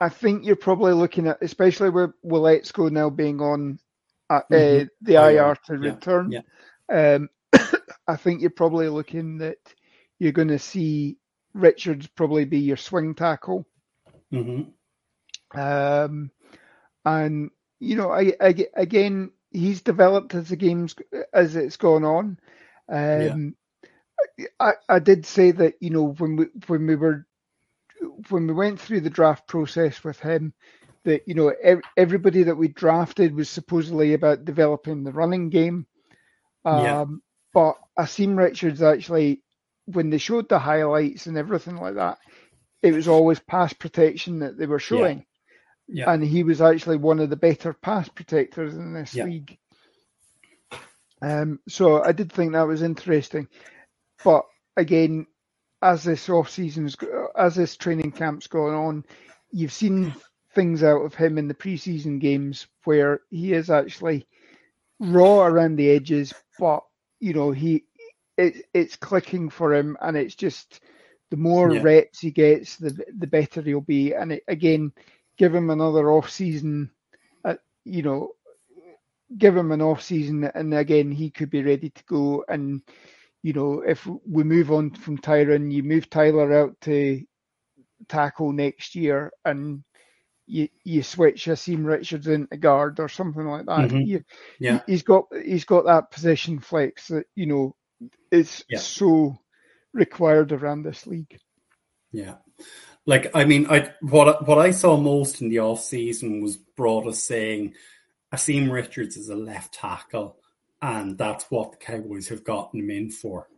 I 0.00 0.08
think 0.08 0.44
you're 0.44 0.56
probably 0.56 0.92
looking 0.92 1.28
at, 1.28 1.38
especially 1.42 1.90
with 1.90 2.12
Waletzko 2.24 2.90
now 2.90 3.10
being 3.10 3.40
on 3.40 3.78
uh, 4.30 4.40
Mhm. 4.50 4.82
uh, 4.86 4.88
the 5.02 5.14
IR, 5.14 5.30
IR 5.48 5.54
to 5.66 5.74
yeah, 5.74 5.90
return. 5.94 6.32
yeah. 6.32 6.42
Um, 6.90 7.28
I 8.08 8.16
think 8.16 8.40
you're 8.40 8.50
probably 8.50 8.88
looking 8.88 9.38
that 9.38 9.58
you're 10.18 10.32
going 10.32 10.48
to 10.48 10.58
see 10.58 11.18
Richards 11.52 12.06
probably 12.08 12.44
be 12.46 12.58
your 12.60 12.76
swing 12.78 13.14
tackle. 13.14 13.66
hmm 14.30 14.62
Um, 15.54 16.30
and 17.04 17.50
you 17.84 17.96
know, 17.96 18.10
I, 18.10 18.32
I 18.40 18.54
again, 18.74 19.30
he's 19.50 19.82
developed 19.82 20.34
as 20.34 20.48
the 20.48 20.56
game's 20.56 20.94
as 21.32 21.56
it's 21.56 21.76
gone 21.76 22.04
on. 22.04 22.38
Um, 22.88 23.56
I, 24.60 24.72
I 24.88 24.98
did 24.98 25.26
say 25.26 25.50
that 25.52 25.74
you 25.80 25.90
know 25.90 26.12
when 26.18 26.36
we 26.36 26.46
when 26.66 26.86
we 26.86 26.96
were 26.96 27.26
when 28.28 28.46
we 28.46 28.54
went 28.54 28.80
through 28.80 29.00
the 29.00 29.10
draft 29.10 29.46
process 29.46 30.02
with 30.04 30.18
him 30.20 30.54
that 31.04 31.22
you 31.26 31.34
know 31.34 31.52
ev- 31.62 31.82
everybody 31.96 32.44
that 32.44 32.56
we 32.56 32.68
drafted 32.68 33.34
was 33.34 33.48
supposedly 33.48 34.14
about 34.14 34.44
developing 34.44 35.04
the 35.04 35.12
running 35.12 35.50
game. 35.50 35.86
Yeah. 36.70 37.00
Um, 37.00 37.22
but 37.52 37.76
Asim 37.98 38.36
Richards 38.36 38.82
actually, 38.82 39.42
when 39.86 40.10
they 40.10 40.18
showed 40.18 40.48
the 40.48 40.58
highlights 40.58 41.26
and 41.26 41.36
everything 41.38 41.76
like 41.76 41.94
that, 41.94 42.18
it 42.82 42.92
was 42.92 43.08
always 43.08 43.40
pass 43.40 43.72
protection 43.72 44.40
that 44.40 44.58
they 44.58 44.66
were 44.66 44.80
showing. 44.80 45.24
Yeah. 45.88 46.10
And 46.12 46.22
he 46.24 46.44
was 46.44 46.60
actually 46.60 46.96
one 46.96 47.20
of 47.20 47.30
the 47.30 47.36
better 47.36 47.72
pass 47.72 48.08
protectors 48.08 48.74
in 48.74 48.94
this 48.94 49.14
Yeah. 49.14 49.24
league. 49.24 49.58
Um, 51.22 51.60
so 51.68 52.02
I 52.02 52.12
did 52.12 52.32
think 52.32 52.52
that 52.52 52.66
was 52.66 52.82
interesting. 52.82 53.48
But 54.24 54.44
again, 54.76 55.26
as 55.82 56.04
this 56.04 56.28
off 56.28 56.50
season's 56.50 56.96
as 57.36 57.54
this 57.54 57.76
training 57.76 58.12
camp's 58.12 58.46
going 58.46 58.74
on, 58.74 59.04
you've 59.50 59.72
seen 59.72 60.14
things 60.54 60.82
out 60.82 61.02
of 61.02 61.14
him 61.14 61.38
in 61.38 61.48
the 61.48 61.54
preseason 61.54 62.20
games 62.20 62.66
where 62.84 63.20
he 63.30 63.52
is 63.52 63.70
actually 63.70 64.26
raw 65.00 65.44
around 65.46 65.76
the 65.76 65.90
edges, 65.90 66.32
but 66.58 66.84
you 67.20 67.34
know 67.34 67.50
he 67.52 67.84
it, 68.36 68.66
it's 68.74 68.96
clicking 68.96 69.50
for 69.50 69.74
him, 69.74 69.96
and 70.00 70.16
it's 70.16 70.34
just 70.34 70.80
the 71.30 71.36
more 71.36 71.72
Yeah. 71.72 71.80
reps 71.80 72.20
he 72.20 72.30
gets, 72.30 72.76
the 72.76 73.04
the 73.18 73.26
better 73.26 73.62
he'll 73.62 73.80
be. 73.80 74.14
And 74.14 74.32
it, 74.32 74.44
again, 74.48 74.92
give 75.38 75.54
him 75.54 75.70
another 75.70 76.10
off 76.10 76.30
season, 76.30 76.90
uh, 77.44 77.56
you 77.84 78.02
know, 78.02 78.32
give 79.36 79.56
him 79.56 79.72
an 79.72 79.82
off 79.82 80.02
season, 80.02 80.44
and 80.44 80.74
again 80.74 81.10
he 81.10 81.30
could 81.30 81.50
be 81.50 81.62
ready 81.62 81.90
to 81.90 82.04
go. 82.04 82.44
And 82.48 82.82
you 83.42 83.52
know, 83.52 83.80
if 83.80 84.06
we 84.06 84.44
move 84.44 84.70
on 84.72 84.90
from 84.90 85.18
Tyron, 85.18 85.70
you 85.72 85.82
move 85.82 86.08
Tyler 86.10 86.52
out 86.52 86.80
to 86.82 87.22
tackle 88.08 88.52
next 88.52 88.94
year, 88.94 89.32
and 89.44 89.82
you 90.46 90.68
you 90.84 91.02
switch 91.02 91.46
Asim 91.46 91.84
Richards 91.86 92.26
into 92.28 92.56
guard 92.56 93.00
or 93.00 93.08
something 93.08 93.46
like 93.46 93.66
that. 93.66 93.90
Mhm. 93.90 94.06
You, 94.06 94.24
Yeah. 94.58 94.80
he's 94.86 95.02
got 95.02 95.24
he's 95.44 95.64
got 95.64 95.86
that 95.86 96.10
position 96.10 96.58
flex 96.60 97.08
that 97.08 97.26
you 97.34 97.46
know 97.46 97.76
is 98.30 98.64
Yeah. 98.68 98.78
so 98.78 99.36
required 99.92 100.52
around 100.52 100.82
this 100.82 101.06
league. 101.06 101.38
Yeah. 102.12 102.36
Like 103.06 103.30
I 103.34 103.44
mean, 103.44 103.66
I 103.68 103.92
what 104.00 104.46
what 104.46 104.58
I 104.58 104.70
saw 104.70 104.96
most 104.96 105.42
in 105.42 105.50
the 105.50 105.60
off 105.60 105.80
season 105.80 106.40
was 106.40 106.56
Broaddus 106.56 107.16
saying 107.16 107.74
Asim 108.32 108.70
Richards 108.70 109.16
is 109.16 109.28
a 109.28 109.36
left 109.36 109.74
tackle, 109.74 110.36
and 110.80 111.18
that's 111.18 111.44
what 111.50 111.72
the 111.72 111.78
Cowboys 111.78 112.28
have 112.28 112.44
gotten 112.44 112.80
him 112.80 112.90
in 112.90 113.10
for. 113.10 113.48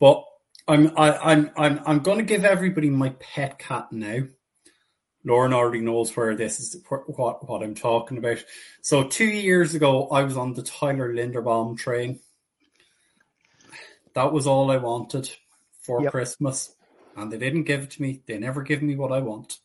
But 0.00 0.24
I'm 0.66 0.96
I, 0.96 1.16
I'm 1.18 1.50
I'm 1.56 1.80
I'm 1.84 1.98
going 2.00 2.18
to 2.18 2.24
give 2.24 2.44
everybody 2.44 2.88
my 2.88 3.10
pet 3.20 3.58
cat 3.58 3.92
now. 3.92 4.20
Lorne 5.26 5.54
already 5.54 5.80
knows 5.80 6.14
where 6.16 6.34
this 6.34 6.60
is 6.60 6.76
what 6.88 7.48
what 7.48 7.62
I'm 7.62 7.74
talking 7.74 8.18
about. 8.18 8.44
So 8.82 9.04
two 9.04 9.26
years 9.26 9.74
ago, 9.74 10.08
I 10.08 10.22
was 10.22 10.36
on 10.36 10.54
the 10.54 10.62
Tyler 10.62 11.12
Linderbaum 11.14 11.76
train. 11.78 12.20
That 14.14 14.32
was 14.32 14.46
all 14.46 14.70
I 14.70 14.76
wanted 14.76 15.30
for 15.80 16.02
Yep. 16.02 16.12
Christmas, 16.12 16.74
and 17.16 17.30
they 17.30 17.38
didn't 17.38 17.64
give 17.64 17.82
it 17.82 17.90
to 17.92 18.02
me. 18.02 18.22
They 18.26 18.38
never 18.38 18.62
give 18.62 18.82
me 18.82 18.96
what 18.96 19.12
I 19.12 19.20
want. 19.20 19.58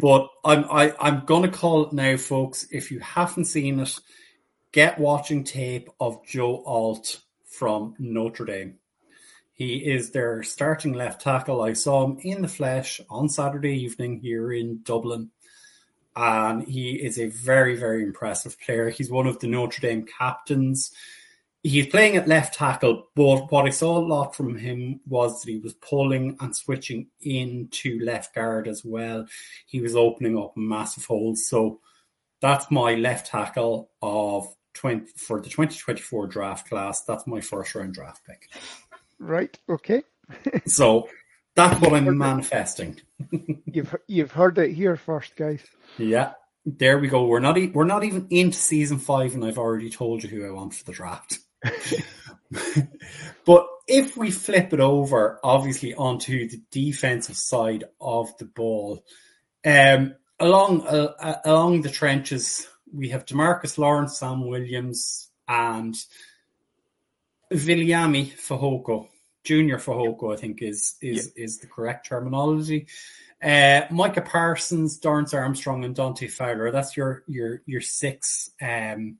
but 0.00 0.28
I'm 0.44 0.64
I, 0.70 0.94
I'm 1.00 1.24
gonna 1.24 1.48
call 1.48 1.86
it 1.86 1.92
now, 1.92 2.16
folks. 2.16 2.66
If 2.70 2.90
you 2.90 3.00
haven't 3.00 3.46
seen 3.46 3.80
it, 3.80 3.98
get 4.72 4.98
watching 4.98 5.44
tape 5.44 5.88
of 6.00 6.24
Joe 6.26 6.62
Alt 6.64 7.20
from 7.44 7.94
Notre 7.98 8.44
Dame. 8.44 8.78
He 9.54 9.76
is 9.76 10.10
their 10.10 10.42
starting 10.42 10.94
left 10.94 11.22
tackle. 11.22 11.62
I 11.62 11.74
saw 11.74 12.04
him 12.04 12.18
in 12.22 12.42
the 12.42 12.48
flesh 12.48 13.00
on 13.08 13.28
Saturday 13.28 13.84
evening 13.84 14.18
here 14.18 14.52
in 14.52 14.80
Dublin. 14.82 15.30
And 16.16 16.66
he 16.66 16.94
is 16.94 17.18
a 17.18 17.26
very, 17.28 17.76
very 17.76 18.02
impressive 18.02 18.58
player. 18.60 18.88
He's 18.90 19.10
one 19.10 19.28
of 19.28 19.38
the 19.38 19.46
Notre 19.46 19.80
Dame 19.80 20.06
captains. 20.06 20.92
He's 21.66 21.86
playing 21.86 22.16
at 22.16 22.28
left 22.28 22.54
tackle, 22.54 23.08
but 23.16 23.50
what 23.50 23.64
I 23.64 23.70
saw 23.70 23.98
a 23.98 24.04
lot 24.06 24.36
from 24.36 24.56
him 24.56 25.00
was 25.06 25.40
that 25.40 25.50
he 25.50 25.58
was 25.58 25.72
pulling 25.72 26.36
and 26.40 26.54
switching 26.54 27.08
into 27.22 27.98
left 28.04 28.34
guard 28.34 28.68
as 28.68 28.84
well. 28.84 29.26
He 29.66 29.80
was 29.80 29.96
opening 29.96 30.38
up 30.38 30.56
massive 30.56 31.06
holes. 31.06 31.48
So 31.48 31.80
that's 32.42 32.70
my 32.70 32.94
left 32.96 33.28
tackle 33.28 33.90
of 34.02 34.46
20 34.74 35.06
for 35.16 35.40
the 35.40 35.48
2024 35.48 36.26
draft 36.26 36.68
class. 36.68 37.02
That's 37.04 37.26
my 37.26 37.40
first 37.40 37.74
round 37.74 37.94
draft 37.94 38.20
pick. 38.26 38.50
Right? 39.18 39.58
Okay. 39.68 40.02
So 40.66 41.08
that's 41.54 41.80
what 41.80 41.92
I'm 41.94 42.16
manifesting. 42.18 43.00
You've 43.66 43.94
you've 44.08 44.32
heard 44.32 44.58
it 44.58 44.72
here 44.72 44.96
first, 44.96 45.36
guys. 45.36 45.62
Yeah, 45.98 46.32
there 46.66 46.98
we 46.98 47.08
go. 47.08 47.26
We're 47.26 47.40
not 47.40 47.58
e- 47.58 47.70
we're 47.72 47.84
not 47.84 48.04
even 48.04 48.26
into 48.30 48.56
season 48.56 48.98
five, 48.98 49.34
and 49.34 49.44
I've 49.44 49.58
already 49.58 49.90
told 49.90 50.22
you 50.22 50.30
who 50.30 50.46
I 50.46 50.50
want 50.50 50.74
for 50.74 50.84
the 50.84 50.92
draft. 50.92 51.38
but 53.44 53.66
if 53.86 54.16
we 54.16 54.30
flip 54.30 54.72
it 54.72 54.80
over, 54.80 55.38
obviously 55.42 55.94
onto 55.94 56.48
the 56.48 56.60
defensive 56.70 57.36
side 57.36 57.84
of 58.00 58.36
the 58.38 58.44
ball, 58.44 59.04
um, 59.64 60.14
along 60.38 60.86
uh, 60.86 61.12
uh, 61.18 61.36
along 61.44 61.82
the 61.82 61.90
trenches, 61.90 62.66
we 62.92 63.10
have 63.10 63.26
Demarcus 63.26 63.78
Lawrence, 63.78 64.18
Sam 64.18 64.46
Williams, 64.46 65.30
and 65.48 65.94
Viliami 67.52 68.32
Fehoko, 68.32 69.08
Junior 69.42 69.78
Fehoko, 69.78 70.32
I 70.32 70.36
think 70.36 70.62
is 70.62 70.96
is 71.00 71.32
is 71.36 71.58
the 71.58 71.66
correct 71.66 72.06
terminology. 72.06 72.86
Uh, 73.42 73.82
Micah 73.90 74.22
Parsons, 74.22 74.98
Dorance 75.00 75.34
Armstrong, 75.34 75.84
and 75.84 75.94
Dante 75.94 76.28
Fowler. 76.28 76.70
That's 76.70 76.96
your 76.96 77.24
your 77.26 77.62
your 77.66 77.80
six 77.80 78.50
um, 78.62 79.18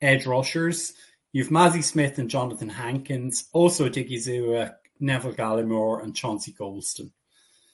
edge 0.00 0.26
rushers. 0.26 0.94
You've 1.36 1.48
Mazi 1.48 1.84
Smith 1.84 2.16
and 2.16 2.30
Jonathan 2.30 2.70
Hankins, 2.70 3.50
also 3.52 3.90
Diggy 3.90 4.14
Zua, 4.14 4.76
Neville 4.98 5.34
Gallimore, 5.34 6.02
and 6.02 6.16
Chauncey 6.16 6.54
Golston. 6.58 7.10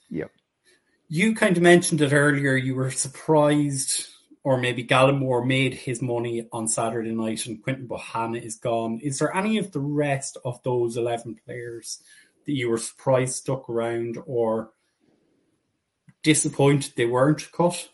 Yep. 0.09 0.31
You 1.07 1.33
kind 1.33 1.55
of 1.55 1.63
mentioned 1.63 2.01
it 2.01 2.11
earlier. 2.11 2.57
You 2.57 2.75
were 2.75 2.91
surprised, 2.91 4.07
or 4.43 4.57
maybe 4.57 4.83
Gallimore 4.83 5.47
made 5.47 5.75
his 5.75 6.01
money 6.01 6.45
on 6.51 6.67
Saturday 6.67 7.15
night, 7.15 7.45
and 7.45 7.63
Quinton 7.63 7.87
Bohanna 7.87 8.43
is 8.43 8.55
gone. 8.55 8.99
Is 9.01 9.19
there 9.19 9.33
any 9.33 9.57
of 9.59 9.71
the 9.71 9.79
rest 9.79 10.37
of 10.43 10.61
those 10.63 10.97
eleven 10.97 11.39
players 11.45 12.03
that 12.45 12.51
you 12.51 12.69
were 12.69 12.77
surprised 12.77 13.35
stuck 13.35 13.69
around, 13.69 14.17
or 14.25 14.71
disappointed 16.21 16.91
they 16.97 17.05
weren't 17.05 17.49
cut? 17.53 17.87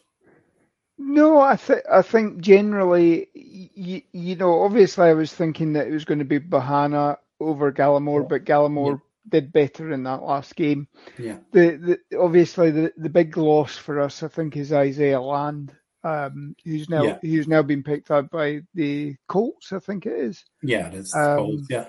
No, 1.00 1.40
I 1.40 1.56
think 1.56 1.82
I 1.90 2.02
think 2.02 2.40
generally, 2.42 3.30
you, 3.34 4.02
you 4.12 4.36
know, 4.36 4.62
obviously 4.64 5.08
I 5.08 5.14
was 5.14 5.34
thinking 5.34 5.74
that 5.74 5.88
it 5.88 5.92
was 5.92 6.06
going 6.06 6.20
to 6.20 6.26
be 6.26 6.40
Bohanna 6.40 7.18
over 7.40 7.72
Gallimore, 7.72 8.28
but 8.28 8.44
Gallimore 8.46 9.02
did 9.30 9.52
better 9.54 9.92
in 9.92 10.04
that 10.04 10.22
last 10.24 10.56
game. 10.56 10.88
Yeah, 11.18 11.38
The, 11.54 11.98
the 12.12 12.18
obviously 12.20 12.72
the, 12.72 12.94
the 12.98 13.10
big 13.10 13.38
loss 13.38 13.78
for 13.78 14.00
us, 14.00 14.24
I 14.24 14.28
think, 14.28 14.58
is 14.58 14.74
Isaiah 14.74 15.22
Land, 15.22 15.72
um, 16.04 16.56
who's 16.66 16.90
now 16.90 17.04
Yeah. 17.04 17.18
who's 17.22 17.48
now 17.48 17.62
been 17.62 17.84
picked 17.84 18.12
up 18.12 18.30
by 18.30 18.62
the 18.74 19.16
Colts, 19.28 19.72
I 19.72 19.80
think 19.80 20.06
it 20.06 20.14
is. 20.14 20.44
yeah, 20.62 20.88
it 20.88 20.96
is. 20.96 21.16
Um, 21.16 21.38
cold. 21.38 21.62
Yeah, 21.70 21.88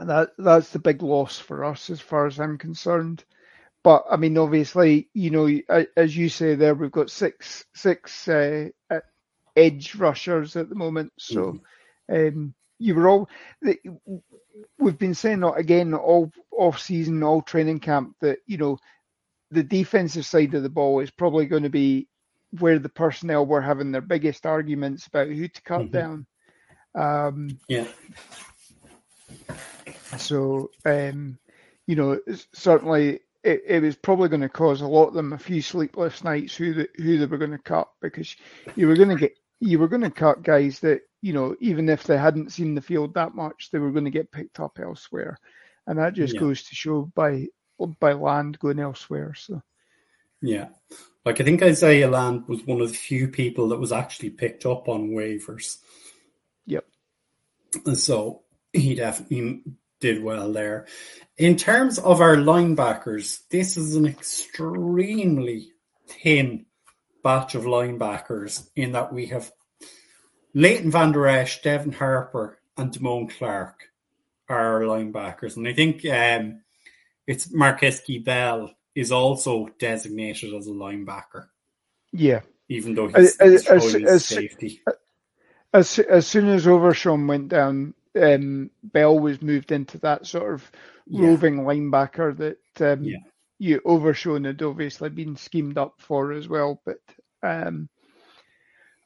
that 0.00 0.30
that's 0.38 0.70
the 0.70 0.78
big 0.78 1.02
loss 1.02 1.38
for 1.38 1.64
us 1.64 1.88
as 1.90 2.00
far 2.00 2.26
as 2.26 2.38
I'm 2.38 2.58
concerned. 2.58 3.24
But 3.86 4.04
I 4.10 4.16
mean, 4.16 4.36
obviously, 4.36 5.08
you 5.14 5.30
know, 5.30 5.48
as 5.96 6.16
you 6.16 6.28
say 6.28 6.56
there, 6.56 6.74
we've 6.74 6.90
got 6.90 7.08
six 7.08 7.64
six 7.72 8.26
uh, 8.26 8.70
uh, 8.90 8.98
edge 9.54 9.94
rushers 9.94 10.56
at 10.56 10.68
the 10.68 10.74
moment. 10.74 11.12
So 11.20 11.56
um, 12.12 12.52
you 12.80 12.96
were 12.96 13.06
all 13.06 13.30
the, 13.62 13.78
we've 14.80 14.98
been 14.98 15.14
saying 15.14 15.38
that 15.42 15.52
again 15.52 15.94
all 15.94 16.32
off 16.50 16.80
season, 16.80 17.22
all 17.22 17.42
training 17.42 17.78
camp 17.78 18.16
that 18.22 18.38
you 18.48 18.56
know 18.58 18.76
the 19.52 19.62
defensive 19.62 20.26
side 20.26 20.54
of 20.54 20.64
the 20.64 20.68
ball 20.68 20.98
is 20.98 21.12
probably 21.12 21.46
going 21.46 21.62
to 21.62 21.70
be 21.70 22.08
where 22.58 22.80
the 22.80 22.88
personnel 22.88 23.46
were 23.46 23.62
having 23.62 23.92
their 23.92 24.00
biggest 24.00 24.46
arguments 24.46 25.06
about 25.06 25.28
who 25.28 25.46
to 25.46 25.62
cut 25.62 25.86
Mhm. 25.86 25.92
down. 25.92 26.26
Um, 26.96 27.60
yeah, 27.68 27.86
so, 30.18 30.72
um, 30.84 31.38
you 31.86 31.94
know, 31.94 32.18
certainly 32.52 33.20
it, 33.46 33.62
it 33.66 33.82
was 33.82 33.94
probably 33.96 34.28
going 34.28 34.40
to 34.40 34.48
cause 34.48 34.80
a 34.80 34.86
lot 34.86 35.06
of 35.08 35.14
them 35.14 35.32
a 35.32 35.38
few 35.38 35.62
sleepless 35.62 36.24
nights 36.24 36.56
who 36.56 36.74
the, 36.74 36.88
who 36.96 37.18
they 37.18 37.26
were 37.26 37.38
going 37.38 37.52
to 37.52 37.58
cut 37.58 37.88
because 38.02 38.34
you 38.74 38.88
were 38.88 38.96
going 38.96 39.08
to 39.10 39.16
get 39.16 39.38
you 39.60 39.78
were 39.78 39.88
going 39.88 40.02
to 40.02 40.10
cut 40.10 40.42
guys 40.42 40.80
that 40.80 41.02
you 41.22 41.32
know 41.32 41.54
even 41.60 41.88
if 41.88 42.02
they 42.04 42.18
hadn't 42.18 42.52
seen 42.52 42.74
the 42.74 42.82
field 42.82 43.14
that 43.14 43.34
much 43.34 43.70
they 43.70 43.78
were 43.78 43.92
going 43.92 44.04
to 44.04 44.10
get 44.10 44.32
picked 44.32 44.58
up 44.60 44.78
elsewhere, 44.80 45.38
and 45.86 45.98
that 45.98 46.14
just 46.14 46.34
Yeah. 46.34 46.40
goes 46.40 46.64
to 46.64 46.74
show 46.74 47.02
by 47.14 47.46
by 48.00 48.12
land 48.14 48.58
going 48.58 48.80
elsewhere. 48.80 49.34
So 49.34 49.62
yeah. 50.42 50.68
Like 51.24 51.40
I 51.40 51.44
think 51.44 51.62
Isaiah 51.62 52.08
Land 52.10 52.46
was 52.48 52.64
one 52.64 52.80
of 52.80 52.88
the 52.88 52.94
few 52.96 53.28
people 53.28 53.68
that 53.68 53.78
was 53.78 53.92
actually 53.92 54.30
picked 54.30 54.66
up 54.66 54.88
on 54.88 55.10
waivers. 55.10 55.78
yep, 56.66 56.84
And 57.84 57.98
so 57.98 58.42
he 58.72 58.94
definitely 58.94 59.62
did 60.00 60.22
well 60.22 60.52
there. 60.52 60.86
In 61.38 61.56
terms 61.56 61.98
of 61.98 62.20
our 62.20 62.36
linebackers, 62.36 63.40
this 63.50 63.76
is 63.76 63.94
an 63.96 64.06
extremely 64.06 65.72
thin 66.06 66.66
batch 67.22 67.54
of 67.54 67.64
linebackers 67.64 68.68
in 68.76 68.92
that 68.92 69.12
we 69.12 69.26
have 69.26 69.50
Leighton 70.54 70.90
Vander 70.90 71.26
Esch, 71.26 71.60
Devin 71.60 71.92
Harper, 71.92 72.58
and 72.76 72.92
Damone 72.92 73.30
Clark 73.36 73.90
are 74.48 74.80
linebackers, 74.82 75.56
and 75.56 75.66
I 75.66 75.72
think 75.72 76.04
um, 76.06 76.62
it's 77.26 77.48
Markquese 77.48 78.24
Bell 78.24 78.70
is 78.94 79.12
also 79.12 79.68
designated 79.78 80.54
as 80.54 80.66
a 80.66 80.70
linebacker. 80.70 81.48
Yeah, 82.12 82.40
even 82.68 82.94
though 82.94 83.08
he's, 83.08 83.36
he's 83.40 83.66
as, 83.66 83.94
as, 83.94 84.24
safety. 84.24 84.82
As 85.72 85.98
as 85.98 86.26
soon 86.26 86.48
as 86.48 86.66
Overshown 86.66 87.26
went 87.26 87.48
down, 87.48 87.94
um, 88.16 88.70
Bell 88.82 89.18
was 89.18 89.42
moved 89.42 89.72
into 89.72 89.98
that 89.98 90.26
sort 90.26 90.54
of 90.54 90.70
yeah. 91.06 91.26
roving 91.26 91.58
linebacker 91.58 92.36
that 92.36 92.92
um, 92.92 93.04
yeah. 93.04 93.18
you 93.58 93.80
Overshown 93.84 94.44
had 94.44 94.62
obviously 94.62 95.08
been 95.08 95.36
schemed 95.36 95.78
up 95.78 95.94
for 95.98 96.32
as 96.32 96.48
well. 96.48 96.80
But 96.84 97.00
um, 97.42 97.88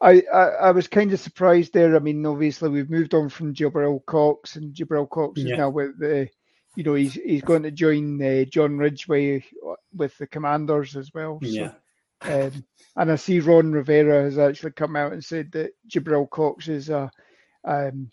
I, 0.01 0.23
I, 0.33 0.43
I 0.43 0.71
was 0.71 0.89
kind 0.89 1.13
of 1.13 1.21
surprised 1.21 1.73
there. 1.73 1.95
I 1.97 1.99
mean, 1.99 2.25
obviously 2.25 2.69
we've 2.71 2.91
moved 2.91 3.15
on 3.15 3.29
from 3.29 3.55
Jabril 3.55 4.05
Cox, 4.07 4.57
and 4.57 4.75
Jabril 4.75 5.09
Cox 5.09 5.41
yeah. 5.41 5.53
is 5.53 5.59
now 5.59 5.71
with 5.71 5.99
the, 5.99 6.29
you 6.77 6.85
know, 6.85 6.95
he's 6.95 7.15
he's 7.15 7.43
going 7.43 7.65
to 7.65 7.71
join 7.71 8.23
uh, 8.23 8.45
John 8.45 8.79
Ridgeway 8.79 9.45
with 9.95 10.17
the 10.19 10.27
Commanders 10.27 10.97
as 10.97 11.13
well. 11.13 11.41
So, 11.43 11.49
yeah. 11.49 11.73
Um, 12.23 12.65
and 12.97 13.13
I 13.13 13.17
see 13.17 13.41
Ron 13.41 13.73
Rivera 13.73 14.23
has 14.25 14.39
actually 14.39 14.73
come 14.73 14.95
out 14.95 15.13
and 15.13 15.25
said 15.25 15.53
that 15.53 15.73
Jabril 15.89 16.29
Cox 16.29 16.69
is 16.69 16.91
a 16.91 17.11
um, 17.65 18.11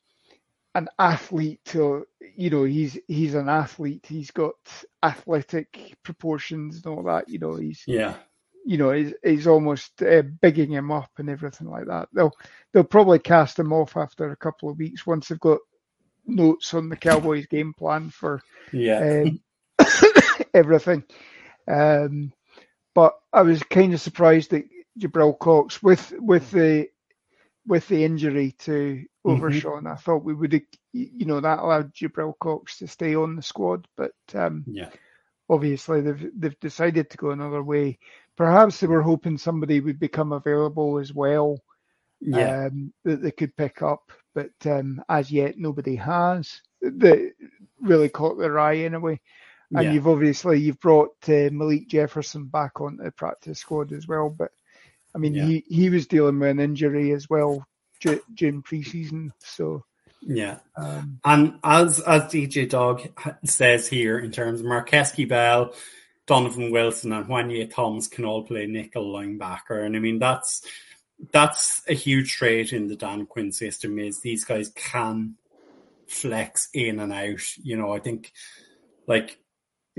an 0.78 0.88
athlete. 1.00 1.60
To, 1.66 2.06
you 2.36 2.50
know, 2.50 2.64
he's 2.64 2.98
he's 3.08 3.34
an 3.34 3.50
athlete. 3.50 4.06
He's 4.08 4.32
got 4.32 4.56
athletic 5.04 5.98
proportions 6.04 6.78
and 6.78 6.86
all 6.86 7.04
that. 7.04 7.28
You 7.28 7.40
know, 7.40 7.56
he's 7.56 7.84
yeah. 7.88 8.16
You 8.66 8.78
know, 8.78 8.92
he's, 8.92 9.14
he's 9.24 9.48
almost 9.48 10.04
uh, 10.04 10.24
bigging 10.42 10.72
him 10.72 10.92
up 10.92 11.10
and 11.18 11.30
everything 11.30 11.70
like 11.70 11.88
that. 11.88 12.10
They'll 12.14 12.34
they'll 12.72 12.84
probably 12.84 13.20
cast 13.20 13.58
him 13.58 13.74
off 13.74 13.98
after 13.98 14.30
a 14.30 14.38
couple 14.38 14.70
of 14.70 14.78
weeks 14.78 15.06
once 15.08 15.28
they've 15.28 15.40
got 15.40 15.60
notes 16.26 16.74
on 16.74 16.90
the 16.90 16.98
Cowboys 16.98 17.48
game 17.50 17.74
plan 17.74 18.10
for 18.10 18.42
yeah 18.72 19.24
um, 19.26 19.42
everything. 20.54 21.04
Um, 21.68 22.34
but 22.94 23.14
I 23.34 23.42
was 23.42 23.64
kind 23.64 23.94
of 23.94 24.02
surprised 24.02 24.52
that 24.52 24.66
Jabril 25.00 25.40
Cox 25.40 25.82
with 25.82 26.14
with 26.18 26.52
the 26.52 26.88
with 27.66 27.88
the 27.88 28.04
injury 28.04 28.54
to 28.60 29.06
Overshown. 29.28 29.84
Mm-hmm. 29.84 29.88
I 29.88 29.96
thought 29.96 30.24
we 30.24 30.34
would, 30.34 30.62
you 30.94 31.26
know, 31.26 31.40
that 31.40 31.60
allowed 31.60 31.94
Jabril 31.94 32.34
Cox 32.40 32.78
to 32.80 32.88
stay 32.88 33.16
on 33.16 33.36
the 33.36 33.42
squad, 33.42 33.88
but 33.96 34.14
um, 34.34 34.64
yeah, 34.68 34.90
obviously 35.50 36.02
they've 36.02 36.32
they've 36.36 36.60
decided 36.60 37.10
to 37.10 37.18
go 37.18 37.32
another 37.32 37.64
way. 37.64 38.00
Perhaps 38.36 38.80
they 38.80 38.88
were 38.88 39.02
hoping 39.02 39.38
somebody 39.38 39.80
would 39.80 40.00
become 40.00 40.32
available 40.32 41.00
as 41.00 41.14
well, 41.14 41.60
yeah, 42.22 42.68
um, 42.68 42.94
that 43.04 43.22
they 43.22 43.32
could 43.32 43.56
pick 43.56 43.82
up, 43.82 44.12
but 44.34 44.52
um, 44.66 45.04
as 45.10 45.32
yet 45.32 45.58
nobody 45.58 45.96
has. 45.96 46.62
That 46.82 47.34
really 47.82 48.10
caught 48.10 48.38
their 48.38 48.60
eye 48.60 48.78
anyway. 48.78 49.20
And 49.76 49.84
yeah. 49.84 49.92
you've 49.94 50.08
obviously 50.08 50.60
you've 50.62 50.80
brought 50.80 51.16
uh, 51.28 51.50
Malik 51.52 51.90
Jefferson 51.90 52.46
back 52.46 52.80
onto 52.80 53.04
the 53.04 53.12
practice 53.12 53.60
squad 53.60 53.92
as 53.92 54.08
well. 54.08 54.30
But 54.30 54.52
I 55.14 55.18
mean, 55.18 55.34
yeah. 55.34 55.46
he, 55.46 55.64
he 55.68 55.90
was 55.90 56.08
dealing 56.08 56.40
with 56.40 56.52
an 56.52 56.60
injury 56.60 57.12
as 57.12 57.30
well 57.30 57.68
during 58.00 58.64
preseason. 58.64 59.32
So 59.40 59.84
yeah, 60.22 60.60
um, 60.76 61.20
and 61.24 61.60
as 61.64 62.00
as 62.02 62.24
DJ 62.24 62.70
Dog 62.70 63.08
says 63.46 63.88
here, 63.88 64.20
in 64.20 64.32
terms 64.32 64.60
of 64.60 64.66
Markquese 64.66 65.28
Bell, 65.28 65.74
Donovan 66.26 66.72
Wilson, 66.72 67.14
and 67.14 67.26
Juanyeh 67.26 67.74
Thomas 67.74 68.08
can 68.08 68.26
all 68.26 68.44
play 68.44 68.68
nickel 68.68 69.14
linebacker, 69.14 69.86
and 69.86 69.96
I 69.96 70.00
mean 70.00 70.20
that's 70.20 70.64
that's 71.32 71.82
a 71.88 71.94
huge 71.94 72.34
trait 72.34 72.74
in 72.74 72.88
the 72.88 72.96
Dan 72.96 73.26
Quinn 73.26 73.52
system 73.52 73.98
is 73.98 74.20
these 74.20 74.46
guys 74.46 74.70
can 74.70 75.36
flex 76.08 76.70
in 76.74 77.00
and 77.00 77.14
out. 77.14 77.58
You 77.58 77.78
know, 77.78 77.94
I 77.94 78.00
think 78.00 78.32
like 79.08 79.40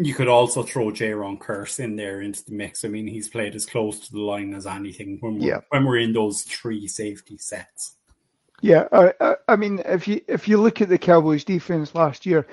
you 0.00 0.14
could 0.14 0.28
also 0.28 0.62
throw 0.62 0.86
Jayron 0.90 1.38
Kearse 1.38 1.80
in 1.80 1.96
there 1.96 2.22
into 2.22 2.44
the 2.44 2.52
mix. 2.52 2.84
I 2.84 2.88
mean, 2.88 3.06
he's 3.06 3.28
played 3.28 3.54
as 3.54 3.66
close 3.66 3.98
to 4.00 4.12
the 4.12 4.20
line 4.20 4.54
as 4.54 4.66
anything 4.66 5.18
when 5.20 5.38
we're, 5.38 5.48
yeah. 5.48 5.60
when 5.70 5.84
we're 5.84 5.98
in 5.98 6.12
those 6.12 6.42
three 6.42 6.86
safety 6.86 7.36
sets. 7.38 7.96
Yeah, 8.60 8.88
I, 8.92 9.36
I 9.46 9.56
mean, 9.56 9.80
if 9.84 10.08
you 10.08 10.20
if 10.26 10.48
you 10.48 10.58
look 10.58 10.80
at 10.80 10.88
the 10.88 10.98
Cowboys' 10.98 11.44
defense 11.44 11.94
last 11.94 12.26
year, 12.26 12.46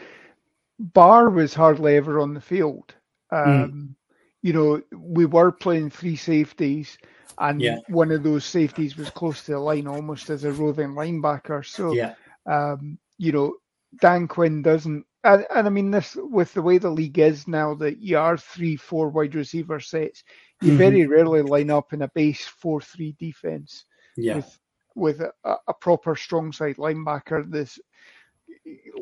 Barr 0.79 1.29
was 1.29 1.53
hardly 1.53 1.95
ever 1.97 2.19
on 2.19 2.33
the 2.33 2.41
field. 2.41 2.93
Hmm. 3.31 3.37
Um, 3.37 3.71
mm. 3.71 3.95
You 4.41 4.53
know, 4.53 4.81
we 4.95 5.25
were 5.25 5.51
playing 5.51 5.89
three 5.89 6.15
safeties, 6.15 6.97
and 7.39 7.59
yeah. 7.59 7.79
one 7.87 8.11
of 8.11 8.21
those 8.21 8.45
safeties 8.45 8.95
was 8.97 9.09
close 9.09 9.43
to 9.45 9.53
the 9.53 9.59
line, 9.59 9.87
almost 9.87 10.29
as 10.29 10.43
a 10.43 10.51
roving 10.51 10.89
linebacker. 10.89 11.65
So, 11.65 11.93
yeah. 11.93 12.13
um, 12.45 12.99
you 13.17 13.31
know, 13.31 13.55
Dan 13.99 14.27
Quinn 14.27 14.61
doesn't 14.61 15.05
and, 15.25 15.45
and 15.53 15.67
I 15.67 15.69
mean 15.69 15.91
this 15.91 16.15
with 16.15 16.53
the 16.53 16.61
way 16.61 16.77
the 16.77 16.89
league 16.89 17.17
is 17.17 17.47
now 17.47 17.73
that 17.75 17.97
you 17.97 18.17
are 18.17 18.37
three, 18.37 18.75
four 18.75 19.09
wide 19.09 19.33
receiver 19.33 19.79
sets, 19.79 20.23
you 20.61 20.69
mm-hmm. 20.69 20.77
very 20.77 21.07
rarely 21.07 21.41
line 21.41 21.71
up 21.71 21.93
in 21.93 22.03
a 22.03 22.07
base 22.09 22.45
four 22.45 22.79
three 22.79 23.15
defense. 23.19 23.85
Yeah. 24.15 24.35
With 24.35 24.59
with 24.95 25.21
a, 25.21 25.55
a 25.67 25.73
proper 25.73 26.15
strong 26.15 26.51
side 26.51 26.77
linebacker, 26.77 27.49
this 27.49 27.79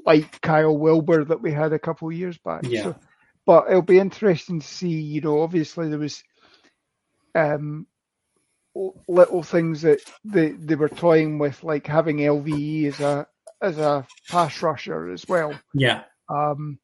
like 0.06 0.40
Kyle 0.42 0.78
Wilber 0.78 1.26
that 1.26 1.42
we 1.42 1.52
had 1.52 1.74
a 1.74 1.80
couple 1.80 2.08
of 2.08 2.16
years 2.16 2.38
back. 2.38 2.64
Yeah. 2.64 2.84
So, 2.84 2.96
but 3.46 3.66
it'll 3.70 3.82
be 3.82 4.00
interesting 4.00 4.62
to 4.62 4.68
see. 4.68 4.90
You 4.90 5.22
know, 5.22 5.42
obviously 5.42 5.90
there 5.90 6.00
was 6.00 6.24
um, 7.36 7.86
little 9.08 9.44
things 9.44 9.82
that 9.82 10.00
they 10.24 10.52
they 10.52 10.76
were 10.76 10.90
toying 10.90 11.38
with, 11.38 11.64
like 11.66 11.86
having 11.86 12.18
LVE 12.18 12.88
as 12.88 13.00
a 13.02 13.28
as 13.62 13.78
a 13.78 14.08
pass 14.30 14.62
rusher 14.62 15.10
as 15.12 15.26
well. 15.28 15.54
Yeah. 15.74 16.04
Um, 16.30 16.80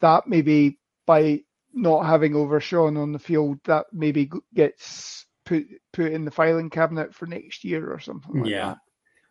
that 0.00 0.26
maybe 0.26 0.78
by 1.06 1.40
not 1.72 2.06
having 2.06 2.34
Overshown 2.34 2.96
on 2.96 3.12
the 3.12 3.18
field, 3.18 3.58
that 3.64 3.86
maybe 3.92 4.30
gets 4.54 5.26
put 5.44 5.66
put 5.92 6.12
in 6.12 6.24
the 6.24 6.30
filing 6.30 6.70
cabinet 6.70 7.14
for 7.14 7.26
next 7.26 7.64
year 7.64 7.92
or 7.92 8.00
something 8.00 8.42
like 8.42 8.50
yeah. 8.50 8.74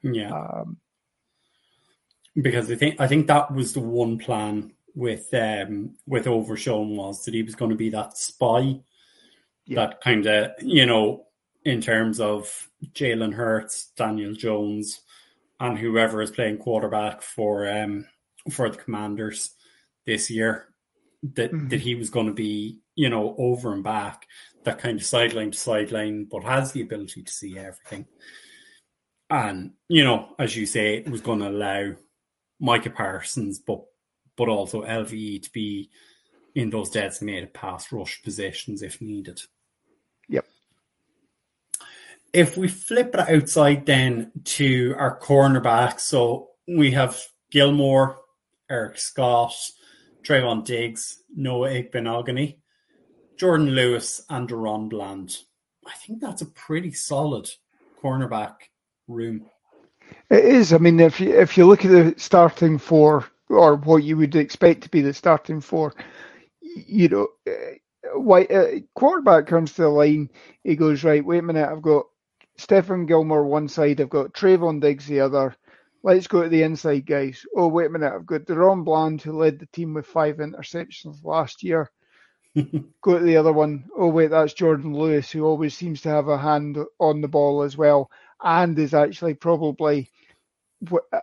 that. 0.03 0.13
Yeah. 0.13 0.31
Um, 0.31 0.77
because 2.35 2.71
I 2.71 2.75
think 2.75 2.99
I 2.99 3.07
think 3.07 3.27
that 3.27 3.53
was 3.53 3.73
the 3.73 3.79
one 3.79 4.17
plan 4.17 4.73
with 4.95 5.33
um 5.33 5.95
with 6.07 6.27
Overshown 6.27 6.95
was 6.95 7.25
that 7.25 7.33
he 7.33 7.43
was 7.43 7.55
going 7.55 7.71
to 7.71 7.77
be 7.77 7.89
that 7.89 8.17
spy, 8.17 8.79
yeah. 9.65 9.75
that 9.75 10.01
kind 10.01 10.25
of 10.25 10.51
you 10.61 10.85
know 10.85 11.25
in 11.63 11.81
terms 11.81 12.19
of 12.19 12.69
Jalen 12.93 13.33
Hurts, 13.33 13.91
Daniel 13.97 14.33
Jones, 14.33 15.01
and 15.59 15.77
whoever 15.77 16.21
is 16.21 16.31
playing 16.31 16.57
quarterback 16.57 17.21
for 17.21 17.69
um 17.69 18.05
for 18.51 18.69
the 18.69 18.77
Commanders 18.77 19.55
this 20.05 20.29
year 20.29 20.67
that 21.33 21.51
mm-hmm. 21.51 21.69
that 21.69 21.81
he 21.81 21.95
was 21.95 22.09
going 22.09 22.27
to 22.27 22.33
be, 22.33 22.79
you 22.95 23.09
know, 23.09 23.35
over 23.37 23.73
and 23.73 23.83
back, 23.83 24.27
that 24.63 24.79
kind 24.79 24.99
of 24.99 25.05
sideline 25.05 25.51
to 25.51 25.57
sideline, 25.57 26.27
but 26.29 26.43
has 26.43 26.71
the 26.71 26.81
ability 26.81 27.23
to 27.23 27.31
see 27.31 27.57
everything. 27.57 28.05
And 29.29 29.71
you 29.87 30.03
know, 30.03 30.29
as 30.37 30.55
you 30.55 30.65
say, 30.65 30.97
it 30.97 31.09
was 31.09 31.21
going 31.21 31.39
to 31.39 31.49
allow 31.49 31.93
Micah 32.59 32.91
Parsons, 32.91 33.59
but 33.59 33.81
but 34.37 34.49
also 34.49 34.83
LVE 34.83 35.43
to 35.43 35.51
be 35.51 35.89
in 36.53 36.69
those 36.69 36.89
designated 36.89 37.53
pass 37.53 37.91
rush 37.91 38.21
positions 38.23 38.81
if 38.81 39.01
needed. 39.01 39.41
Yep. 40.29 40.45
If 42.33 42.57
we 42.57 42.67
flip 42.67 43.15
it 43.15 43.29
outside 43.29 43.85
then 43.85 44.31
to 44.43 44.95
our 44.97 45.19
cornerbacks, 45.19 46.01
so 46.01 46.49
we 46.67 46.91
have 46.91 47.19
Gilmore, 47.51 48.17
Eric 48.70 48.97
Scott, 48.97 49.53
Trevon 50.24 50.66
Diggs, 50.66 51.24
Noah 51.36 51.70
Igbinoghene, 51.70 52.57
Jordan 53.38 53.70
Lewis, 53.70 54.22
and 54.30 54.49
DaRon 54.49 54.89
Bland. 54.89 55.38
I 55.86 55.93
think 55.93 56.20
that's 56.20 56.41
a 56.41 56.47
pretty 56.47 56.91
solid 56.91 57.49
cornerback 58.01 58.55
room. 59.07 59.45
It 60.30 60.45
is. 60.45 60.74
I 60.74 60.78
mean, 60.78 60.99
if 60.99 61.20
you 61.20 61.38
if 61.39 61.57
you 61.57 61.66
look 61.66 61.86
at 61.86 61.91
the 61.91 62.16
starting 62.18 62.78
four, 62.78 63.26
or 63.49 63.76
what 63.76 64.03
you 64.03 64.18
would 64.18 64.36
expect 64.36 64.82
to 64.84 64.89
be 64.89 65.01
the 65.01 65.13
starting 65.13 65.61
four, 65.61 65.93
you 66.61 67.09
know, 67.09 67.28
uh, 67.47 68.20
white 68.20 68.51
uh, 68.51 68.80
quarterback 68.95 69.47
comes 69.47 69.74
to 69.74 69.84
the 69.84 69.89
line. 69.89 70.30
He 70.63 70.76
goes 70.76 71.03
right. 71.03 71.26
Wait 71.26 71.39
a 71.39 71.43
minute. 71.43 71.70
I've 71.70 71.82
got 71.82 72.05
Stephon 72.57 73.07
Gilmore 73.07 73.45
one 73.45 73.68
side. 73.68 74.01
I've 74.01 74.09
got 74.09 74.34
Trevon 74.34 74.82
Diggs 74.82 75.05
the 75.05 75.20
other. 75.20 75.55
Let's 76.05 76.27
go 76.27 76.43
to 76.43 76.49
the 76.49 76.61
inside 76.61 77.07
guys. 77.07 77.47
Oh, 77.55 77.67
wait 77.67 77.87
a 77.87 77.89
minute. 77.89 78.13
I've 78.13 78.27
got 78.27 78.45
DaRon 78.45 78.85
Bland, 78.85 79.23
who 79.23 79.31
led 79.31 79.57
the 79.57 79.65
team 79.65 79.95
with 79.95 80.05
five 80.05 80.37
interceptions 80.37 81.23
last 81.23 81.63
year. 81.63 81.89
go 83.01 83.17
to 83.17 83.25
the 83.25 83.37
other 83.37 83.51
one. 83.51 83.85
Oh, 83.97 84.09
wait, 84.09 84.29
that's 84.29 84.53
Jordan 84.53 84.93
Lewis, 84.93 85.31
who 85.31 85.43
always 85.43 85.75
seems 85.75 86.01
to 86.01 86.09
have 86.09 86.27
a 86.27 86.37
hand 86.37 86.77
on 86.99 87.21
the 87.21 87.27
ball 87.27 87.63
as 87.63 87.75
well, 87.75 88.11
and 88.39 88.77
is 88.77 88.93
actually 88.93 89.33
probably 89.33 90.11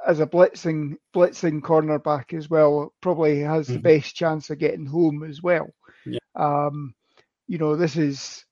as 0.04 0.18
a 0.18 0.26
blitzing 0.26 0.96
blitzing 1.14 1.60
cornerback 1.60 2.36
as 2.36 2.50
well. 2.50 2.92
Probably 3.00 3.38
has 3.38 3.66
mm-hmm. 3.66 3.74
the 3.74 3.78
best 3.78 4.16
chance 4.16 4.50
of 4.50 4.58
getting 4.58 4.86
home 4.86 5.22
as 5.22 5.40
well. 5.40 5.68
Yeah. 6.04 6.18
Um, 6.34 6.92
you 7.46 7.58
know, 7.58 7.76
this 7.76 7.96
is 7.96 8.44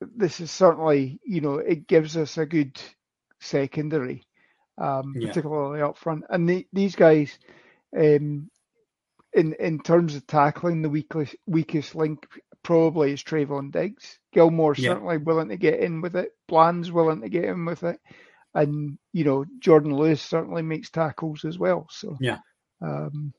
this 0.00 0.40
is 0.40 0.50
certainly 0.50 1.20
you 1.24 1.40
know 1.40 1.58
it 1.58 1.86
gives 1.86 2.16
us 2.16 2.38
a 2.38 2.44
good 2.44 2.76
secondary 3.38 4.24
um, 4.78 5.14
Yeah. 5.16 5.28
particularly 5.28 5.82
up 5.82 5.96
front. 5.98 6.24
And 6.28 6.48
the, 6.48 6.66
these 6.72 6.94
guys, 6.96 7.38
um, 7.96 8.50
in 9.32 9.52
in 9.54 9.80
terms 9.80 10.14
of 10.16 10.26
tackling, 10.26 10.82
the 10.82 10.88
weakest 10.90 11.36
weakest 11.46 11.94
link 11.94 12.26
probably 12.62 13.12
is 13.12 13.22
Trevon 13.22 13.70
Diggs. 13.72 14.18
Gilmore 14.32 14.74
Yeah. 14.76 14.90
certainly 14.94 15.18
willing 15.18 15.48
to 15.48 15.56
get 15.56 15.80
in 15.80 16.00
with 16.00 16.16
it. 16.16 16.30
Bland's 16.48 16.90
willing 16.90 17.20
to 17.22 17.28
get 17.28 17.44
in 17.44 17.64
with 17.64 17.82
it, 17.82 17.98
and 18.54 18.98
you 19.12 19.24
know 19.24 19.44
Jordan 19.58 19.94
Lewis 19.94 20.22
certainly 20.22 20.62
makes 20.62 20.90
tackles 20.90 21.44
as 21.44 21.58
well. 21.58 21.86
So 21.90 22.16
Yeah. 22.20 22.38
um, 22.80 23.32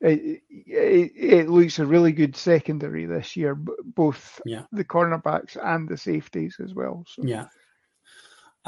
it, 0.00 0.42
it 0.48 1.12
it 1.16 1.48
looks 1.48 1.78
a 1.80 1.86
really 1.86 2.12
good 2.12 2.36
secondary 2.36 3.06
this 3.06 3.36
year, 3.36 3.56
both 3.56 4.40
Yeah. 4.44 4.64
the 4.72 4.84
cornerbacks 4.84 5.56
and 5.60 5.88
the 5.88 5.96
safeties 5.96 6.56
as 6.62 6.72
well. 6.72 7.04
So 7.08 7.22
Yeah. 7.24 7.46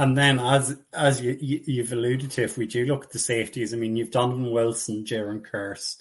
And 0.01 0.16
then, 0.16 0.38
as 0.38 0.78
as 0.94 1.20
you, 1.20 1.36
you, 1.38 1.61
you've 1.66 1.92
alluded 1.92 2.30
to, 2.30 2.42
if 2.42 2.57
we 2.57 2.64
do 2.64 2.86
look 2.86 3.05
at 3.05 3.11
the 3.11 3.18
safeties, 3.18 3.74
I 3.74 3.76
mean, 3.76 3.96
you've 3.96 4.11
Donovan 4.11 4.51
Wilson, 4.51 5.05
Jayron 5.05 5.42
Kearse, 5.42 5.96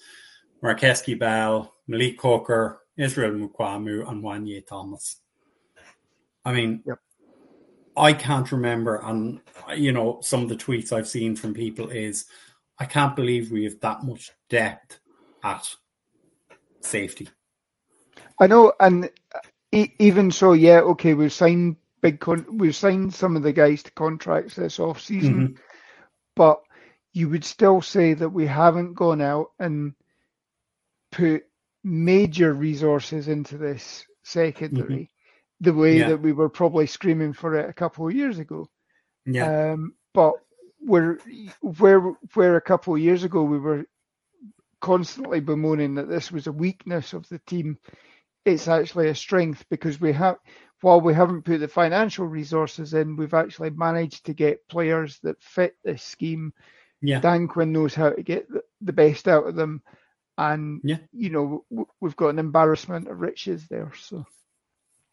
Markquese 0.64 1.18
Bell, 1.18 1.74
Malik 1.86 2.18
Hooker, 2.22 2.80
Israel 2.96 3.32
Mukuamu, 3.32 4.08
and 4.08 4.24
Juanyeh 4.24 4.66
Thomas. 4.66 5.20
I 6.46 6.54
mean, 6.54 6.82
Yep. 6.86 6.98
I 7.94 8.14
can't 8.14 8.50
remember, 8.50 9.02
and 9.04 9.42
you 9.76 9.92
know, 9.92 10.20
some 10.22 10.42
of 10.42 10.48
the 10.48 10.56
tweets 10.56 10.92
I've 10.92 11.06
seen 11.06 11.36
from 11.36 11.52
people 11.52 11.90
is, 11.90 12.24
I 12.78 12.86
can't 12.86 13.14
believe 13.14 13.52
we 13.52 13.64
have 13.64 13.80
that 13.80 14.02
much 14.02 14.30
depth 14.48 14.98
at 15.44 15.68
safety. 16.80 17.28
I 18.40 18.46
know, 18.46 18.72
and 18.80 19.10
e- 19.72 19.92
even 19.98 20.30
so, 20.30 20.54
yeah, 20.54 20.80
okay, 20.80 21.12
we've 21.12 21.34
signed 21.34 21.76
big 22.00 22.20
con- 22.20 22.58
we've 22.58 22.76
signed 22.76 23.14
some 23.14 23.36
of 23.36 23.42
the 23.42 23.52
guys 23.52 23.82
to 23.82 23.90
contracts 23.92 24.54
this 24.56 24.78
off 24.78 25.00
season, 25.00 25.48
Mhm. 25.48 25.58
but 26.36 26.62
you 27.12 27.28
would 27.28 27.44
still 27.44 27.82
say 27.82 28.14
that 28.14 28.28
we 28.30 28.46
haven't 28.46 28.94
gone 28.94 29.20
out 29.20 29.48
and 29.58 29.94
put 31.12 31.44
major 31.82 32.52
resources 32.54 33.28
into 33.28 33.58
this 33.58 34.06
secondary 34.22 35.10
the 35.60 35.74
way 35.74 35.98
Yeah. 35.98 36.10
that 36.10 36.20
we 36.22 36.32
were 36.32 36.48
probably 36.48 36.86
screaming 36.86 37.32
for 37.32 37.54
it 37.56 37.68
a 37.68 37.72
couple 37.72 38.06
of 38.06 38.14
years 38.14 38.38
ago. 38.38 38.68
Yeah, 39.26 39.72
Um, 39.72 39.94
but 40.14 40.34
we're 40.80 41.18
where 41.60 42.00
where 42.34 42.56
a 42.56 42.60
couple 42.62 42.94
of 42.94 43.00
years 43.00 43.24
ago 43.24 43.42
we 43.42 43.58
were 43.58 43.84
constantly 44.80 45.40
bemoaning 45.40 45.96
that 45.96 46.08
this 46.08 46.32
was 46.32 46.46
a 46.46 46.52
weakness 46.52 47.12
of 47.12 47.28
the 47.28 47.38
team. 47.40 47.78
It's 48.46 48.68
actually 48.68 49.08
a 49.08 49.14
strength 49.14 49.66
because 49.68 50.00
we 50.00 50.12
have, 50.12 50.38
while 50.80 51.00
we 51.00 51.14
haven't 51.14 51.42
put 51.42 51.58
the 51.58 51.68
financial 51.68 52.26
resources 52.26 52.94
in, 52.94 53.16
we've 53.16 53.34
actually 53.34 53.70
managed 53.70 54.26
to 54.26 54.32
get 54.34 54.66
players 54.68 55.18
that 55.22 55.42
fit 55.42 55.76
this 55.84 56.02
scheme. 56.02 56.52
yeah, 57.02 57.20
Dan 57.20 57.48
Quinn 57.48 57.72
knows 57.72 57.94
how 57.94 58.10
to 58.10 58.22
get 58.22 58.46
the, 58.80 58.92
best 58.92 59.28
out 59.28 59.46
of 59.46 59.54
them, 59.54 59.82
and 60.38 60.80
Yeah. 60.84 60.98
you 61.12 61.30
know 61.30 61.64
we've 62.00 62.16
got 62.16 62.28
an 62.28 62.38
embarrassment 62.38 63.08
of 63.08 63.20
riches 63.20 63.66
there. 63.68 63.92
So 63.98 64.26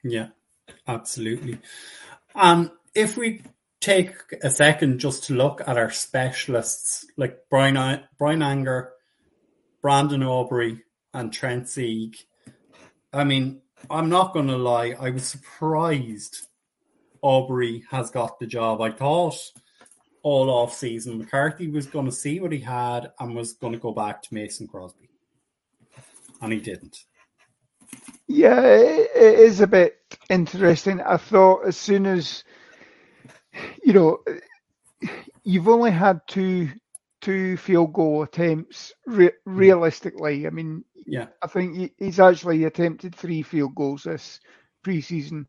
yeah, 0.03 0.29
absolutely. 0.87 1.59
And 2.35 2.71
if 2.93 3.17
we 3.17 3.41
take 3.79 4.15
a 4.43 4.49
second 4.49 4.99
just 4.99 5.25
to 5.25 5.33
look 5.33 5.61
at 5.67 5.77
our 5.77 5.91
specialists 5.91 7.05
like 7.15 7.49
Bryan 7.49 8.03
Bryan 8.17 8.41
Anger, 8.41 8.91
Brandon 9.81 10.23
Aubrey, 10.23 10.83
and 11.13 11.31
Trent 11.31 11.69
Sieg. 11.69 12.17
I 13.13 13.23
mean, 13.23 13.61
I'm 13.89 14.09
not 14.09 14.33
going 14.33 14.47
to 14.47 14.57
lie, 14.57 14.95
I 14.99 15.09
was 15.09 15.25
surprised 15.25 16.47
Aubrey 17.21 17.83
has 17.89 18.11
got 18.11 18.39
the 18.39 18.47
job. 18.47 18.81
I 18.81 18.91
thought 18.91 19.37
all 20.23 20.49
off 20.49 20.73
season 20.73 21.17
McCarthy 21.17 21.69
was 21.69 21.85
going 21.85 22.05
to 22.05 22.11
see 22.11 22.39
what 22.39 22.51
he 22.51 22.59
had 22.59 23.11
and 23.19 23.35
was 23.35 23.53
going 23.53 23.73
to 23.73 23.79
go 23.79 23.93
back 23.93 24.21
to 24.23 24.33
Mason 24.33 24.67
Crosby, 24.67 25.09
and 26.41 26.51
he 26.51 26.59
didn't. 26.59 27.05
Yeah, 28.27 28.61
it, 28.61 29.09
it 29.15 29.39
is 29.39 29.61
a 29.61 29.67
bit 29.67 29.97
interesting. 30.29 31.01
I 31.01 31.17
thought 31.17 31.65
as 31.65 31.77
soon 31.77 32.05
as 32.05 32.43
you 33.83 33.93
know, 33.93 34.19
you've 35.43 35.67
only 35.67 35.91
had 35.91 36.21
two 36.27 36.69
two 37.21 37.57
field 37.57 37.93
goal 37.93 38.23
attempts. 38.23 38.93
Re- 39.05 39.31
realistically, 39.45 40.47
I 40.47 40.49
mean, 40.51 40.83
Yeah, 41.05 41.27
I 41.41 41.47
think 41.47 41.75
he, 41.75 41.93
he's 41.97 42.19
actually 42.19 42.63
attempted 42.65 43.15
three 43.15 43.41
field 43.41 43.75
goals 43.75 44.03
this 44.03 44.39
preseason. 44.85 45.45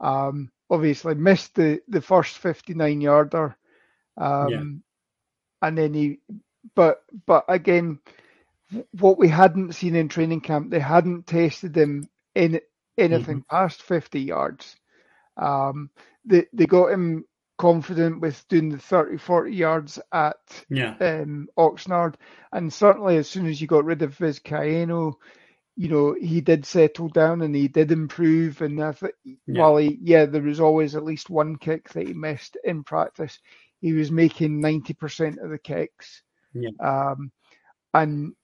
Um, 0.00 0.50
obviously 0.70 1.14
missed 1.14 1.54
the 1.54 1.80
the 1.88 2.00
first 2.00 2.38
fifty 2.38 2.74
nine 2.74 3.00
yarder, 3.00 3.56
um, 4.16 4.82
Yeah. 4.82 5.62
and 5.62 5.78
then 5.78 5.94
he, 5.94 6.18
but 6.74 7.02
but 7.26 7.44
again, 7.48 8.00
what 8.98 9.18
we 9.18 9.28
hadn't 9.28 9.72
seen 9.74 9.94
in 9.94 10.08
training 10.08 10.40
camp, 10.40 10.70
they 10.70 10.80
hadn't 10.80 11.26
tested 11.26 11.76
him 11.76 12.08
in 12.34 12.60
anything 12.98 13.42
past 13.50 13.82
50 13.82 14.20
yards. 14.20 14.76
Um, 15.36 15.90
they, 16.24 16.46
they 16.52 16.66
got 16.66 16.92
him 16.92 17.24
confident 17.58 18.20
with 18.20 18.46
doing 18.48 18.70
the 18.70 18.78
30, 18.78 19.18
40 19.18 19.52
yards 19.54 19.98
at 20.12 20.36
yeah, 20.70 20.96
um, 21.00 21.48
Oxnard. 21.58 22.14
And 22.52 22.72
certainly 22.72 23.16
as 23.16 23.28
soon 23.28 23.46
as 23.46 23.60
you 23.60 23.66
got 23.66 23.84
rid 23.84 24.02
of 24.02 24.16
Vizcaino, 24.16 25.14
you 25.76 25.88
know, 25.88 26.14
he 26.14 26.40
did 26.40 26.66
settle 26.66 27.08
down 27.08 27.42
and 27.42 27.54
he 27.54 27.68
did 27.68 27.92
improve. 27.92 28.62
And 28.62 28.82
I 28.82 28.92
th- 28.92 29.12
Yeah. 29.24 29.36
while 29.60 29.76
he, 29.76 29.98
yeah, 30.02 30.26
there 30.26 30.42
was 30.42 30.60
always 30.60 30.96
at 30.96 31.04
least 31.04 31.30
one 31.30 31.56
kick 31.56 31.90
that 31.90 32.06
he 32.06 32.14
missed 32.14 32.56
in 32.64 32.84
practice, 32.84 33.38
he 33.80 33.92
was 33.92 34.10
making 34.10 34.60
90% 34.62 35.38
of 35.38 35.50
the 35.50 35.58
kicks. 35.58 36.22
Yeah. 36.54 36.70
Um, 36.80 37.30
and, 37.94 38.34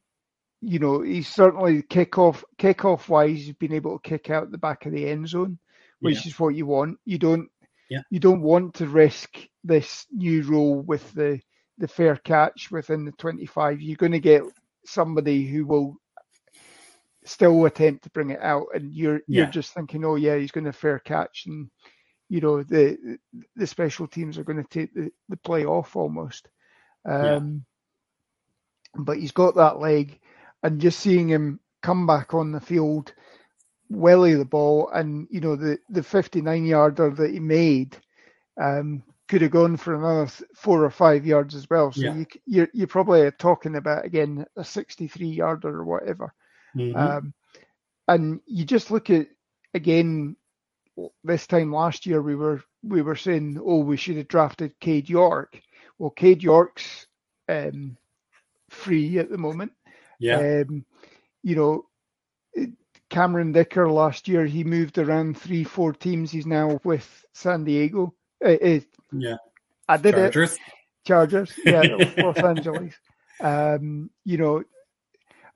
you 0.61 0.79
know, 0.79 1.01
he's 1.03 1.29
certainly 1.29 1.83
kickoff, 1.83 2.45
kickoff 2.59 3.09
wise, 3.09 3.39
he's 3.47 3.55
been 3.55 3.73
able 3.73 3.99
to 3.99 4.09
kick 4.09 4.31
out 4.31 4.51
the 4.51 4.59
back 4.59 4.87
of 4.87 4.93
the 4.93 5.09
end 5.09 5.29
zone, 5.29 5.59
which 6.01 6.27
is 6.27 6.39
what 6.39 6.55
you 6.55 6.67
want. 6.67 6.99
You 7.05 7.19
don't, 7.19 7.49
Yeah. 7.93 8.03
you 8.11 8.21
don't 8.21 8.43
want 8.43 8.75
to 8.77 8.87
risk 8.89 9.39
this 9.65 10.07
new 10.13 10.43
rule 10.45 10.83
with 10.83 11.13
the, 11.15 11.41
the 11.79 11.89
fair 11.89 12.17
catch 12.17 12.71
within 12.71 13.05
the 13.05 13.13
25. 13.13 13.81
You're 13.83 13.97
going 13.97 14.13
to 14.13 14.21
get 14.21 14.43
somebody 14.87 15.47
who 15.47 15.67
will 15.67 15.97
still 17.27 17.67
attempt 17.67 18.05
to 18.05 18.11
bring 18.11 18.31
it 18.33 18.43
out, 18.43 18.69
and 18.75 18.93
you're 18.95 19.23
you're 19.29 19.47
just 19.47 19.75
thinking, 19.75 20.05
oh 20.07 20.17
yeah, 20.17 20.37
he's 20.39 20.53
going 20.53 20.65
to 20.67 20.75
fair 20.75 21.01
catch, 21.01 21.45
and 21.47 21.71
you 22.31 22.41
know 22.43 22.63
the 22.65 23.19
the 23.57 23.69
special 23.69 24.09
teams 24.09 24.39
are 24.39 24.45
going 24.45 24.63
to 24.63 24.71
take 24.71 24.95
the, 24.95 25.11
the 25.31 25.39
play 25.39 25.67
off 25.67 25.97
almost. 25.97 26.49
Yeah. 27.21 27.39
Um, 27.39 27.65
But 28.97 29.19
he's 29.19 29.33
got 29.33 29.57
that 29.57 29.81
leg, 29.81 30.21
and 30.63 30.81
just 30.81 31.01
seeing 31.01 31.29
him 31.29 31.61
come 31.83 32.07
back 32.07 32.35
on 32.35 32.53
the 32.53 32.61
field, 32.61 33.15
welly 33.93 34.35
the 34.35 34.45
ball, 34.45 34.89
and 34.91 35.29
you 35.31 35.41
know 35.41 35.57
the 35.57 35.79
the 35.91 36.03
59 36.03 36.65
yarder 36.67 37.11
that 37.11 37.33
he 37.33 37.41
made. 37.41 37.97
Um, 38.61 39.03
could 39.29 39.43
have 39.43 39.53
gone 39.53 39.77
for 39.77 39.95
another 39.95 40.31
four 40.55 40.85
or 40.85 40.91
five 40.91 41.27
yards 41.27 41.55
as 41.55 41.69
well. 41.71 41.93
So 41.93 42.07
Yeah. 42.07 42.09
you, 42.09 42.27
you're 42.47 42.69
you're 42.75 42.87
probably 42.89 43.31
talking 43.33 43.77
about 43.77 44.05
again 44.05 44.45
a 44.57 44.65
63 44.65 45.29
yarder 45.29 45.69
or 45.69 45.85
whatever. 45.85 46.33
Mhm. 46.75 47.17
Um, 47.17 47.33
and 48.09 48.41
you 48.47 48.65
just 48.65 48.91
look 48.91 49.11
at 49.11 49.29
again 49.75 50.37
this 51.25 51.47
time 51.47 51.73
last 51.73 52.07
year 52.07 52.23
we 52.23 52.35
were 52.37 52.63
we 52.83 53.03
were 53.03 53.17
saying 53.17 53.59
oh 53.65 53.79
we 53.79 53.97
should 53.97 54.17
have 54.17 54.29
drafted 54.29 54.79
Cade 54.81 55.09
York. 55.09 55.61
Well, 55.99 56.11
Cade 56.11 56.43
York's 56.43 57.07
um, 57.49 57.97
free 58.71 59.19
at 59.19 59.31
the 59.31 59.39
moment. 59.39 59.73
yeah, 60.19 60.43
Um, 60.43 60.85
you 61.43 61.57
know, 61.57 61.87
Cameron 63.13 63.53
Dicker 63.53 63.89
last 63.91 64.27
year 64.27 64.47
he 64.47 64.65
moved 64.65 64.99
around 64.99 65.39
three 65.39 65.63
four 65.65 65.93
teams. 65.93 66.31
He's 66.33 66.47
now 66.47 66.81
with 66.83 67.25
San 67.35 67.63
Diego. 67.65 68.15
Uh, 68.45 68.57
uh, 68.65 68.81
yeah. 69.13 69.37
I 69.89 69.97
did 69.99 70.15
it. 70.15 70.33
Chargers. 70.33 70.59
Chargers, 71.05 71.53
yeah, 71.65 71.83
Los 72.17 72.39
Angeles. 72.39 72.95
Um, 73.41 74.11
you 74.25 74.39
know, 74.39 74.65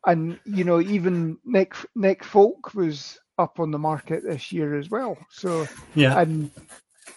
and 0.06 0.38
you 0.44 0.64
know, 0.64 0.80
even 0.80 1.38
Nick 1.44 1.74
Nick 1.94 2.22
Folk 2.24 2.74
was 2.74 3.18
up 3.38 3.58
on 3.58 3.70
the 3.70 3.78
market 3.78 4.22
this 4.22 4.52
year 4.52 4.76
as 4.78 4.90
well. 4.90 5.16
So, 5.30 5.66
Yeah, 5.94 6.18
and 6.20 6.50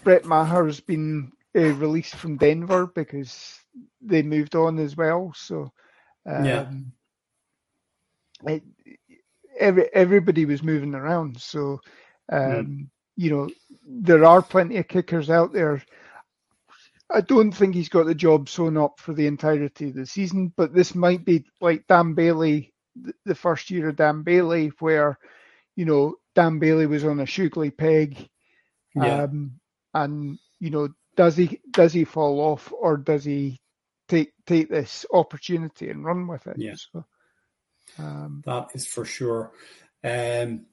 Brett 0.03 0.25
Maher's 0.25 0.79
been 0.79 1.31
uh, 1.55 1.73
released 1.73 2.15
from 2.15 2.37
Denver 2.37 2.87
because 2.87 3.59
they 4.01 4.21
moved 4.21 4.55
on 4.55 4.79
as 4.79 4.95
well. 4.95 5.33
So, 5.35 5.71
um, 6.25 6.45
Yeah. 6.45 6.71
it, 8.45 8.63
every 9.59 9.89
everybody 9.93 10.45
was 10.45 10.63
moving 10.63 10.95
around. 10.95 11.39
So, 11.41 11.79
um, 12.31 12.67
Hmm. 12.67 12.89
you 13.15 13.31
know, 13.31 13.49
there 13.85 14.25
are 14.25 14.41
plenty 14.41 14.77
of 14.77 14.87
kickers 14.87 15.29
out 15.29 15.53
there. 15.53 15.81
I 17.09 17.21
don't 17.21 17.51
think 17.51 17.75
he's 17.75 17.89
got 17.89 18.05
the 18.05 18.15
job 18.15 18.49
sewn 18.49 18.77
up 18.77 18.99
for 18.99 19.13
the 19.13 19.27
entirety 19.27 19.89
of 19.89 19.95
the 19.95 20.05
season, 20.05 20.53
but 20.55 20.73
this 20.73 20.95
might 20.95 21.25
be 21.25 21.45
like 21.61 21.87
Dan 21.87 22.13
Bailey, 22.13 22.73
the 23.25 23.35
first 23.35 23.69
year 23.71 23.89
of 23.89 23.95
Dan 23.97 24.23
Bailey, 24.23 24.67
where, 24.79 25.17
you 25.75 25.85
know, 25.85 26.15
Dan 26.35 26.59
Bailey 26.59 26.87
was 26.87 27.03
on 27.05 27.19
a 27.19 27.25
Shugley 27.25 27.75
peg, 27.75 28.29
yeah, 28.93 29.21
um, 29.23 29.59
and, 29.93 30.39
you 30.59 30.69
know, 30.71 30.89
does 31.15 31.35
he 31.37 31.59
does 31.73 31.93
he 31.93 32.03
fall 32.05 32.39
off 32.39 32.71
or 32.73 32.97
does 32.97 33.23
he 33.25 33.59
take 34.07 34.33
take 34.45 34.69
this 34.69 35.05
opportunity 35.13 35.89
and 35.89 36.05
run 36.05 36.27
with 36.27 36.47
it? 36.47 36.59
Yeah. 36.59 36.77
So, 36.93 37.05
um, 37.97 38.41
that 38.45 38.67
is 38.73 38.85
for 38.85 39.05
sure. 39.05 39.51
Um, 40.03 40.65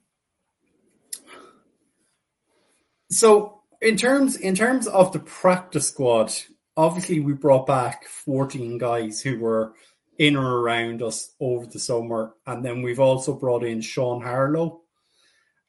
so 3.10 3.60
in 3.80 3.96
terms 3.96 4.36
in 4.36 4.54
terms 4.54 4.86
of 4.86 5.12
the 5.12 5.18
practice 5.20 5.88
squad, 5.88 6.32
obviously 6.76 7.20
we 7.20 7.32
brought 7.32 7.66
back 7.66 8.06
14 8.06 8.78
guys 8.78 9.20
who 9.20 9.38
were 9.38 9.74
in 10.18 10.36
or 10.36 10.60
around 10.60 11.02
us 11.02 11.34
over 11.40 11.66
the 11.66 11.78
summer, 11.78 12.34
and 12.46 12.64
then 12.64 12.82
we've 12.82 13.00
also 13.00 13.34
brought 13.34 13.62
in 13.64 13.80
Sean 13.82 14.22
Harlow, 14.22 14.80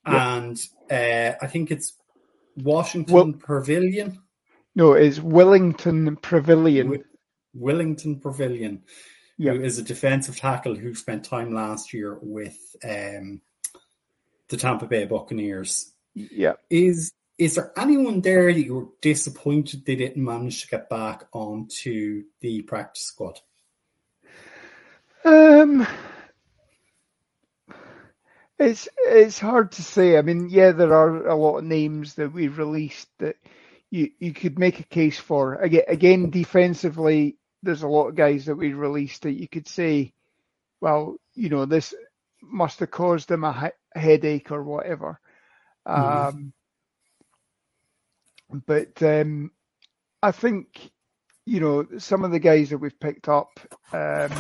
and 0.05 0.57
uh, 0.89 1.33
I 1.41 1.47
think 1.47 1.69
it's 1.69 1.93
Washington 2.55 3.13
Well- 3.13 3.33
Pavilion, 3.33 4.19
no, 4.75 4.93
it's 4.93 5.19
Wellington 5.19 6.15
Pavilion. 6.17 6.87
Wi- 6.87 7.03
Willington 7.55 8.21
Pavilion, 8.21 8.83
Yeah. 9.37 9.53
who 9.53 9.63
is 9.63 9.77
a 9.77 9.83
defensive 9.83 10.37
tackle 10.37 10.75
who 10.75 10.95
spent 10.95 11.25
time 11.25 11.53
last 11.53 11.93
year 11.93 12.17
with 12.21 12.57
um, 12.83 13.41
the 14.49 14.57
Tampa 14.57 14.87
Bay 14.87 15.05
Buccaneers. 15.05 15.91
Yeah. 16.13 16.53
Is 16.69 17.13
is 17.37 17.55
there 17.55 17.71
anyone 17.77 18.21
there 18.21 18.51
that 18.51 18.59
you 18.59 18.73
were 18.73 18.87
disappointed 19.01 19.85
they 19.85 19.95
didn't 19.95 20.23
manage 20.23 20.63
to 20.63 20.67
get 20.67 20.89
back 20.89 21.25
onto 21.31 22.23
the 22.41 22.63
practice 22.63 23.03
squad? 23.03 23.39
Um, 25.23 25.85
it's 28.57 28.87
it's 29.05 29.39
hard 29.39 29.73
to 29.73 29.83
say. 29.83 30.17
I 30.17 30.21
mean, 30.23 30.49
yeah, 30.49 30.71
there 30.71 30.93
are 30.93 31.27
a 31.27 31.35
lot 31.35 31.59
of 31.59 31.65
names 31.65 32.15
that 32.15 32.33
we've 32.33 32.57
released 32.57 33.07
that 33.19 33.35
you 33.91 34.11
you 34.19 34.33
could 34.33 34.57
make 34.57 34.79
a 34.79 34.83
case 34.83 35.19
for. 35.19 35.55
Again, 35.55 35.83
again, 35.87 36.29
defensively, 36.31 37.36
there's 37.63 37.83
a 37.83 37.87
lot 37.87 38.07
of 38.07 38.15
guys 38.15 38.45
that 38.45 38.55
we 38.55 38.73
released 38.73 39.23
that 39.23 39.33
you 39.39 39.47
could 39.47 39.67
say, 39.67 40.13
well, 40.81 41.17
you 41.33 41.49
know, 41.49 41.65
this 41.65 41.93
must 42.41 42.79
have 42.79 42.91
caused 42.91 43.27
them 43.29 43.43
a 43.43 43.53
he- 43.53 43.99
headache 43.99 44.51
or 44.51 44.63
whatever. 44.63 45.19
Mhm. 45.87 46.29
Um, 46.29 46.53
but 48.65 49.01
um, 49.03 49.51
I 50.21 50.31
think 50.31 50.91
you 51.45 51.59
know 51.59 51.87
some 51.97 52.23
of 52.23 52.31
the 52.31 52.39
guys 52.39 52.69
that 52.69 52.77
we've 52.77 52.99
picked 52.99 53.27
up. 53.29 53.59
Um, 53.93 54.31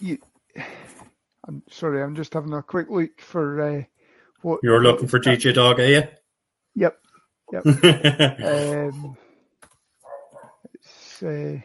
you, 0.00 0.18
I'm 1.46 1.62
sorry, 1.70 2.02
I'm 2.02 2.14
just 2.14 2.34
having 2.34 2.52
a 2.52 2.62
quick 2.62 2.90
look 2.90 3.20
for 3.20 3.60
uh, 3.62 3.82
what 4.42 4.60
You're 4.62 4.82
looking 4.82 5.08
for 5.08 5.18
DJ 5.18 5.54
Dog, 5.54 5.80
are 5.80 5.86
you? 5.86 6.02
Yep. 6.74 6.98
Um, 8.44 9.16
uh, 11.22 11.58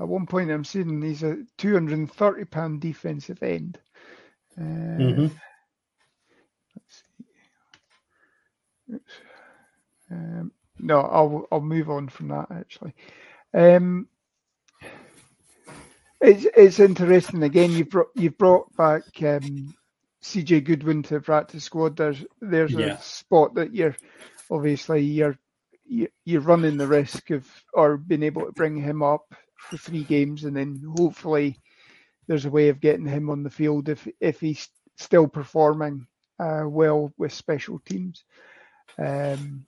at 0.00 0.08
one 0.08 0.26
point, 0.26 0.50
I'm 0.50 0.64
seeing 0.64 1.02
he's 1.02 1.22
a 1.24 1.38
230 1.58 2.44
pound 2.46 2.80
defensive 2.80 3.42
end. 3.42 3.78
Uh, 4.60 4.64
Mhm. 5.00 5.32
let's 6.76 7.02
see. 7.02 8.96
Um, 10.10 10.52
no, 10.78 11.00
I'll 11.00 11.46
I'll 11.52 11.60
move 11.60 11.90
on 11.90 12.08
from 12.08 12.28
that 12.28 12.48
actually. 12.50 12.94
Um, 13.54 14.08
it's 16.20 16.46
it's 16.56 16.80
interesting. 16.80 17.44
Again, 17.44 17.76
you've 17.76 17.90
brought 17.90 18.08
you've 18.14 18.38
brought 18.38 18.74
back 18.76 19.04
um, 19.22 19.74
CJ 20.24 20.64
Goodwin 20.64 21.02
to 21.04 21.20
practice 21.20 21.64
squad. 21.64 21.96
There's 21.96 22.24
there's 22.40 22.76
Yeah. 22.76 22.76
a 22.76 22.98
spot 22.98 23.54
that 23.56 23.74
you're 23.74 23.96
obviously 24.50 25.02
you're 25.02 25.38
you- 25.38 25.38
you're 25.88 26.40
running 26.40 26.76
the 26.76 26.86
risk 26.86 27.30
of 27.30 27.48
or 27.72 27.96
being 27.96 28.22
able 28.22 28.46
to 28.46 28.52
bring 28.52 28.76
him 28.76 29.02
up 29.02 29.34
for 29.56 29.76
three 29.76 30.04
games, 30.04 30.44
and 30.44 30.56
then 30.56 30.82
hopefully 30.96 31.58
there's 32.26 32.44
a 32.44 32.50
way 32.50 32.68
of 32.68 32.80
getting 32.80 33.06
him 33.06 33.30
on 33.30 33.42
the 33.42 33.50
field 33.50 33.88
if 33.88 34.06
if 34.20 34.40
he's 34.40 34.68
still 34.96 35.28
performing 35.28 36.06
uh, 36.38 36.64
well 36.66 37.12
with 37.16 37.32
special 37.32 37.78
teams. 37.80 38.24
Um, 38.98 39.66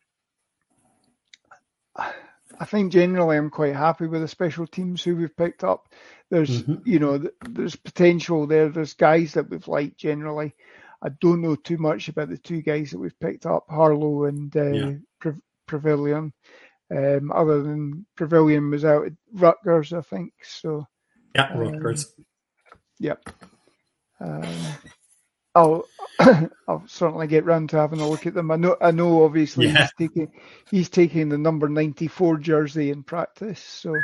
I 1.96 2.64
think 2.66 2.92
generally 2.92 3.36
I'm 3.36 3.50
quite 3.50 3.74
happy 3.74 4.06
with 4.06 4.20
the 4.22 4.28
special 4.28 4.66
teams 4.66 5.02
who 5.02 5.16
we've 5.16 5.36
picked 5.36 5.64
up. 5.64 5.88
There's 6.30 6.62
Mhm. 6.62 6.86
you 6.86 6.98
know 6.98 7.18
there's 7.48 7.76
potential 7.76 8.46
there. 8.46 8.68
There's 8.68 8.94
guys 8.94 9.34
that 9.34 9.48
we've 9.50 9.66
liked 9.68 9.96
generally. 9.98 10.54
I 11.02 11.08
don't 11.20 11.40
know 11.40 11.56
too 11.56 11.78
much 11.78 12.08
about 12.08 12.28
the 12.28 12.36
two 12.38 12.60
guys 12.60 12.90
that 12.90 12.98
we've 12.98 13.18
picked 13.20 13.46
up, 13.46 13.64
Harlow 13.70 14.24
and 14.24 14.54
uh, 14.56 14.62
Yeah. 14.62 14.92
Previlon. 15.70 16.32
Um, 16.90 17.30
other 17.32 17.62
than 17.62 18.06
Previlon 18.18 18.70
was 18.70 18.84
out 18.84 19.06
at 19.06 19.12
Rutgers, 19.32 19.92
I 19.92 20.00
think. 20.00 20.32
So 20.42 20.86
Yeah, 21.34 21.50
Um, 21.54 21.60
Rutgers. 21.78 22.12
Yep. 22.98 23.22
Um, 24.20 24.44
I'll 25.54 25.84
I'll 26.68 26.84
certainly 26.86 27.26
get 27.26 27.44
round 27.44 27.70
to 27.70 27.76
having 27.78 28.00
a 28.00 28.08
look 28.08 28.26
at 28.26 28.34
them. 28.34 28.50
I 28.50 28.56
know 28.56 28.76
I 28.80 28.90
know 28.90 29.24
obviously 29.24 29.66
Yeah. 29.66 29.88
he's 29.98 30.08
taking 30.08 30.32
he's 30.70 30.88
taking 30.88 31.28
the 31.28 31.38
number 31.38 31.68
ninety 31.68 32.08
four 32.08 32.36
jersey 32.36 32.90
in 32.90 33.02
practice, 33.02 33.60
so 33.60 33.94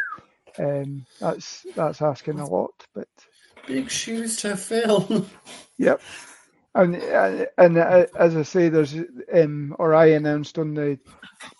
um, 0.58 1.04
that's 1.20 1.64
that's 1.76 2.02
asking 2.02 2.38
a 2.40 2.46
lot. 2.48 2.72
But 2.94 3.08
Big 3.66 3.90
shoes 3.90 4.36
to 4.42 4.56
fill. 4.56 5.26
yep. 5.78 6.00
And 6.76 6.96
and, 6.96 7.48
and 7.58 7.78
uh, 7.78 8.06
as 8.18 8.36
I 8.36 8.44
say, 8.44 8.70
there's 8.70 8.94
um, 9.34 9.76
or 9.80 9.94
I 9.96 10.08
announced 10.08 10.58
on 10.58 10.74
the 10.74 11.00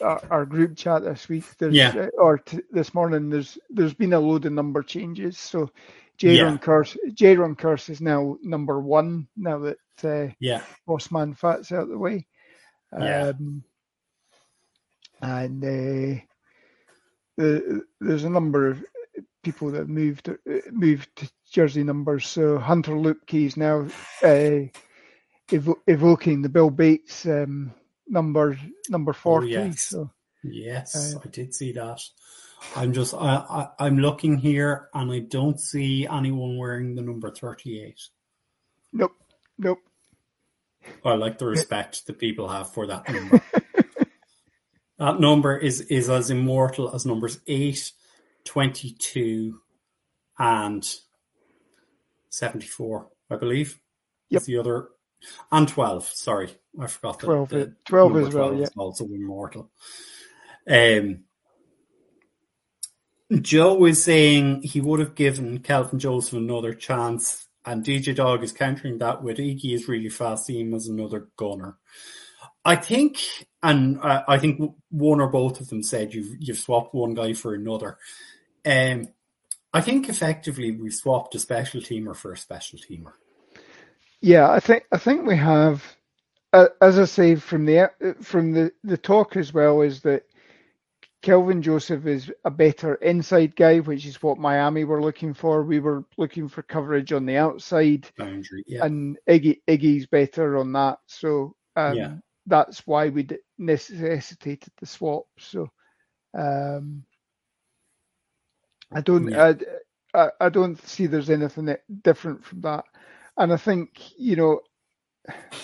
our, 0.02 0.22
our 0.30 0.46
group 0.46 0.76
chat 0.76 1.04
this 1.04 1.28
week. 1.28 1.46
There's 1.58 1.78
Yeah. 1.78 1.94
uh, 1.96 2.08
or 2.18 2.38
t- 2.38 2.60
this 2.72 2.94
morning. 2.94 3.30
There's 3.30 3.58
there's 3.70 3.94
been 3.94 4.14
a 4.14 4.20
load 4.20 4.46
of 4.46 4.54
number 4.54 4.82
changes. 4.84 5.38
So 5.38 5.70
Jayron 6.20 6.58
Yeah. 6.58 6.58
Kearse 6.60 6.96
Jayron 7.14 7.56
Kearse 7.56 7.90
is 7.90 8.02
now 8.02 8.38
number 8.42 8.80
one 8.80 9.28
now 9.36 9.60
that 9.60 9.78
uh, 10.04 10.32
yeah, 10.40 10.62
Bossman 10.88 11.36
Fat's 11.36 11.72
out 11.72 11.84
of 11.84 11.90
the 11.90 11.98
way. 11.98 12.26
Yeah. 12.98 13.26
Um, 13.30 13.64
and 15.22 15.64
uh, 15.64 16.20
the, 17.38 17.82
there's 18.00 18.24
a 18.24 18.30
number 18.30 18.68
of 18.68 18.84
people 19.44 19.72
that 19.72 19.88
moved 19.88 20.28
uh, 20.30 20.34
moved 20.72 21.08
to 21.16 21.30
jersey 21.52 21.84
numbers. 21.84 22.28
So 22.28 22.58
Hunter 22.58 22.92
Luepke 22.94 23.46
is 23.46 23.56
now 23.58 23.88
uh, 24.22 24.68
evo- 25.48 25.80
evoking 25.86 26.42
the 26.42 26.48
Bill 26.48 26.70
Bates 26.70 27.26
um, 27.26 27.72
number 28.08 28.58
number 28.88 29.12
forty. 29.12 29.48
yes. 29.50 29.82
So 29.88 30.10
yes, 30.42 31.14
Uh, 31.14 31.18
I 31.24 31.28
did 31.28 31.54
see 31.54 31.72
that. 31.72 32.00
I'm 32.74 32.92
just, 32.94 33.12
I, 33.14 33.36
I, 33.36 33.68
I'm 33.86 33.98
looking 33.98 34.38
here 34.38 34.88
and 34.94 35.12
I 35.12 35.18
don't 35.20 35.60
see 35.60 36.06
anyone 36.06 36.56
wearing 36.56 36.94
the 36.94 37.02
number 37.02 37.30
38. 37.30 38.00
nope, 38.94 39.12
nope. 39.58 39.78
I 41.04 41.14
like 41.14 41.36
the 41.38 41.46
respect 41.46 42.06
that 42.06 42.18
people 42.18 42.48
have 42.48 42.72
for 42.72 42.86
that 42.86 43.08
number. 43.12 43.42
that 44.98 45.20
number 45.20 45.56
is, 45.58 45.82
is 45.82 46.08
as 46.08 46.30
immortal 46.30 46.94
as 46.94 47.04
numbers 47.04 47.38
8, 47.46 47.92
22, 48.44 49.60
and 50.38 50.88
74, 52.30 53.08
I 53.30 53.36
believe. 53.36 53.78
Yep. 54.30 54.40
Is 54.40 54.46
the 54.46 54.58
other, 54.58 54.88
and 55.50 55.68
12, 55.68 56.06
sorry. 56.06 56.50
I 56.78 56.86
forgot 56.86 57.20
that. 57.20 57.26
12, 57.26 57.48
the 57.48 57.76
12 57.86 58.16
as 58.16 58.34
well, 58.34 58.48
12 58.48 58.56
yeah. 58.56 58.62
is 58.64 58.72
also 58.76 59.04
immortal. 59.06 59.70
Um, 60.68 61.24
Joe 63.40 63.84
is 63.86 64.04
saying 64.04 64.62
he 64.62 64.80
would 64.80 65.00
have 65.00 65.14
given 65.14 65.58
Kelvin 65.60 65.98
Joseph 65.98 66.34
another 66.34 66.74
chance, 66.74 67.46
and 67.64 67.84
DJ 67.84 68.14
Dog 68.14 68.44
is 68.44 68.52
countering 68.52 68.98
that 68.98 69.22
with 69.22 69.38
Iggy 69.38 69.74
is 69.74 69.88
really 69.88 70.08
fast, 70.08 70.46
see 70.46 70.60
him 70.60 70.74
as 70.74 70.86
another 70.86 71.28
gunner. 71.36 71.76
I 72.64 72.76
think, 72.76 73.18
and 73.62 74.00
uh, 74.00 74.22
I 74.26 74.38
think 74.38 74.60
one 74.90 75.20
or 75.20 75.28
both 75.28 75.60
of 75.60 75.68
them 75.68 75.82
said 75.82 76.14
you've 76.14 76.36
you've 76.40 76.58
swapped 76.58 76.94
one 76.94 77.14
guy 77.14 77.32
for 77.32 77.54
another. 77.54 77.98
Um, 78.64 79.08
I 79.72 79.80
think 79.80 80.08
effectively 80.08 80.72
we 80.72 80.90
swapped 80.90 81.34
a 81.34 81.38
special 81.38 81.80
teamer 81.80 82.16
for 82.16 82.32
a 82.32 82.36
special 82.36 82.78
teamer. 82.78 83.12
Yeah, 84.22 84.50
I 84.50 84.60
think 84.60 84.84
I 84.92 84.98
think 84.98 85.26
we 85.26 85.36
have, 85.36 85.84
uh, 86.52 86.68
as 86.82 86.98
I 86.98 87.06
say 87.06 87.36
from 87.36 87.66
the 87.66 87.90
from 88.22 88.52
the 88.52 88.72
the 88.84 88.98
talk 88.98 89.36
as 89.36 89.54
well, 89.54 89.82
is 89.82 90.02
that 90.02 90.24
Kelvin 91.22 91.62
Joseph 91.62 92.06
is 92.06 92.32
a 92.44 92.50
better 92.50 92.96
inside 92.96 93.56
guy, 93.56 93.80
which 93.80 94.06
is 94.06 94.22
what 94.22 94.38
Miami 94.38 94.84
were 94.84 95.02
looking 95.02 95.34
for. 95.34 95.64
We 95.64 95.80
were 95.80 96.04
looking 96.18 96.48
for 96.48 96.62
coverage 96.62 97.12
on 97.12 97.26
the 97.26 97.36
outside, 97.38 98.10
Boundary, 98.18 98.64
yeah, 98.66 98.82
and 98.82 99.18
Iggy 99.28 99.60
Iggy's 99.68 100.06
better 100.06 100.58
on 100.58 100.72
that. 100.74 100.98
So 101.06 101.56
um, 101.76 101.96
Yeah. 101.96 102.18
that's 102.46 102.86
why 102.86 103.08
we 103.10 103.28
necessitated 103.58 104.72
the 104.80 104.86
swap. 104.86 105.26
So 105.38 105.68
um, 106.38 107.04
I 108.92 109.00
don't 109.02 109.30
Yeah. 109.30 109.36
I, 109.36 109.56
I, 110.14 110.30
I 110.40 110.48
don't 110.50 110.80
see 110.86 111.06
there's 111.06 111.30
anything 111.30 111.66
that- 111.66 111.84
different 112.02 112.44
from 112.44 112.62
that. 112.62 112.84
And 113.38 113.52
I 113.52 113.56
think 113.56 113.90
you 114.18 114.36
know, 114.36 114.60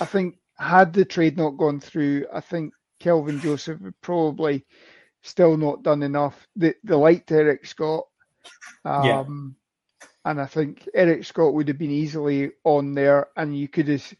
I 0.00 0.04
think 0.04 0.36
had 0.58 0.92
the 0.92 1.04
trade 1.04 1.36
not 1.36 1.56
gone 1.58 1.80
through, 1.80 2.26
I 2.32 2.40
think 2.40 2.72
Kelvin 3.00 3.40
Joseph 3.40 3.80
would 3.80 4.00
probably 4.00 4.64
still 5.22 5.56
not 5.56 5.82
done 5.82 6.02
enough. 6.02 6.46
They, 6.56 6.74
they 6.84 6.94
liked 6.94 7.30
Eric 7.32 7.66
Scott. 7.66 8.04
Um, 8.84 9.04
Yeah. 9.04 9.24
And 10.24 10.40
I 10.40 10.46
think 10.46 10.88
Eric 10.94 11.24
Scott 11.24 11.54
would 11.54 11.68
have 11.68 11.78
been 11.78 11.90
easily 11.90 12.52
on 12.64 12.94
there, 12.94 13.28
and 13.36 13.56
you 13.56 13.68
could 13.68 13.88
have 13.88 14.14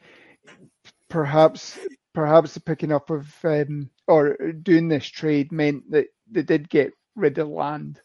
perhaps 1.09 1.79
perhaps 2.15 2.55
the 2.55 2.61
picking 2.61 2.93
up 2.93 3.11
of 3.11 3.33
um, 3.45 3.91
or 4.09 4.37
doing 4.63 4.89
this 4.89 5.07
trade 5.07 5.53
meant 5.53 5.89
that 5.91 6.07
they 6.31 6.43
did 6.43 6.69
get 6.69 6.93
rid 7.15 7.39
of 7.39 7.49
land. 7.49 8.01